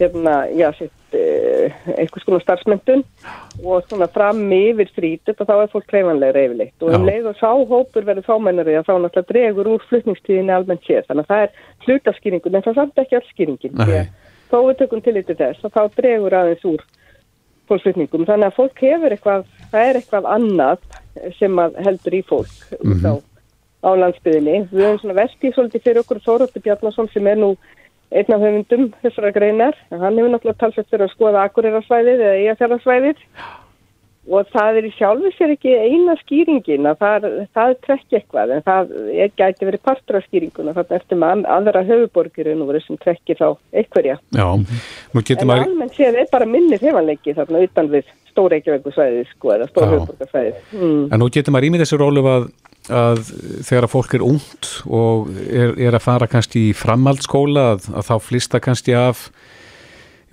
hérna, 0.00 0.34
já, 0.56 0.68
sitt 0.74 1.16
eh, 1.16 1.74
eitthvað 1.94 2.24
svona 2.24 2.40
starfsmyndun 2.42 3.02
og 3.62 3.84
svona 3.86 4.08
fram 4.10 4.40
yfir 4.56 4.90
frítut 4.96 5.42
og 5.42 5.50
þá 5.50 5.54
er 5.58 5.72
fólk 5.74 5.86
kreifanlega 5.90 6.36
reyfilitt 6.38 6.82
og 6.82 6.96
um 6.96 7.06
leið 7.06 7.28
og 7.30 7.38
sáhópur 7.38 8.08
verður 8.08 8.26
fámennari 8.26 8.78
að 8.78 8.88
þá 8.88 8.94
náttúrulega 8.96 9.28
dregur 9.28 9.70
úr 9.74 9.84
flutningstíðinni 9.90 10.56
almennt 10.56 10.88
sér 10.88 11.06
þannig 11.08 11.28
að 11.28 11.34
það 11.34 11.44
er 11.44 11.86
hlutafskýringun 11.86 12.58
en 12.58 12.66
það 12.66 12.80
samt 12.80 13.04
ekki 13.04 13.20
allskýringin 13.20 13.84
þó 14.52 14.58
við 14.66 14.80
tökum 14.80 15.04
til 15.04 15.16
yttir 15.20 15.38
þess 15.38 15.68
og 15.68 15.76
þá 15.76 15.82
dregur 16.00 16.38
aðeins 16.40 16.66
úr 16.72 16.84
fólksflutningum. 17.70 18.26
Þannig 18.28 18.50
að 18.50 18.56
fólk 18.58 18.82
hefur 18.84 19.14
eitthvað, 19.14 19.44
það 19.72 19.88
er 19.88 19.98
eitthvað 20.00 20.30
annað 20.32 20.86
sem 21.38 21.60
heldur 21.86 22.16
í 22.16 22.22
fólk 22.28 22.56
mm 22.80 22.96
-hmm. 22.96 23.20
Á, 23.82 23.90
landsbyðinni 23.98 24.58
við 24.70 24.84
höfum 24.86 25.00
svona 25.02 25.18
vestið 25.20 25.56
svolítið 25.56 25.86
fyrir 25.86 26.02
okkur 26.02 26.22
Þóróttur 26.24 26.64
Bjarnason 26.64 27.10
sem 27.12 27.26
er 27.26 27.40
nú 27.40 27.54
einn 28.12 28.34
af 28.34 28.44
höfundum 28.44 28.92
þessara 29.02 29.32
greinar. 29.34 29.76
Hann 29.90 30.20
hefur 30.20 30.32
náttúrulega 30.32 30.60
talsett 30.60 30.88
fyrir 30.90 31.08
að 31.08 31.14
skoða 31.16 31.44
akureyrarsvæðið 31.48 32.24
eða 32.26 32.38
eigafjörðarsvæðið 32.42 33.26
og 34.30 34.50
það 34.54 34.76
er 34.78 34.86
í 34.86 34.90
sjálfu 34.94 35.30
sér 35.34 35.52
ekki 35.56 35.72
eina 35.74 36.14
skýringin 36.20 36.86
að 36.86 37.00
það, 37.00 37.24
það 37.56 37.72
trekki 37.86 38.18
eitthvað 38.18 38.52
en 38.54 38.64
það 38.68 38.92
er, 39.10 39.32
gæti 39.40 39.66
verið 39.66 39.82
partur 39.88 40.18
af 40.18 40.26
skýringuna 40.28 40.74
þannig 40.76 40.98
eftir 41.00 41.18
með 41.18 41.46
aðra 41.56 41.82
höfuborgirinn 41.88 42.62
og 42.62 42.70
verið 42.70 42.86
sem 42.86 43.00
trekki 43.02 43.36
þá 43.40 43.48
eitthverja. 43.74 44.18
Já, 44.30 44.46
getur 45.18 45.50
maður... 45.50 45.64
En 45.64 45.72
almennt 45.72 45.98
séð 45.98 46.20
er 46.22 46.30
bara 46.30 46.46
minnir 46.46 46.84
hefanleiki 46.84 47.34
þarna 47.34 47.64
utan 47.66 47.90
við 47.96 48.12
stóreikjaveikursvæðið 48.30 49.32
sko 49.34 49.56
eða 49.56 49.70
stór 49.72 49.88
höfuborgarsvæðið. 49.90 50.62
Mm. 50.78 51.02
En 51.10 51.22
nú 51.24 51.30
getur 51.34 51.56
maður 51.56 51.66
í 51.66 51.72
mig 51.74 51.82
þessu 51.82 51.98
rólu 52.04 52.22
að 52.30 52.46
að 52.90 53.20
þegar 53.62 53.86
að 53.86 53.92
fólk 53.92 54.14
er 54.16 54.24
ungt 54.26 54.70
og 54.90 55.28
er, 55.46 55.74
er 55.78 55.94
að 55.94 56.02
fara 56.02 56.26
kannski 56.30 56.68
í 56.70 56.74
framhaldsskóla 56.74 57.66
að, 57.76 57.88
að 57.94 58.08
þá 58.08 58.14
flista 58.26 58.60
kannski 58.62 58.96
af 58.98 59.28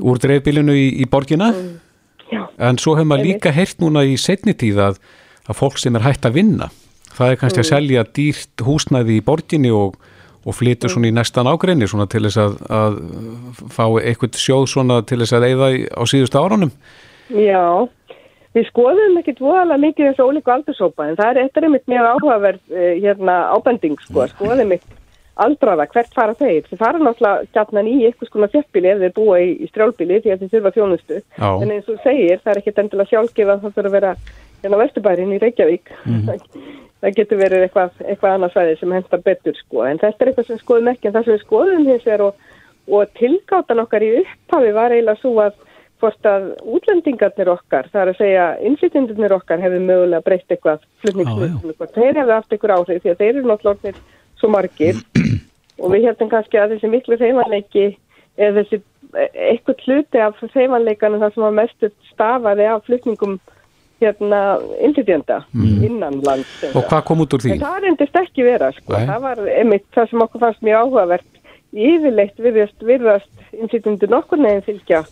úr 0.02 0.18
dreifbílinu 0.22 0.74
í, 0.74 0.88
í 1.04 1.06
borgina 1.10 1.52
mm. 1.54 2.48
en 2.58 2.80
svo 2.82 2.96
hefur 2.98 3.12
maður 3.12 3.28
líka 3.28 3.54
heyrt 3.54 3.84
núna 3.84 4.06
í 4.08 4.16
setni 4.18 4.56
tíð 4.58 4.82
að, 4.88 5.02
að 5.46 5.60
fólk 5.60 5.78
sem 5.82 6.00
er 6.00 6.08
hægt 6.08 6.26
að 6.26 6.40
vinna 6.40 6.72
það 7.14 7.36
er 7.36 7.42
kannski 7.44 7.60
mm. 7.60 7.66
að 7.66 7.72
selja 7.74 8.08
dýrt 8.18 8.66
húsnæði 8.66 9.20
í 9.20 9.26
borginni 9.30 9.76
og, 9.76 10.00
og 10.42 10.58
flytur 10.58 10.90
mm. 10.90 10.96
svona 10.96 11.12
í 11.12 11.16
næstan 11.20 11.52
ágreinni 11.52 11.92
svona 11.92 12.10
til 12.10 12.24
þess 12.26 12.42
að, 12.48 12.58
að 12.80 13.00
fá 13.78 13.86
eitthvað 14.02 14.42
sjóð 14.42 14.68
svona 14.74 15.04
til 15.06 15.22
þess 15.22 15.38
að 15.38 15.50
eigða 15.52 15.72
á 15.94 16.04
síðustu 16.10 16.42
árunum 16.42 16.74
Já 17.30 17.86
Við 18.60 18.70
skoðum 18.74 19.20
ekkert 19.22 19.44
voðalega 19.44 19.84
mikið 19.86 20.10
þessu 20.10 20.28
ólíku 20.28 20.52
aldursópa 20.52 21.08
en 21.08 21.20
það 21.20 21.30
er 21.32 21.42
eitthvað 21.46 21.68
einmitt 21.70 21.92
mjög 21.92 22.08
áhugaverð 22.14 22.74
eh, 22.76 22.96
hérna, 23.00 23.36
ábending 23.56 24.02
sko 24.04 24.26
að 24.26 24.34
skoðum 24.34 24.64
einmitt 24.66 24.96
aldraða 25.40 25.88
hvert 25.94 26.12
fara 26.16 26.36
þeir. 26.36 26.68
Þeir 26.68 26.82
fara 26.82 27.00
náttúrulega 27.00 27.48
gætnan 27.56 27.90
í 27.90 27.96
eitthvað 28.08 28.32
skona 28.32 28.50
þjættbíli 28.52 28.92
ef 28.92 29.02
þeir 29.04 29.16
búa 29.16 29.40
í, 29.40 29.54
í 29.56 29.70
strjálbíli 29.72 30.20
því 30.24 30.34
að 30.34 30.44
þeir 30.44 30.52
þurfa 30.56 30.74
þjónustu. 30.76 31.22
Já. 31.38 31.50
En 31.50 31.74
eins 31.76 31.90
og 31.92 32.04
segir 32.04 32.44
það 32.44 32.52
er 32.54 32.62
ekkert 32.62 32.84
endilega 32.84 33.12
sjálfgefa 33.14 33.56
að 33.56 33.64
það 33.64 33.78
þurfa 33.78 33.90
að 33.90 33.98
vera 33.98 34.12
hérna 34.60 34.82
Vesturbærin 34.84 35.34
í 35.36 35.40
Reykjavík. 35.44 35.94
Mm 36.04 36.20
-hmm. 36.28 36.68
það 37.00 37.16
getur 37.16 37.40
verið 37.40 37.66
eitthvað, 37.66 37.92
eitthvað 38.04 38.36
annars 38.36 38.60
væði 38.60 38.78
sem 38.80 38.96
hendar 38.98 39.22
betur 39.24 39.56
sko 39.56 39.86
en 39.88 40.02
þetta 40.02 40.24
er 40.24 40.32
eitthvað 40.32 40.48
sem 40.50 40.60
skoðum 40.60 40.92
ekki 40.92 41.08
en 41.08 41.14
það 41.16 41.26
sem 41.26 41.38
við 41.38 41.46
skoðum 41.46 41.86
hins 41.88 42.08
er 42.08 42.24
og, 42.26 42.34
og 42.92 43.14
tilgáttan 43.16 43.84
okkar 43.86 44.04
í 44.04 44.10
upphafi 44.20 44.74
var 44.76 44.92
eiginlega 44.92 45.22
svo 45.22 45.32
að 45.46 45.54
hvort 46.00 46.30
að 46.30 46.46
útlendingarnir 46.78 47.52
okkar, 47.52 47.90
það 47.92 48.02
er 48.02 48.12
að 48.12 48.20
segja 48.20 48.46
innflytjendurnir 48.70 49.36
okkar 49.36 49.62
hefur 49.64 49.84
mögulega 49.84 50.26
breytt 50.26 50.54
eitthvað 50.54 50.86
flutningsmjöldum, 51.04 51.74
þeir 51.96 52.22
hefur 52.22 52.36
haft 52.36 52.54
eitthvað 52.56 52.76
áhrif 52.78 53.04
því 53.04 53.14
að 53.14 53.24
þeir 53.24 53.32
eru 53.34 53.48
náttúrulega 53.50 53.94
svo 54.40 54.52
margir 54.54 55.02
og 55.82 55.94
við 55.94 56.08
heldum 56.10 56.32
kannski 56.32 56.62
að 56.62 56.76
þessi 56.76 56.92
miklu 56.94 57.20
þeimannleiki 57.20 57.86
eða 58.40 58.62
þessi 58.62 58.82
eitthvað 59.10 59.86
hluti 59.86 60.22
af 60.22 60.44
þeimannleikanum 60.54 61.24
það 61.24 61.34
sem 61.36 61.46
var 61.48 61.56
mestu 61.58 61.90
stafaði 62.12 62.68
af 62.70 62.86
flutningum 62.88 63.40
hérna 64.00 64.60
innflytjenda 64.80 65.42
mm. 65.52 65.80
innan 65.84 66.22
lands. 66.24 66.52
Og 66.72 66.86
hvað 66.88 67.02
kom 67.10 67.24
út 67.26 67.34
úr 67.36 67.44
því? 67.44 67.56
En 67.58 67.64
það 67.66 67.80
reyndist 67.84 68.20
ekki 68.22 68.46
vera 68.48 68.70
sko, 68.78 68.94
Nei. 68.96 69.10
það 69.10 69.26
var 69.26 69.42
einmitt 69.58 69.88
það 69.96 70.12
sem 70.12 70.24
okkur 70.26 70.44
fannst 70.46 70.64
mjög 70.64 70.86
áhugavert 70.86 71.42
yfirleitt 71.70 72.40
virðast, 72.42 72.86
virðast 72.86 73.58
innflytjendur 73.58 74.14
nokkur 74.14 74.40
neginn 74.42 74.66
fylgja 74.66 75.04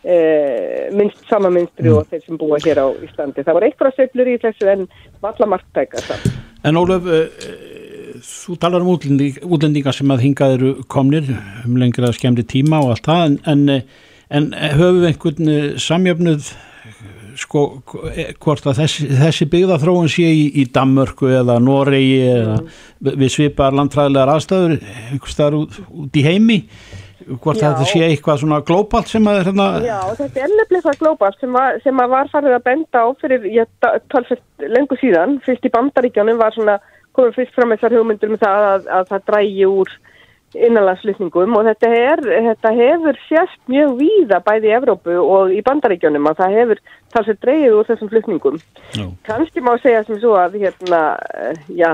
minnst 0.00 1.26
sama 1.28 1.50
minnstri 1.52 1.90
mm. 1.90 1.96
og 1.98 2.06
þeir 2.08 2.22
sem 2.24 2.38
búa 2.40 2.60
hér 2.64 2.80
á 2.80 2.86
Íslandi. 3.04 3.44
Það 3.44 3.58
var 3.58 3.66
eitthvað 3.66 3.98
söglur 3.98 4.30
í 4.32 4.36
þessu 4.40 4.70
en 4.72 4.86
valla 5.20 5.48
marktæka 5.52 6.00
það. 6.06 6.30
En 6.64 6.80
Ólaf, 6.80 7.04
uh, 7.04 7.50
þú 8.24 8.56
talar 8.62 8.84
um 8.84 8.94
útlendinga, 8.94 9.44
útlendinga 9.44 9.92
sem 9.96 10.14
að 10.14 10.24
hingað 10.24 10.56
eru 10.56 10.72
komnir 10.92 11.28
um 11.66 11.76
lengra 11.80 12.12
skemmri 12.16 12.46
tíma 12.48 12.80
og 12.84 12.94
allt 12.94 13.10
það 13.10 13.26
en, 13.26 13.38
en, 13.52 13.84
en 14.40 14.50
höfum 14.78 15.02
við 15.02 15.12
einhvern 15.12 15.54
samjöfnuð 15.80 16.50
sko 17.40 17.62
hvort 18.42 18.66
að 18.68 18.82
þessi, 18.82 19.06
þessi 19.20 19.46
byggðarþróun 19.52 20.10
sé 20.12 20.28
í, 20.28 20.46
í 20.60 20.66
Danmörku 20.72 21.30
eða 21.32 21.58
Noregi 21.62 22.18
mm. 22.24 22.40
eða 22.40 23.14
við 23.20 23.34
svipar 23.34 23.76
landfræðilegar 23.76 24.34
aðstæður 24.34 24.76
einhvers 24.80 25.36
staðar 25.36 25.60
út, 25.62 25.78
út 26.04 26.18
í 26.20 26.24
heimi 26.26 26.58
hvort 27.28 27.60
þetta 27.60 27.86
sé 27.88 28.02
eitthvað 28.06 28.42
svona 28.42 28.60
glóbalt 28.66 29.10
sem 29.10 29.26
að 29.30 29.40
hérna... 29.48 29.66
Já, 29.84 29.98
þetta 30.18 30.44
er 30.44 30.52
nefnilega 30.54 30.78
eitthvað 30.80 31.00
glóbalt 31.02 31.40
sem, 31.40 31.58
sem 31.84 32.04
að 32.04 32.12
var 32.14 32.30
farið 32.34 32.56
að 32.56 32.66
benda 32.68 33.02
á 33.02 33.06
fyrir, 33.20 33.48
ég 33.54 33.88
talfest 34.12 34.68
lengur 34.76 35.00
síðan, 35.00 35.40
fyrst 35.46 35.66
í 35.66 35.72
bandaríkjónum 35.74 36.40
var 36.40 36.54
svona, 36.56 36.78
komið 37.16 37.40
fyrst 37.40 37.58
fram 37.58 37.74
þessar 37.74 37.98
hugmyndur 37.98 38.32
með 38.34 38.44
það 38.44 38.68
að, 38.70 38.88
að 38.98 39.10
það 39.10 39.26
drægi 39.32 39.68
úr 39.70 39.98
innanlandsflutningum 40.50 41.52
og 41.54 41.66
þetta, 41.68 41.90
er, 41.94 42.22
þetta 42.48 42.72
hefur 42.74 43.18
sérst 43.28 43.60
mjög 43.70 43.92
víða 44.00 44.40
bæði 44.42 44.70
í 44.70 44.72
Evrópu 44.80 45.18
og 45.22 45.52
í 45.54 45.60
bandaríkjónum 45.66 46.26
að 46.26 46.40
það 46.40 46.56
hefur 46.58 46.80
talsett 47.14 47.42
dreigið 47.44 47.76
úr 47.78 47.90
þessum 47.90 48.10
flutningum. 48.10 48.56
Kanski 49.28 49.62
má 49.62 49.76
segja 49.82 50.02
sem 50.08 50.18
svo 50.18 50.34
að 50.40 50.58
hérna, 50.64 51.04
já 51.70 51.92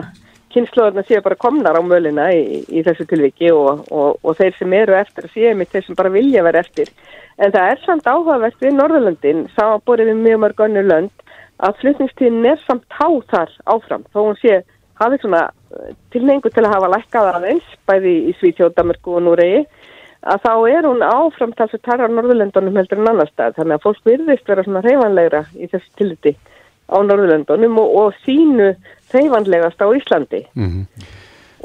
kynnslóðurna 0.56 1.04
séu 1.04 1.20
bara 1.24 1.36
komnar 1.38 1.76
á 1.76 1.82
mölina 1.84 2.30
í, 2.32 2.62
í 2.72 2.82
þessu 2.86 3.04
tilviki 3.10 3.50
og, 3.52 3.84
og, 3.92 4.16
og 4.24 4.38
þeir 4.38 4.56
sem 4.56 4.74
eru 4.78 4.96
eftir 4.96 5.28
séu 5.34 5.52
mitt 5.58 5.74
þeir 5.74 5.84
sem 5.86 5.98
bara 5.98 6.12
vilja 6.14 6.44
vera 6.46 6.62
eftir. 6.64 6.88
En 7.36 7.52
það 7.52 7.72
er 7.72 7.82
samt 7.84 8.08
áhugavert 8.08 8.62
við 8.64 8.78
Norðurlöndin, 8.78 9.44
samanborið 9.56 10.12
við 10.12 10.22
mjög 10.22 10.42
mörg 10.46 10.62
önnu 10.66 10.84
lönd, 10.86 11.26
að 11.60 11.82
flutningstíðin 11.82 12.48
er 12.52 12.62
samt 12.64 12.86
tá 12.92 13.08
þar 13.32 13.52
áfram. 13.68 14.06
Þó 14.12 14.20
hún 14.22 14.40
sé, 14.40 14.62
hafið 15.00 15.24
svona 15.24 15.42
eh, 15.46 15.92
tilneingu 16.14 16.52
til 16.52 16.64
að 16.64 16.72
hafa 16.74 16.92
lækkað 16.94 17.30
aðeins, 17.34 17.76
bæði 17.88 18.16
í 18.30 18.34
Svítjóðdamerku 18.40 19.18
og 19.18 19.24
Núrei, 19.26 19.66
að 20.26 20.42
þá 20.46 20.52
er 20.72 20.88
hún 20.88 21.04
áfram 21.04 21.54
þess 21.56 21.76
að 21.76 21.84
tarra 21.86 22.08
Norðurlöndunum 22.10 22.80
heldur 22.80 23.02
en 23.02 23.10
annar 23.12 23.30
stað. 23.30 23.58
Þannig 23.60 23.76
að 23.76 23.84
fólk 23.84 24.04
virðist 24.08 24.48
vera 24.48 24.64
svona 24.64 24.84
reyfanlegra 24.84 25.44
í 25.54 25.68
þessu 25.70 25.92
tilviti 26.00 26.36
á 26.88 26.96
Norðurlöndunum 27.02 27.80
og, 27.82 27.96
og 28.00 28.20
sínu 28.24 28.72
reyfanlegast 29.14 29.78
á 29.82 29.86
Íslandi 29.94 30.46
Mhm. 30.54 30.86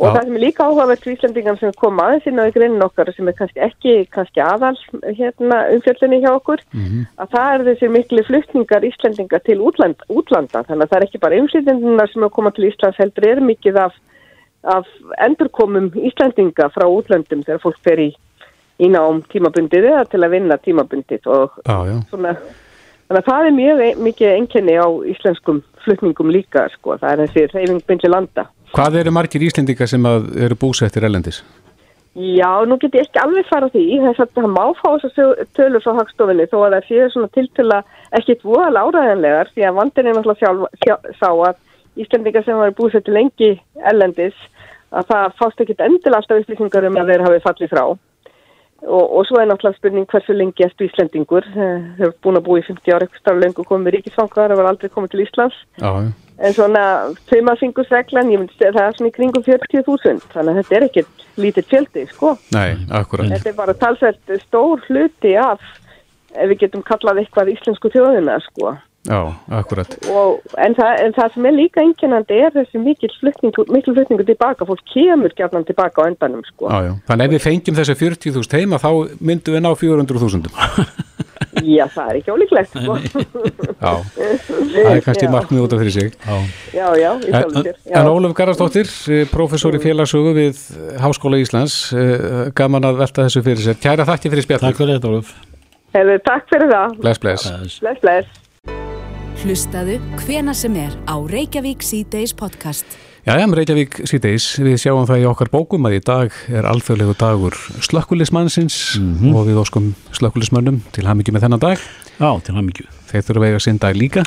og 0.01 0.07
Já. 0.07 0.13
það 0.15 0.23
sem 0.25 0.35
er 0.35 0.39
líka 0.39 0.63
áhugavert 0.65 1.03
fyrir 1.03 1.17
Íslandingar 1.17 1.59
sem 1.59 1.71
koma 1.77 2.03
aðeins 2.03 2.27
inn 2.27 2.39
á 2.39 2.47
í 2.47 2.53
greinin 2.55 2.81
okkar 2.81 3.13
sem 3.13 3.27
er 3.27 3.33
kannski 3.33 3.59
ekki 3.59 4.07
kannski 4.09 4.39
aðal 4.41 4.77
hérna, 5.17 5.57
umfjöldunni 5.75 6.21
hjá 6.23 6.31
okkur 6.39 6.59
Mhm. 6.73 7.05
að 7.19 7.29
það 7.29 7.53
er 7.53 7.65
þessir 7.67 7.89
miklu 7.91 8.23
flutningar 8.25 8.81
Íslandinga 8.87 9.39
til 9.43 9.59
útland, 9.59 9.95
útlanda 10.09 10.63
þannig 10.63 10.83
að 10.83 10.89
það 10.89 10.97
er 11.01 11.05
ekki 11.07 11.19
bara 11.19 11.35
umfjöldunina 11.41 12.07
sem 12.13 12.23
er 12.23 12.27
að 12.29 12.31
koma 12.33 12.51
til 12.51 12.71
Íslands 12.71 12.97
heldur 12.97 13.27
er 13.27 13.39
mikið 13.41 13.75
af, 13.77 13.93
af 14.63 14.85
endurkomum 15.19 15.91
Íslandinga 15.91 16.69
frá 16.71 16.85
útlöndum 16.87 17.43
þegar 17.43 17.59
fólk 17.61 17.77
fer 17.83 17.97
í, 17.97 18.15
í 18.79 18.87
nám 18.89 19.21
tímabundið 19.27 19.85
eða 19.91 20.09
til 20.09 20.19
að 20.23 20.29
vinna 20.31 20.57
tímabundið 20.57 21.27
og 21.27 21.51
Já, 21.67 21.85
já. 21.85 21.99
svona 22.09 22.37
Þannig 23.11 23.25
að 23.25 23.27
það 23.27 23.45
er 23.45 23.55
mjög 23.55 23.97
mikið 24.05 24.29
einkenni 24.37 24.73
á 24.79 24.87
íslenskum 25.11 25.57
flutningum 25.83 26.29
líka, 26.31 26.61
sko. 26.71 26.93
Það 27.01 27.09
er 27.11 27.21
þessi 27.25 27.41
reyfing 27.51 27.81
byrju 27.89 28.11
landa. 28.11 28.45
Hvað 28.71 28.93
eru 29.01 29.11
margir 29.11 29.43
Íslendinga 29.43 29.87
sem 29.91 30.05
eru 30.07 30.55
búsettir 30.55 31.03
ellendis? 31.03 31.41
Já, 32.15 32.63
nú 32.63 32.77
get 32.79 32.95
ég 32.95 33.09
ekki 33.09 33.19
alveg 33.19 33.49
fara 33.49 33.67
því. 33.73 33.83
Þess 34.05 34.23
að 34.23 34.31
það 34.37 34.47
má 34.53 34.63
fá 34.79 34.87
þess 35.01 35.19
að 35.25 35.41
tölur 35.59 35.83
frá 35.83 35.97
hagstofinni 35.97 36.45
þó 36.53 36.55
að 36.61 36.75
það 36.77 36.87
séu 36.87 37.09
svona 37.11 37.31
tiltöla 37.35 37.81
ekkit 38.21 38.47
voðal 38.47 38.85
áræðanlegar 38.85 39.51
því 39.51 39.67
að 39.67 39.77
vandin 39.81 40.07
er 40.07 40.17
náttúrulega 40.21 41.17
sá 41.19 41.29
að 41.33 41.99
Íslendinga 41.99 42.45
sem 42.45 42.63
var 42.63 42.71
búsettir 42.79 43.17
lengi 43.17 43.51
ellendis 43.91 44.39
að 44.95 45.11
það 45.11 45.35
fást 45.41 45.65
ekkit 45.65 45.83
endil 45.83 46.15
alltaf 46.15 46.39
upplýsingar 46.45 46.87
um 46.87 47.01
að 47.03 47.11
þeir 47.11 47.25
hafi 47.27 47.43
fallið 47.43 47.75
frá. 47.75 47.83
Og, 48.81 49.03
og 49.17 49.25
svo 49.29 49.37
er 49.37 49.45
náttúrulega 49.45 49.77
spurning 49.77 50.07
hversu 50.09 50.33
lengi 50.33 50.65
ertu 50.65 50.87
Íslendingur. 50.87 51.45
Eh, 51.53 51.83
Þeir 51.99 52.07
eru 52.07 52.15
búin 52.25 52.39
að 52.39 52.45
búa 52.47 52.61
í 52.61 52.65
50 52.65 52.95
ára 52.95 53.05
eitthvað 53.05 53.21
starf 53.21 53.41
lengur 53.43 53.67
komið 53.69 53.95
ríkisfangar 53.97 54.53
og 54.55 54.57
var 54.57 54.69
aldrei 54.71 54.89
komið 54.89 55.11
til 55.13 55.23
Íslands. 55.25 55.59
Já. 55.77 55.91
En 56.41 56.55
svona 56.57 56.83
tveimarsingusreglan, 57.29 58.31
ég 58.33 58.41
myndi 58.41 58.55
segja 58.57 58.73
það 58.73 58.87
er 58.87 58.95
svona 58.97 59.11
í 59.11 59.13
kringum 59.13 59.43
40.000, 59.45 60.23
þannig 60.33 60.55
að 60.55 60.59
þetta 60.61 60.77
er 60.77 60.85
ekkert 60.87 61.25
lítið 61.37 61.67
fjöldi, 61.69 62.05
sko. 62.09 62.31
Nei. 62.55 62.71
Þetta 62.89 63.51
er 63.51 63.59
bara 63.59 63.75
talsvert 63.77 64.33
stór 64.47 64.81
hluti 64.87 65.35
af, 65.37 65.61
ef 66.33 66.49
við 66.49 66.63
getum 66.63 66.81
kallað 66.87 67.21
eitthvað 67.21 67.53
íslensku 67.53 67.93
þjóðina, 67.93 68.39
sko. 68.47 68.73
Já, 69.09 69.33
akkurat. 69.57 69.95
Og, 70.13 70.43
en, 70.61 70.75
það, 70.77 70.91
en 71.01 71.13
það 71.15 71.31
sem 71.33 71.45
er 71.49 71.55
líka 71.55 71.81
einkennandi 71.81 72.35
er 72.45 72.51
þessi 72.53 72.81
mikil 72.83 73.09
flutningu, 73.17 73.63
mikil 73.73 73.95
flutningu 73.97 74.25
tilbaka, 74.27 74.67
fólk 74.69 74.83
kemur 74.93 75.33
gætnan 75.33 75.65
tilbaka 75.65 76.05
á 76.05 76.09
endanum, 76.11 76.43
sko. 76.45 76.69
Já, 76.69 76.83
já. 76.85 76.91
Þannig 77.07 77.25
ef 77.25 77.33
við 77.33 77.45
fengjum 77.47 77.79
þessi 77.79 77.95
40.000 77.97 78.59
heima 78.59 78.77
þá 78.83 78.91
myndum 79.17 79.57
við 79.57 79.63
ná 79.65 79.71
400.000. 79.73 80.51
Já, 81.51 81.83
það 81.91 82.09
er 82.11 82.17
ekki 82.19 82.31
ólíklegt, 82.31 82.75
sko. 82.77 82.93
Já, 83.83 83.93
það 84.13 84.91
er 84.91 85.01
kannski 85.03 85.25
Já. 85.25 85.31
markmið 85.33 85.63
út 85.65 85.73
af 85.75 85.81
fyrir 85.81 85.95
sig. 85.95 86.13
Já, 86.71 86.85
já, 87.01 87.09
í 87.17 87.33
sjálfum 87.33 87.57
En, 87.57 87.65
sér. 87.65 87.79
Já. 87.89 87.95
en 87.99 88.09
Ólaf 88.11 88.35
Garðarsdóttir, 88.37 88.91
eh, 89.11 89.25
prófessor 89.33 89.75
í 89.75 89.81
félagssögu 89.83 90.31
við 90.37 90.61
Háskóla 91.01 91.41
Íslands, 91.41 91.79
eh, 91.97 92.53
gaman 92.55 92.87
að 92.87 93.01
velta 93.01 93.25
þessu 93.25 93.43
fyrir 93.49 93.65
sér. 93.65 93.81
Kæra 93.81 94.05
þakki 94.07 94.31
fyrir 94.31 94.47
spjall. 94.47 94.61
Takk 94.63 94.79
fyrir 94.79 94.95
þetta, 94.99 95.11
Ólaf. 95.11 95.33
Hefur, 95.97 96.23
takk 96.29 96.47
fyrir 96.53 96.71
það. 96.71 96.97
Bless, 97.01 97.19
bless. 97.25 97.49
Bless, 97.81 97.99
bless. 98.05 98.41
Hlustaðu 99.41 99.95
hvena 100.21 100.53
sem 100.53 100.75
er 100.77 100.91
á 101.09 101.17
Reykjavík 101.17 101.81
C-Days 101.81 102.29
podcast. 102.37 102.85
Já, 103.25 103.39
já, 103.41 103.45
Reykjavík 103.49 103.95
síðdeis, 104.05 104.45
við 104.61 104.75
sjáum 104.83 105.07
það 105.09 105.23
í 105.23 105.25
okkar 105.31 105.49
bókum 105.49 105.87
að 105.89 105.95
í 105.97 106.01
dag 106.05 106.35
er 106.45 106.67
alþjóðlegu 106.69 107.15
dagur 107.17 107.55
slökkulismannsins 107.81 108.99
og 109.31 109.47
við 109.47 109.57
óskum 109.63 109.87
slökkulismönnum 110.13 110.77
til 110.93 111.07
hamingi 111.09 111.33
með 111.33 111.47
þennan 111.47 111.63
dag. 111.63 111.81
Já, 112.19 112.29
til 112.45 112.53
hamingi. 112.53 112.85
Þeir 113.09 113.25
þurfa 113.25 113.41
að 113.41 113.47
eiga 113.47 113.61
sinn 113.65 113.79
dag 113.81 113.97
líka. 113.97 114.25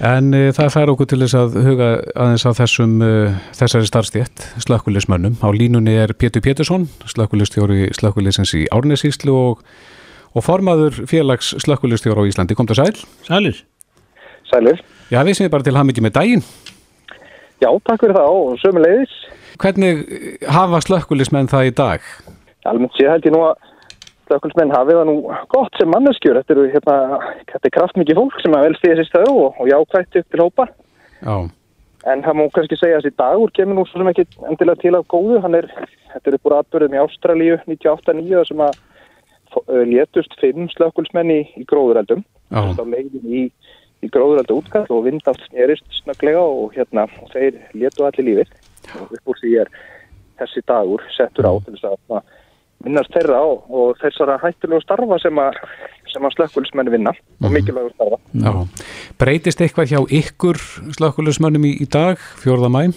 En 0.00 0.32
uh, 0.32 0.46
það 0.56 0.70
fær 0.78 0.92
okkur 0.94 1.10
til 1.12 1.18
þess 1.26 1.36
að 1.36 1.58
huga 1.66 1.90
aðeins 2.24 2.46
að 2.48 2.56
þessum, 2.62 2.94
uh, 3.04 3.42
þessari 3.58 3.90
starfstétt, 3.90 4.46
slökkulismönnum. 4.64 5.36
Á 5.44 5.48
línunni 5.52 5.98
er 6.06 6.14
Pétur 6.16 6.40
Pétursson, 6.40 6.88
slökkulistjóri 7.04 7.90
slökkulisins 8.00 8.56
í 8.56 8.64
Árnesíslu 8.72 9.36
og, 9.36 9.60
og 10.32 10.48
formaður 10.48 11.04
félags 11.04 11.52
slökkulistjóra 11.66 12.24
á 12.24 12.28
Íslandi. 12.32 12.56
Kom 12.56 12.72
það 12.72 12.80
sæl? 12.80 13.04
Sælir. 13.28 13.60
Sælir. 14.52 14.84
Já, 15.12 15.22
við 15.24 15.38
sem 15.38 15.50
bara 15.52 15.64
til 15.64 15.76
hamingi 15.76 16.04
með 16.04 16.16
daginn. 16.18 16.46
Já, 17.62 17.68
takk 17.86 18.02
fyrir 18.02 18.16
það 18.18 18.36
og 18.36 18.56
sömuleiðis. 18.60 19.12
Hvernig 19.62 20.00
hafa 20.50 20.80
slökkulismenn 20.82 21.50
það 21.52 21.68
í 21.68 21.74
dag? 21.78 22.08
Almennt 22.68 22.96
sé 22.96 23.06
held 23.08 23.26
ég 23.28 23.34
nú 23.34 23.42
að 23.46 23.68
slökkulsmenn 24.28 24.74
hafið 24.74 24.98
það 24.98 25.08
nú 25.08 25.16
gott 25.52 25.80
sem 25.80 25.90
manneskjur. 25.92 26.38
Þetta 26.40 26.54
eru 26.56 26.68
hérna, 26.72 26.96
þetta 27.50 27.68
er 27.68 27.74
kraftmikið 27.78 28.20
fólk 28.20 28.38
sem 28.42 28.56
að 28.56 28.68
velst 28.68 28.86
í 28.86 28.92
þessi 28.92 29.08
stöðu 29.08 29.34
og, 29.46 29.60
og 29.60 29.70
jákvætt 29.70 30.20
upp 30.20 30.30
til 30.34 30.42
hópa. 30.42 30.68
Já. 31.22 31.36
En 32.12 32.24
það 32.24 32.38
má 32.38 32.44
kannski 32.54 32.78
segja 32.80 32.98
að 32.98 33.04
þessi 33.04 33.20
dagur 33.22 33.52
kemur 33.54 33.78
nú 33.78 33.84
svo 33.86 34.00
sem 34.00 34.10
ekki 34.10 34.26
endilega 34.50 34.82
til 34.82 34.94
af 34.98 35.06
góðu. 35.12 35.38
Er, 35.58 35.68
þetta 36.14 36.32
er 36.32 36.38
upp 36.38 36.48
úr 36.48 36.56
atbyrðum 36.58 36.96
í 36.96 37.02
Ástralíu 37.02 37.58
98-9 37.68 38.46
sem 38.48 38.64
að 38.66 38.80
uh, 39.60 39.84
létust 39.86 40.34
fimm 40.42 40.66
slökkulsmenn 40.74 41.30
í, 41.30 41.40
í 41.60 41.66
gróðureldum. 41.68 42.24
Já. 42.50 42.62
Á 42.74 42.82
leiðin 42.82 43.28
í, 43.30 43.44
í 44.02 44.10
gróðureldu 44.10 44.58
útkall 44.58 44.86
og 44.90 45.06
vindátt 45.06 45.40
snerist 45.46 45.86
snögglega 46.02 46.42
og 46.42 46.74
hérna 46.76 47.06
og 47.22 47.32
þeir 47.32 47.58
létu 47.76 48.06
allir 48.06 48.28
lífið. 48.28 48.54
Og 48.98 49.16
upp 49.16 49.32
úr 49.32 49.40
því 49.40 49.52
er 49.62 49.72
þessi 50.40 50.62
dagur 50.66 51.04
settur 51.14 51.46
á 51.46 51.52
til 51.62 51.76
þess 51.76 51.88
að 51.90 51.98
svona, 52.00 52.22
minnast 52.82 53.14
þeirra 53.14 53.38
á 53.38 53.46
og 53.46 54.00
þessara 54.02 54.40
hættulegu 54.42 54.82
starfa 54.82 55.20
sem 55.22 55.38
að, 55.38 55.60
sem 56.10 56.26
að 56.26 56.34
slökkulsmenn 56.36 56.90
vinna 56.92 57.14
og 57.14 57.54
mikilvægur 57.54 57.94
starfa. 57.94 58.18
Já. 58.42 58.52
Breytist 59.22 59.62
eitthvað 59.62 59.94
hjá 59.94 60.00
ykkur 60.18 60.60
slökkulismönnum 60.98 61.70
í, 61.70 61.76
í 61.84 61.86
dag, 61.86 62.18
4. 62.42 62.72
mæ? 62.72 62.88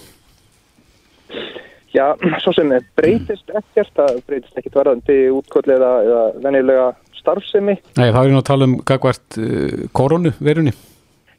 Já, 1.95 2.09
svo 2.43 2.51
sem 2.57 2.73
breytist 2.97 3.53
ekkert, 3.53 3.93
það 3.95 4.17
breytist 4.27 4.57
ekkert 4.57 4.81
varðandi 4.81 5.19
útkolli 5.31 5.77
eða, 5.77 5.91
eða 6.03 6.23
venjulega 6.43 6.89
starfsemi. 7.21 7.77
Nei, 7.95 8.09
það 8.09 8.19
er 8.23 8.33
nú 8.33 8.41
að 8.41 8.49
tala 8.49 8.67
um 8.67 8.75
gagvart 8.83 9.39
uh, 9.39 9.85
koronu 9.95 10.33
verunni. 10.43 10.73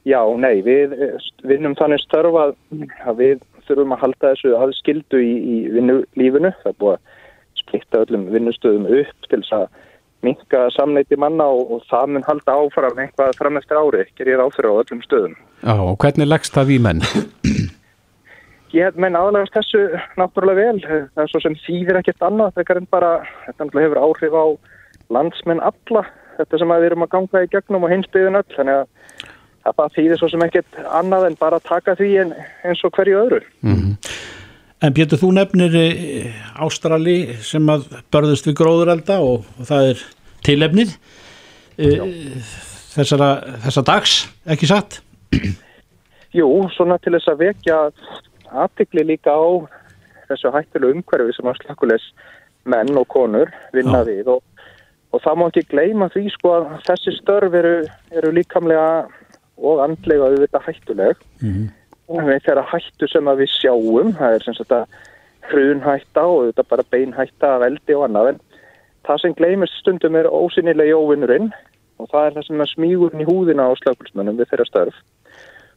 Já, 0.07 0.21
nei, 0.39 0.61
við 0.63 0.95
eh, 0.95 1.29
vinnum 1.49 1.75
þannig 1.79 2.03
störf 2.05 2.37
að, 2.39 2.55
að 3.03 3.21
við 3.23 3.45
þurfum 3.67 3.95
að 3.97 4.03
halda 4.05 4.33
þessu 4.33 4.55
aðskildu 4.55 5.23
í, 5.23 5.33
í 5.35 5.57
vinnulífinu. 5.75 6.53
Það 6.63 6.73
er 6.73 6.81
búið 6.83 6.97
að 6.97 7.61
splitta 7.63 8.03
öllum 8.05 8.29
vinnustöðum 8.31 8.87
upp 9.01 9.31
til 9.31 9.41
þess 9.43 9.57
að 9.57 9.67
minka 10.27 10.67
samneiti 10.75 11.19
manna 11.21 11.47
og, 11.53 11.73
og 11.77 11.83
það 11.91 12.13
mun 12.15 12.27
halda 12.27 12.55
áfram 12.61 13.01
eitthvað 13.03 13.39
fram 13.39 13.59
eftir 13.61 13.81
ári, 13.81 14.05
gerir 14.19 14.43
áfyrir 14.43 14.73
á 14.73 14.81
öllum 14.83 15.03
stöðum. 15.05 15.35
Já, 15.63 15.75
og 15.75 15.97
hvernig 16.03 16.31
leggst 16.31 16.55
það 16.57 16.73
í 16.77 16.79
menn? 16.87 17.03
Ég 18.75 18.99
menn 19.01 19.17
aðlægast 19.17 19.55
þessu 19.55 19.83
náttúrulega 20.19 20.67
vel. 20.67 20.81
Það 21.15 21.23
er 21.23 21.31
svo 21.31 21.41
sem 21.43 21.55
þýðir 21.65 22.01
ekkert 22.01 22.25
annað. 22.27 22.57
Þegar 22.59 22.81
en 22.81 22.89
bara, 22.93 23.11
þetta 23.47 23.69
hefur 23.73 24.01
áhrif 24.03 24.35
á 24.37 24.47
landsmenn 25.17 25.63
alla. 25.65 26.03
Þetta 26.37 26.61
sem 26.61 26.75
að 26.75 26.83
við 26.83 26.91
erum 26.91 27.07
að 27.07 27.13
ganga 27.15 27.45
í 27.45 27.51
gegnum 27.53 27.87
og 27.87 27.95
hinsbyðin 27.95 28.41
öll. 28.41 28.49
Þannig 28.57 28.81
að, 28.81 28.91
að 29.67 29.77
það 29.81 29.97
þýðir 29.97 30.21
svo 30.21 30.31
sem 30.33 30.45
ekkert 30.47 30.81
annað 31.01 31.29
en 31.31 31.39
bara 31.41 31.61
taka 31.65 31.97
því 31.99 32.11
en, 32.23 32.33
eins 32.67 32.85
og 32.87 32.95
hverju 32.97 33.19
öðru. 33.25 33.43
En 34.85 34.95
Pétur, 34.97 35.21
þú 35.21 35.33
nefnir 35.39 35.77
eh, 35.81 36.37
Ástrali 36.63 37.19
sem 37.45 37.65
að 37.73 37.89
börðust 38.13 38.49
við 38.49 38.59
gróðurelda 38.61 39.19
og, 39.25 39.47
og 39.57 39.69
það 39.69 39.91
er 39.93 40.03
tilefnið 40.47 40.93
eh, 41.81 42.03
þessara, 42.93 43.31
þessa 43.65 43.85
dags, 43.89 44.19
ekki 44.53 44.69
satt? 44.71 45.01
Jú, 46.37 46.49
svona 46.77 46.99
til 47.01 47.15
þess 47.17 47.33
að 47.33 47.43
vekja 47.47 47.79
aðtikli 48.53 49.07
líka 49.09 49.33
á 49.33 49.65
þessu 50.31 50.53
hættulegu 50.55 50.99
umhverfi 50.99 51.37
sem 51.37 51.49
að 51.49 51.61
slökulegs 51.63 52.11
menn 52.67 52.99
og 52.99 53.07
konur 53.13 53.53
vinna 53.75 54.03
Já. 54.03 54.09
við 54.09 54.31
og, 54.35 54.43
og 55.15 55.23
það 55.23 55.39
má 55.39 55.45
ekki 55.49 55.65
gleyma 55.71 56.11
því 56.13 56.25
sko 56.35 56.55
að 56.57 56.67
þessi 56.89 57.15
störf 57.21 57.57
eru, 57.61 57.77
eru 58.13 58.33
líkamlega 58.35 58.89
og 59.57 59.83
andlega 59.85 60.31
auðvitað 60.31 60.67
hættuleg. 60.69 61.21
Og 62.07 62.23
við 62.23 62.43
þeirra 62.47 62.67
hættu 62.71 63.09
sem 63.11 63.29
að 63.29 63.41
við 63.43 63.51
sjáum 63.51 64.13
það 64.15 64.35
er 64.35 64.45
sem 64.45 64.55
sagt 64.55 64.73
að 64.73 64.87
hrunhætta 65.51 66.23
og 66.23 66.37
auðvitað 66.41 66.69
bara 66.71 66.91
beinhætta 66.91 67.55
af 67.57 67.67
eldi 67.67 67.95
og 67.95 68.05
annað 68.07 68.29
en 68.33 68.41
það 69.07 69.21
sem 69.23 69.35
gleymist 69.35 69.79
stundum 69.81 70.17
er 70.19 70.31
ósynilegi 70.31 70.95
óvinnurinn 70.95 71.53
og 71.99 72.09
það 72.11 72.27
er 72.27 72.35
það 72.37 72.47
sem 72.47 72.65
smígurinn 72.73 73.23
í 73.23 73.29
húðina 73.29 73.69
á 73.71 73.73
slökulsmönnum 73.81 74.39
við 74.39 74.51
þeirra 74.51 74.67
störf. 74.69 74.97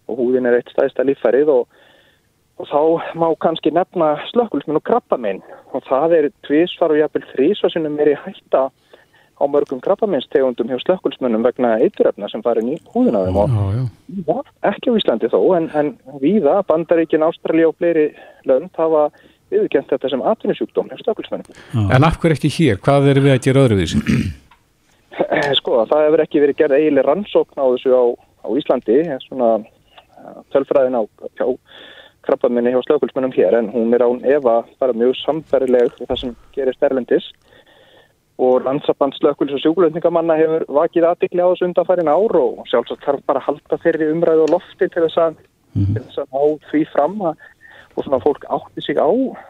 Og 0.09 0.17
húðin 0.17 0.49
er 0.49 0.57
eitt 0.57 0.71
stæðsta 0.73 1.05
líffærið 1.05 1.51
og, 1.53 1.67
og 2.59 2.67
þá 2.67 2.81
má 3.21 3.27
kannski 3.39 3.71
nefna 3.71 4.15
slökkulsmenn 4.33 4.81
og 4.81 4.85
krabbaminn 4.89 5.41
og 5.71 5.85
það 5.87 6.15
er 6.17 6.29
tvísvar 6.47 6.91
og 6.91 6.99
jafnvel 6.99 7.27
þrísvar 7.33 7.73
sem 7.73 7.85
er 7.85 7.95
meiri 7.95 8.17
hætta 8.25 8.67
á 9.39 9.43
mörgum 9.47 9.79
krabbaminstegundum 9.83 10.67
hjá 10.69 10.77
slökkulsmennum 10.83 11.45
vegna 11.47 11.77
eituröfna 11.79 12.29
sem 12.29 12.43
farin 12.43 12.73
í 12.73 12.77
húðina 12.93 13.23
á 13.23 13.25
þeim 13.27 13.39
og 13.39 13.49
Já, 13.55 13.79
já. 13.79 14.37
ekki 14.71 14.91
á 14.91 14.97
Íslandi 14.99 15.31
þó 15.31 15.39
en, 15.57 15.69
en 15.79 15.93
víða, 16.21 16.59
Bandaríkin, 16.67 17.23
Ástralja 17.23 17.71
og 17.71 17.77
fleiri 17.79 18.09
lönd 18.49 18.69
hafa 18.77 19.07
viðurkent 19.49 19.89
þetta 19.89 20.11
sem 20.11 20.25
atvinnusjúkdóm 20.31 20.91
hjá 20.91 20.99
slökkulsmennum. 21.01 21.89
En 21.89 22.05
af 22.05 22.19
hverju 22.21 22.37
ekki 22.37 22.51
hér? 22.59 22.81
Hvað 22.83 23.09
erum 23.13 23.25
við 23.25 23.35
að 23.37 23.43
gera 23.47 23.65
öðruvísi? 23.65 24.01
Sko, 25.59 25.83
það 25.89 26.05
hefur 26.05 26.23
ekki 26.25 26.43
verið 26.43 26.59
gerð 26.59 26.77
eiginlega 26.77 27.07
rannsókn 27.07 27.63
á 27.63 27.65
þessu 27.71 27.95
á, 27.95 28.03
á 28.45 28.47
Íslandi, 28.59 28.99
svona 29.25 29.49
tölfræðin 30.53 30.99
á 30.99 31.03
hjá 31.39 31.47
krabbaminni 32.27 32.73
hjá 32.73 32.81
slökulsmennum 32.85 33.33
hér 33.33 33.57
en 33.57 33.69
hún 33.73 33.93
er 33.95 34.03
án 34.05 34.19
Eva 34.27 34.61
bara 34.79 34.93
mjög 34.93 35.15
samfærileg 35.23 35.95
við 35.97 36.09
það 36.11 36.21
sem 36.21 36.33
gerist 36.55 36.83
erlendis 36.85 37.29
og 38.39 38.63
landsaband 38.63 39.15
slökulis 39.17 39.57
og 39.57 39.63
sjúkulöfningamanna 39.63 40.37
hefur 40.39 40.65
vakið 40.79 41.07
aðdikli 41.09 41.43
á 41.43 41.51
þessu 41.51 41.67
undanfærin 41.67 42.11
ár 42.11 42.35
og 42.39 42.67
sjálfsagt 42.71 43.03
þarf 43.03 43.23
bara 43.27 43.41
að 43.41 43.47
halda 43.49 43.79
þeirri 43.83 44.11
umræðu 44.13 44.45
og 44.45 44.53
lofti 44.53 44.87
til 44.87 45.03
þess 45.05 45.19
að, 45.25 45.41
mm. 45.75 45.89
til 45.89 46.03
þess 46.05 46.21
að 46.23 46.29
ná 46.31 46.69
því 46.69 46.83
fram 46.93 47.17
að, 47.29 47.41
og 47.95 48.05
svona 48.05 48.21
fólk 48.23 48.45
átti 48.55 48.85
sig 48.85 49.01
á 49.01 49.09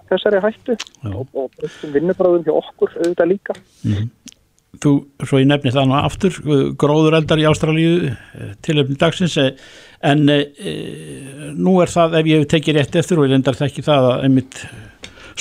þessari 0.09 0.41
hættu 0.41 0.77
Já. 0.79 1.13
og, 1.19 1.51
breytum 1.59 1.93
vinnubráðum 1.93 2.47
hjá 2.47 2.55
okkur 2.55 2.95
auðvitað 2.97 3.31
líka. 3.35 3.57
Mm. 3.85 4.09
Þú, 4.79 4.91
svo 5.25 5.41
ég 5.41 5.47
nefni 5.49 5.73
það 5.75 5.87
nú 5.89 5.95
aftur, 5.99 6.41
gróðureldar 6.81 7.41
í 7.41 7.45
Ástralíu 7.49 7.93
tilöfni 8.65 8.97
dagsins 9.01 9.37
en 9.37 10.25
e, 10.29 10.39
nú 11.57 11.77
er 11.83 11.93
það 11.93 12.19
ef 12.21 12.29
ég 12.29 12.41
hef 12.41 12.51
tekið 12.53 12.77
rétt 12.77 12.99
eftir 13.01 13.21
og 13.21 13.27
ég 13.27 13.33
lendar 13.33 13.57
það 13.57 13.69
ekki 13.69 13.85
það 13.85 14.09
að 14.11 14.27
einmitt 14.27 14.61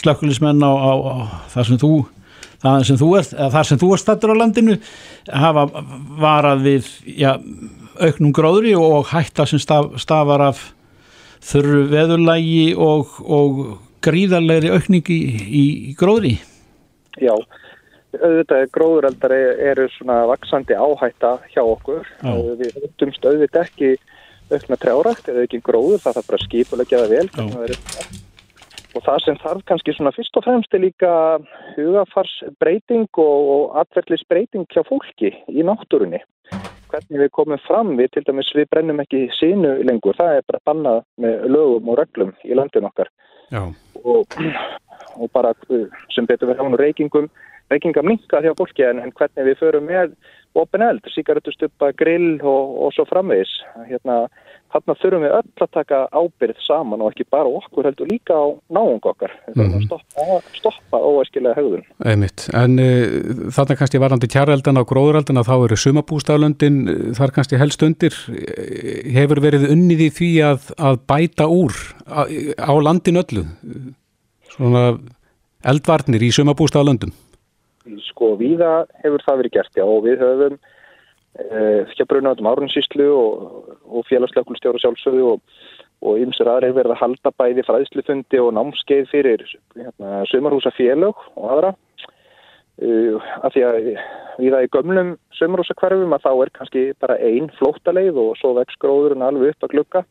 slökulismenn 0.00 0.64
á, 0.64 0.72
á, 0.72 0.92
á 0.96 1.14
það 1.52 1.68
sem 1.68 1.80
þú 1.80 1.92
það 2.62 2.86
sem 2.88 2.98
þú 3.00 3.10
ert, 3.18 3.34
eða 3.36 3.50
það 3.54 3.68
sem 3.68 3.80
þú 3.82 3.90
ert 3.94 4.04
stættur 4.04 4.32
á 4.34 4.40
landinu 4.42 4.78
hafa 5.44 5.66
varað 6.18 6.64
við 6.66 6.90
já, 7.18 7.30
auknum 7.98 8.34
gróðri 8.34 8.74
og 8.78 9.12
hætta 9.12 9.46
sem 9.48 9.62
staf, 9.62 9.94
stafar 10.02 10.48
af 10.48 10.64
þurru 11.44 11.84
veðurlægi 11.92 12.74
og, 12.74 13.14
og 13.22 13.62
gríðarlegri 14.04 14.72
aukningi 14.74 15.16
í, 15.18 15.62
í 15.62 15.64
gróðri. 15.98 16.36
Já, 17.18 17.34
auðvitað 18.18 18.68
gróðureldar 18.74 19.34
eru 19.34 19.88
svona 19.94 20.20
vaksandi 20.30 20.76
áhætta 20.78 21.36
hjá 21.52 21.62
okkur. 21.64 22.06
Já. 22.22 22.32
við 22.60 22.78
höfumst 22.78 23.26
auðvitað 23.26 23.66
ekki 23.66 23.96
aukna 24.48 24.78
trjárækt 24.80 25.28
eða 25.28 25.44
ekki 25.44 25.60
gróður, 25.64 26.00
það 26.02 26.18
þarf 26.18 26.30
bara 26.30 26.46
skipulegjaða 26.46 27.10
vel 27.12 27.26
það 27.34 27.64
er 27.66 27.74
Og 28.96 29.04
það 29.04 29.18
sem 29.24 29.36
þarf 29.42 29.64
kannski 29.68 29.92
svona 29.94 30.12
fyrst 30.16 30.38
og 30.40 30.44
fremst 30.46 30.74
er 30.74 30.80
líka 30.80 31.10
hugafarsbreyting 31.76 33.08
og, 33.20 33.50
og 33.54 33.76
atverðlisbreyting 33.82 34.64
hjá 34.72 34.80
fólki 34.88 35.34
í 35.52 35.64
náttúrunni. 35.66 36.22
Hvernig 36.88 37.20
við 37.20 37.30
komum 37.36 37.60
fram 37.66 37.92
við, 37.98 38.14
til 38.14 38.24
dæmis 38.24 38.48
við 38.56 38.70
brennum 38.72 39.02
ekki 39.04 39.26
sínu 39.36 39.74
lengur, 39.84 40.16
það 40.16 40.38
er 40.38 40.46
bara 40.48 40.64
bannað 40.70 41.02
með 41.20 41.44
lögum 41.52 41.92
og 41.92 42.00
reglum 42.00 42.32
í 42.48 42.56
landin 42.56 42.88
okkar. 42.88 43.12
Og, 44.04 44.38
og 45.18 45.28
bara 45.36 45.52
sem 46.14 46.26
betur 46.28 46.48
við 46.48 46.62
hánu 46.62 46.80
reykingum, 46.80 47.28
reykingar 47.68 48.08
minka 48.08 48.40
hjá 48.40 48.54
fólki 48.56 48.86
en, 48.88 49.02
en 49.04 49.12
hvernig 49.12 49.50
við 49.50 49.60
förum 49.60 49.88
með 49.88 50.16
open 50.56 50.82
eld, 50.82 51.04
síkarötustuppa, 51.12 51.92
grill 51.98 52.38
og, 52.40 52.76
og 52.86 52.96
svo 52.96 53.04
framvegis. 53.08 53.52
Hérna, 53.90 54.22
Þannig 54.68 54.92
að 54.92 54.98
þurfum 55.00 55.22
við 55.24 55.34
öll 55.38 55.64
að 55.64 55.70
taka 55.72 55.98
ábyrð 56.12 56.58
saman 56.60 57.00
og 57.00 57.12
ekki 57.14 57.24
bara 57.32 57.52
okkur 57.60 57.86
heldur 57.88 58.10
líka 58.10 58.36
á 58.36 58.46
náung 58.76 58.98
okkar. 59.00 59.32
Þurfum 59.46 59.64
mm. 59.64 59.76
að 59.78 59.86
stoppa, 59.86 60.40
stoppa 60.58 61.00
óæskilega 61.00 61.56
högðun. 61.56 61.86
Einmitt. 62.04 62.44
En 62.52 62.74
uh, 62.82 63.48
þarna 63.56 63.78
kannski 63.80 64.02
varandi 64.02 64.28
kjæreldan 64.28 64.80
á 64.80 64.88
gróðureldan 64.90 65.40
að 65.40 65.48
þá 65.48 65.54
eru 65.56 65.80
sumabústaflöndin 65.80 66.80
uh, 66.84 66.98
þar 67.16 67.34
kannski 67.38 67.60
helst 67.62 67.84
undir. 67.86 68.18
Hefur 69.16 69.40
verið 69.46 69.70
unnið 69.72 70.04
í 70.04 70.10
því 70.20 70.32
að, 70.50 70.72
að 70.76 71.00
bæta 71.08 71.48
úr 71.48 71.78
á, 72.04 72.28
á 72.60 72.72
landin 72.76 73.22
öllu? 73.22 73.46
Svona 74.52 74.90
eldvarnir 75.64 76.28
í 76.28 76.34
sumabústaflöndum? 76.34 77.16
Sko, 78.10 78.34
viða 78.36 78.82
hefur 79.00 79.24
það 79.24 79.40
verið 79.40 79.54
gert, 79.56 79.78
já, 79.80 79.84
og 79.88 80.02
við 80.04 80.20
höfum 80.20 80.60
hjá 81.36 82.04
Brunavöldum 82.08 82.48
Árunnsíslu 82.50 83.08
og, 83.14 83.74
og 83.86 84.06
félagsleikulstjóru 84.08 84.80
sjálfsögðu 84.82 85.34
og, 85.34 85.40
ymsur 86.18 86.48
aðra 86.50 86.70
hefur 86.70 86.80
verið 86.80 86.94
að 86.94 87.02
halda 87.02 87.32
bæði 87.38 87.64
fræðslufundi 87.66 88.40
og 88.42 88.52
námskeið 88.56 89.08
fyrir 89.12 89.44
hérna, 89.76 90.24
sömarhúsa 90.30 90.72
félög 90.76 91.18
og 91.36 91.48
aðra. 91.52 91.74
Uh, 92.78 93.18
af 93.42 93.50
því 93.54 93.64
að 93.66 93.78
við 94.38 94.52
það 94.54 94.66
í 94.66 94.70
gömlum 94.76 95.08
sömarhúsa 95.34 95.74
hverfum 95.80 96.14
að 96.14 96.28
þá 96.28 96.30
er 96.34 96.52
kannski 96.54 96.84
bara 97.02 97.18
einn 97.26 97.48
flóttaleið 97.58 98.20
og 98.22 98.36
svo 98.38 98.52
vex 98.58 98.78
gróðurinn 98.78 99.24
alveg 99.26 99.56
upp 99.56 99.66
að 99.66 99.72
glukka 99.74 100.04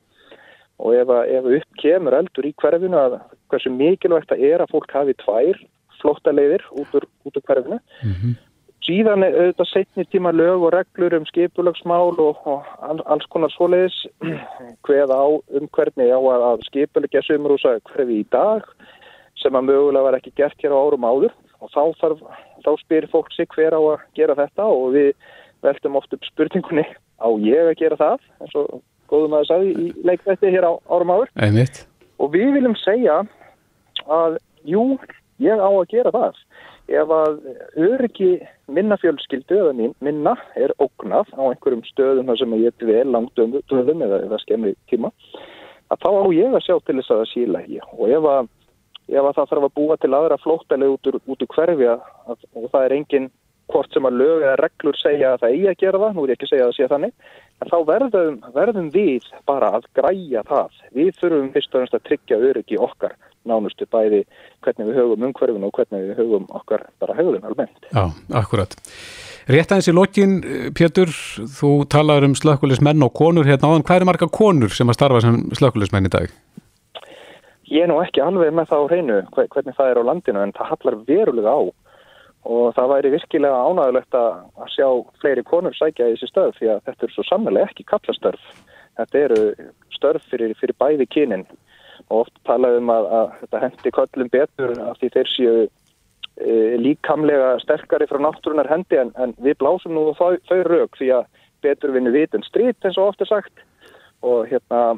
og 0.84 0.98
ef, 1.00 1.14
ef 1.32 1.48
upp 1.58 1.80
kemur 1.80 2.18
eldur 2.18 2.50
í 2.50 2.52
hverfinu 2.60 3.00
að 3.00 3.22
hversu 3.48 3.72
mikilvægt 3.72 4.34
það 4.34 4.44
er 4.50 4.66
að 4.66 4.74
fólk 4.76 4.92
hafi 5.00 5.16
tvær 5.24 5.64
flóttaleiðir 6.02 6.68
út 6.76 7.00
úr, 7.00 7.08
út 7.24 7.40
úr 7.40 7.48
hverfinu 7.48 7.80
mm 7.80 8.12
-hmm 8.12 8.36
síðan 8.88 9.26
auðvitað 9.28 9.70
setni 9.70 10.06
tíma 10.08 10.32
lög 10.36 10.64
og 10.68 10.74
reglur 10.76 11.18
um 11.18 11.26
skipulagsmál 11.28 12.16
og, 12.24 12.40
og 12.48 12.68
alls 13.06 13.28
konar 13.34 13.52
svoleiðis. 13.54 13.98
Hveð 14.88 15.12
á 15.12 15.26
um 15.28 15.68
hvernig 15.76 16.14
á 16.14 16.20
að, 16.20 16.46
að 16.52 16.64
skipulegja 16.70 17.26
sömurúsa 17.28 17.78
hverfi 17.92 18.22
í 18.22 18.28
dag 18.34 18.66
sem 19.38 19.56
að 19.58 19.68
mögulega 19.70 20.08
var 20.08 20.18
ekki 20.18 20.34
gert 20.40 20.64
hér 20.64 20.74
á 20.74 20.80
árum 20.80 21.06
áður. 21.08 21.36
Og 21.62 21.72
þá, 21.74 21.84
þarf, 22.02 22.24
þá 22.66 22.72
spyrir 22.84 23.10
fólk 23.12 23.32
sig 23.34 23.50
hver 23.56 23.76
á 23.76 23.82
að 23.82 24.06
gera 24.18 24.38
þetta 24.38 24.70
og 24.70 24.92
við 24.94 25.12
veltum 25.66 25.98
oft 25.98 26.14
upp 26.14 26.26
spurningunni 26.30 26.86
á 27.18 27.28
ég 27.42 27.72
að 27.72 27.80
gera 27.80 27.98
það 27.98 28.26
eins 28.44 28.58
og 28.62 28.82
góðum 29.10 29.38
að 29.38 29.42
það 29.42 29.50
sagði 29.52 29.72
í 29.74 29.88
leikvætti 30.06 30.52
hér 30.54 30.68
á 30.70 30.74
árum 30.86 31.14
áður? 31.16 31.32
Einmitt. 31.42 31.80
og 32.22 32.34
við 32.36 32.52
viljum 32.58 32.76
segja 32.84 33.24
að 34.06 34.38
jú, 34.68 34.84
ég 35.42 35.58
á 35.58 35.70
að 35.70 35.90
gera 35.94 36.14
það 36.14 36.44
ef 36.88 37.12
að 37.12 37.40
öryggi 37.76 38.32
minna 38.72 38.98
fjölskyldu 39.02 39.60
eða 39.60 39.92
minna 40.04 40.36
er 40.56 40.74
ógnað 40.80 41.34
á 41.36 41.44
einhverjum 41.50 41.84
stöðum 41.88 42.32
sem 42.40 42.54
ég 42.62 42.72
er 42.72 42.92
vel 42.92 43.08
langt 43.12 43.36
döðum 43.36 44.04
eða, 44.06 44.22
eða 44.28 44.40
skemmri 44.44 44.76
tíma 44.92 45.12
að 45.92 46.04
þá 46.04 46.10
á 46.12 46.24
ég 46.36 46.54
að 46.56 46.64
sjá 46.66 46.78
til 46.80 47.00
þess 47.00 47.12
að 47.12 47.20
það 47.22 47.34
síla 47.34 47.64
ekki 47.64 47.82
og 47.88 48.06
ef 48.12 48.30
að, 48.32 48.48
ef 49.08 49.26
að 49.26 49.36
það 49.40 49.52
þarf 49.52 49.68
að 49.68 49.76
búa 49.80 49.98
til 49.98 50.14
aðra 50.14 50.40
flóttaleg 50.44 50.96
út 50.96 51.12
úr, 51.12 51.20
úr 51.28 51.52
hverfi 51.56 51.92
og 51.92 52.72
það 52.72 52.82
er 52.86 52.98
enginn 52.98 53.30
hvort 53.68 53.92
sem 53.92 54.08
að 54.08 54.20
lög 54.22 54.44
eða 54.46 54.58
reglur 54.62 54.96
segja 54.96 55.34
að 55.34 55.42
það 55.44 55.54
eigi 55.54 55.68
að 55.68 55.80
gera 55.82 56.00
það, 56.04 56.14
nú 56.16 56.24
er 56.24 56.32
ég 56.32 56.38
ekki 56.38 56.48
að 56.48 56.52
segja 56.54 56.66
að 56.66 56.70
það 56.70 56.78
sé 56.78 56.90
þannig 56.94 57.14
en 57.58 57.72
þá 57.72 57.78
verðum, 57.90 58.38
verðum 58.56 58.90
við 58.94 59.26
bara 59.50 59.72
að 59.76 59.88
græja 59.98 60.44
það. 60.48 60.78
Við 60.96 61.10
þurfum 61.20 61.50
fyrst 61.56 61.76
og 61.76 61.84
næst 61.84 61.98
að 61.98 62.06
tryggja 62.08 62.40
öryggi 62.48 62.80
okkar 62.88 63.18
nánustu 63.50 63.88
bæði 63.92 64.24
hvernig 64.66 64.90
við 64.90 65.00
höfum 65.02 65.26
umhverfin 65.30 65.68
og 65.68 65.74
hvernig 65.78 66.10
við 66.10 66.20
höfum 66.22 66.50
okkar 66.60 66.86
bara 67.02 67.16
höfum 67.18 67.48
almennt. 67.48 67.90
Já, 67.92 68.06
akkurat. 68.42 68.76
Rétt 69.48 69.72
aðeins 69.72 69.88
í 69.88 69.96
lokin, 69.96 70.34
Pétur, 70.76 71.12
þú 71.56 71.72
talar 71.88 72.26
um 72.28 72.36
slökkulismenn 72.36 73.06
og 73.06 73.14
konur 73.16 73.48
hérna 73.48 73.72
áðan. 73.72 73.86
Hvað 73.88 74.02
er 74.02 74.08
marga 74.10 74.28
konur 74.28 74.74
sem 74.76 74.92
að 74.92 74.98
starfa 75.00 75.24
sem 75.24 75.38
slökkulismenn 75.56 76.10
í 76.10 76.12
dag? 76.12 76.34
Ég 77.72 77.84
er 77.84 77.92
nú 77.92 78.02
ekki 78.04 78.24
alveg 78.24 78.54
með 78.56 78.70
það 78.70 78.84
á 78.84 78.90
hreinu 78.92 79.20
hvernig 79.36 79.76
það 79.76 79.92
er 79.92 80.00
á 80.00 80.08
landinu 80.10 80.44
en 80.44 80.54
það 80.56 80.70
hallar 80.72 81.00
verulega 81.08 81.56
á 81.56 81.62
og 82.48 82.76
það 82.78 82.92
væri 82.94 83.12
virkilega 83.12 83.64
ánægulegt 83.68 84.16
að 84.16 84.70
sjá 84.72 84.88
fleiri 85.20 85.44
konur 85.48 85.76
sækja 85.76 86.08
í 86.08 86.16
þessi 86.16 86.30
stöð 86.32 86.54
því 86.60 86.70
að 86.74 86.84
þetta 86.88 87.08
er 87.08 87.14
svo 87.16 87.26
sannlega 87.28 87.68
ekki 87.68 87.88
kallastörf. 87.92 88.46
Þetta 89.00 89.20
eru 89.24 89.42
störf 89.96 90.30
fyrir, 90.32 90.54
fyrir 90.60 90.80
bæði 90.80 91.10
kynin 91.12 91.44
oft 92.14 92.34
talaðum 92.48 92.92
að, 92.94 93.10
að 93.20 93.32
þetta 93.42 93.62
hendi 93.66 93.94
köllum 93.98 94.32
betur 94.34 94.74
af 94.86 95.00
því 95.02 95.10
þeir 95.16 95.32
séu 95.34 95.56
e, 95.64 95.70
líkamlega 96.82 97.56
sterkari 97.64 98.08
frá 98.10 98.20
náttúrunar 98.24 98.70
hendi 98.72 99.00
en, 99.02 99.14
en 99.20 99.36
við 99.44 99.58
blásum 99.62 99.96
nú 99.98 100.10
þau, 100.18 100.38
þau 100.48 100.62
rauk 100.70 101.00
því 101.00 101.12
að 101.20 101.26
betur 101.66 101.96
vinnu 101.96 102.14
vitin 102.16 102.46
strít 102.48 102.86
eins 102.86 103.00
og 103.00 103.12
oft 103.12 103.26
er 103.26 103.32
sagt. 103.32 103.66
Og, 104.26 104.48
hérna, 104.50 104.96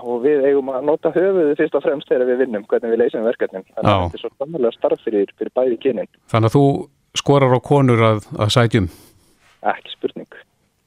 og 0.00 0.22
við 0.22 0.46
eigum 0.48 0.70
að 0.72 0.86
nota 0.88 1.10
höfuðu 1.12 1.58
fyrst 1.58 1.74
og 1.76 1.82
fremst 1.84 2.08
þegar 2.08 2.30
við 2.30 2.38
vinnum 2.46 2.62
hvernig 2.70 2.94
við 2.94 3.02
leysum 3.02 3.26
verkefnin. 3.26 3.66
Þannig 3.74 3.90
að 3.90 4.04
þetta 4.06 4.16
er 4.16 4.22
svo 4.22 4.30
samlega 4.32 4.72
starf 4.78 5.02
fyrir, 5.04 5.34
fyrir 5.36 5.52
bæði 5.58 5.76
kynin. 5.82 6.08
Þannig 6.32 6.48
að 6.48 6.56
þú 6.56 6.64
skorar 7.20 7.52
á 7.52 7.60
konur 7.60 8.04
að, 8.06 8.24
að 8.40 8.54
sætjum 8.56 8.88
Ekki 9.62 9.92
spurning. 9.92 10.40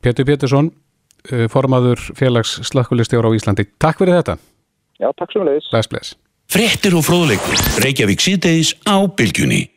Pétur 0.03 0.27
Pétursson, 0.27 0.71
e, 1.29 1.45
formaður 1.51 2.01
félags 2.17 2.57
slakkulistjóra 2.67 3.29
á 3.31 3.37
Íslandi. 3.37 3.69
Takk 3.79 4.01
fyrir 4.01 4.17
þetta 4.17 4.35
Já, 5.01 5.11
takk 5.11 5.33
svo 5.33 5.43
með 5.43 5.51
leiðis. 5.51 5.71
Bless, 5.73 5.91
bless. 5.91 6.15
Frettir 6.51 6.95
og 6.95 7.03
fróðleikur. 7.07 7.63
Reykjavík 7.83 8.21
síðdeis 8.23 8.75
á 8.87 9.01
Bilgjunni. 9.17 9.74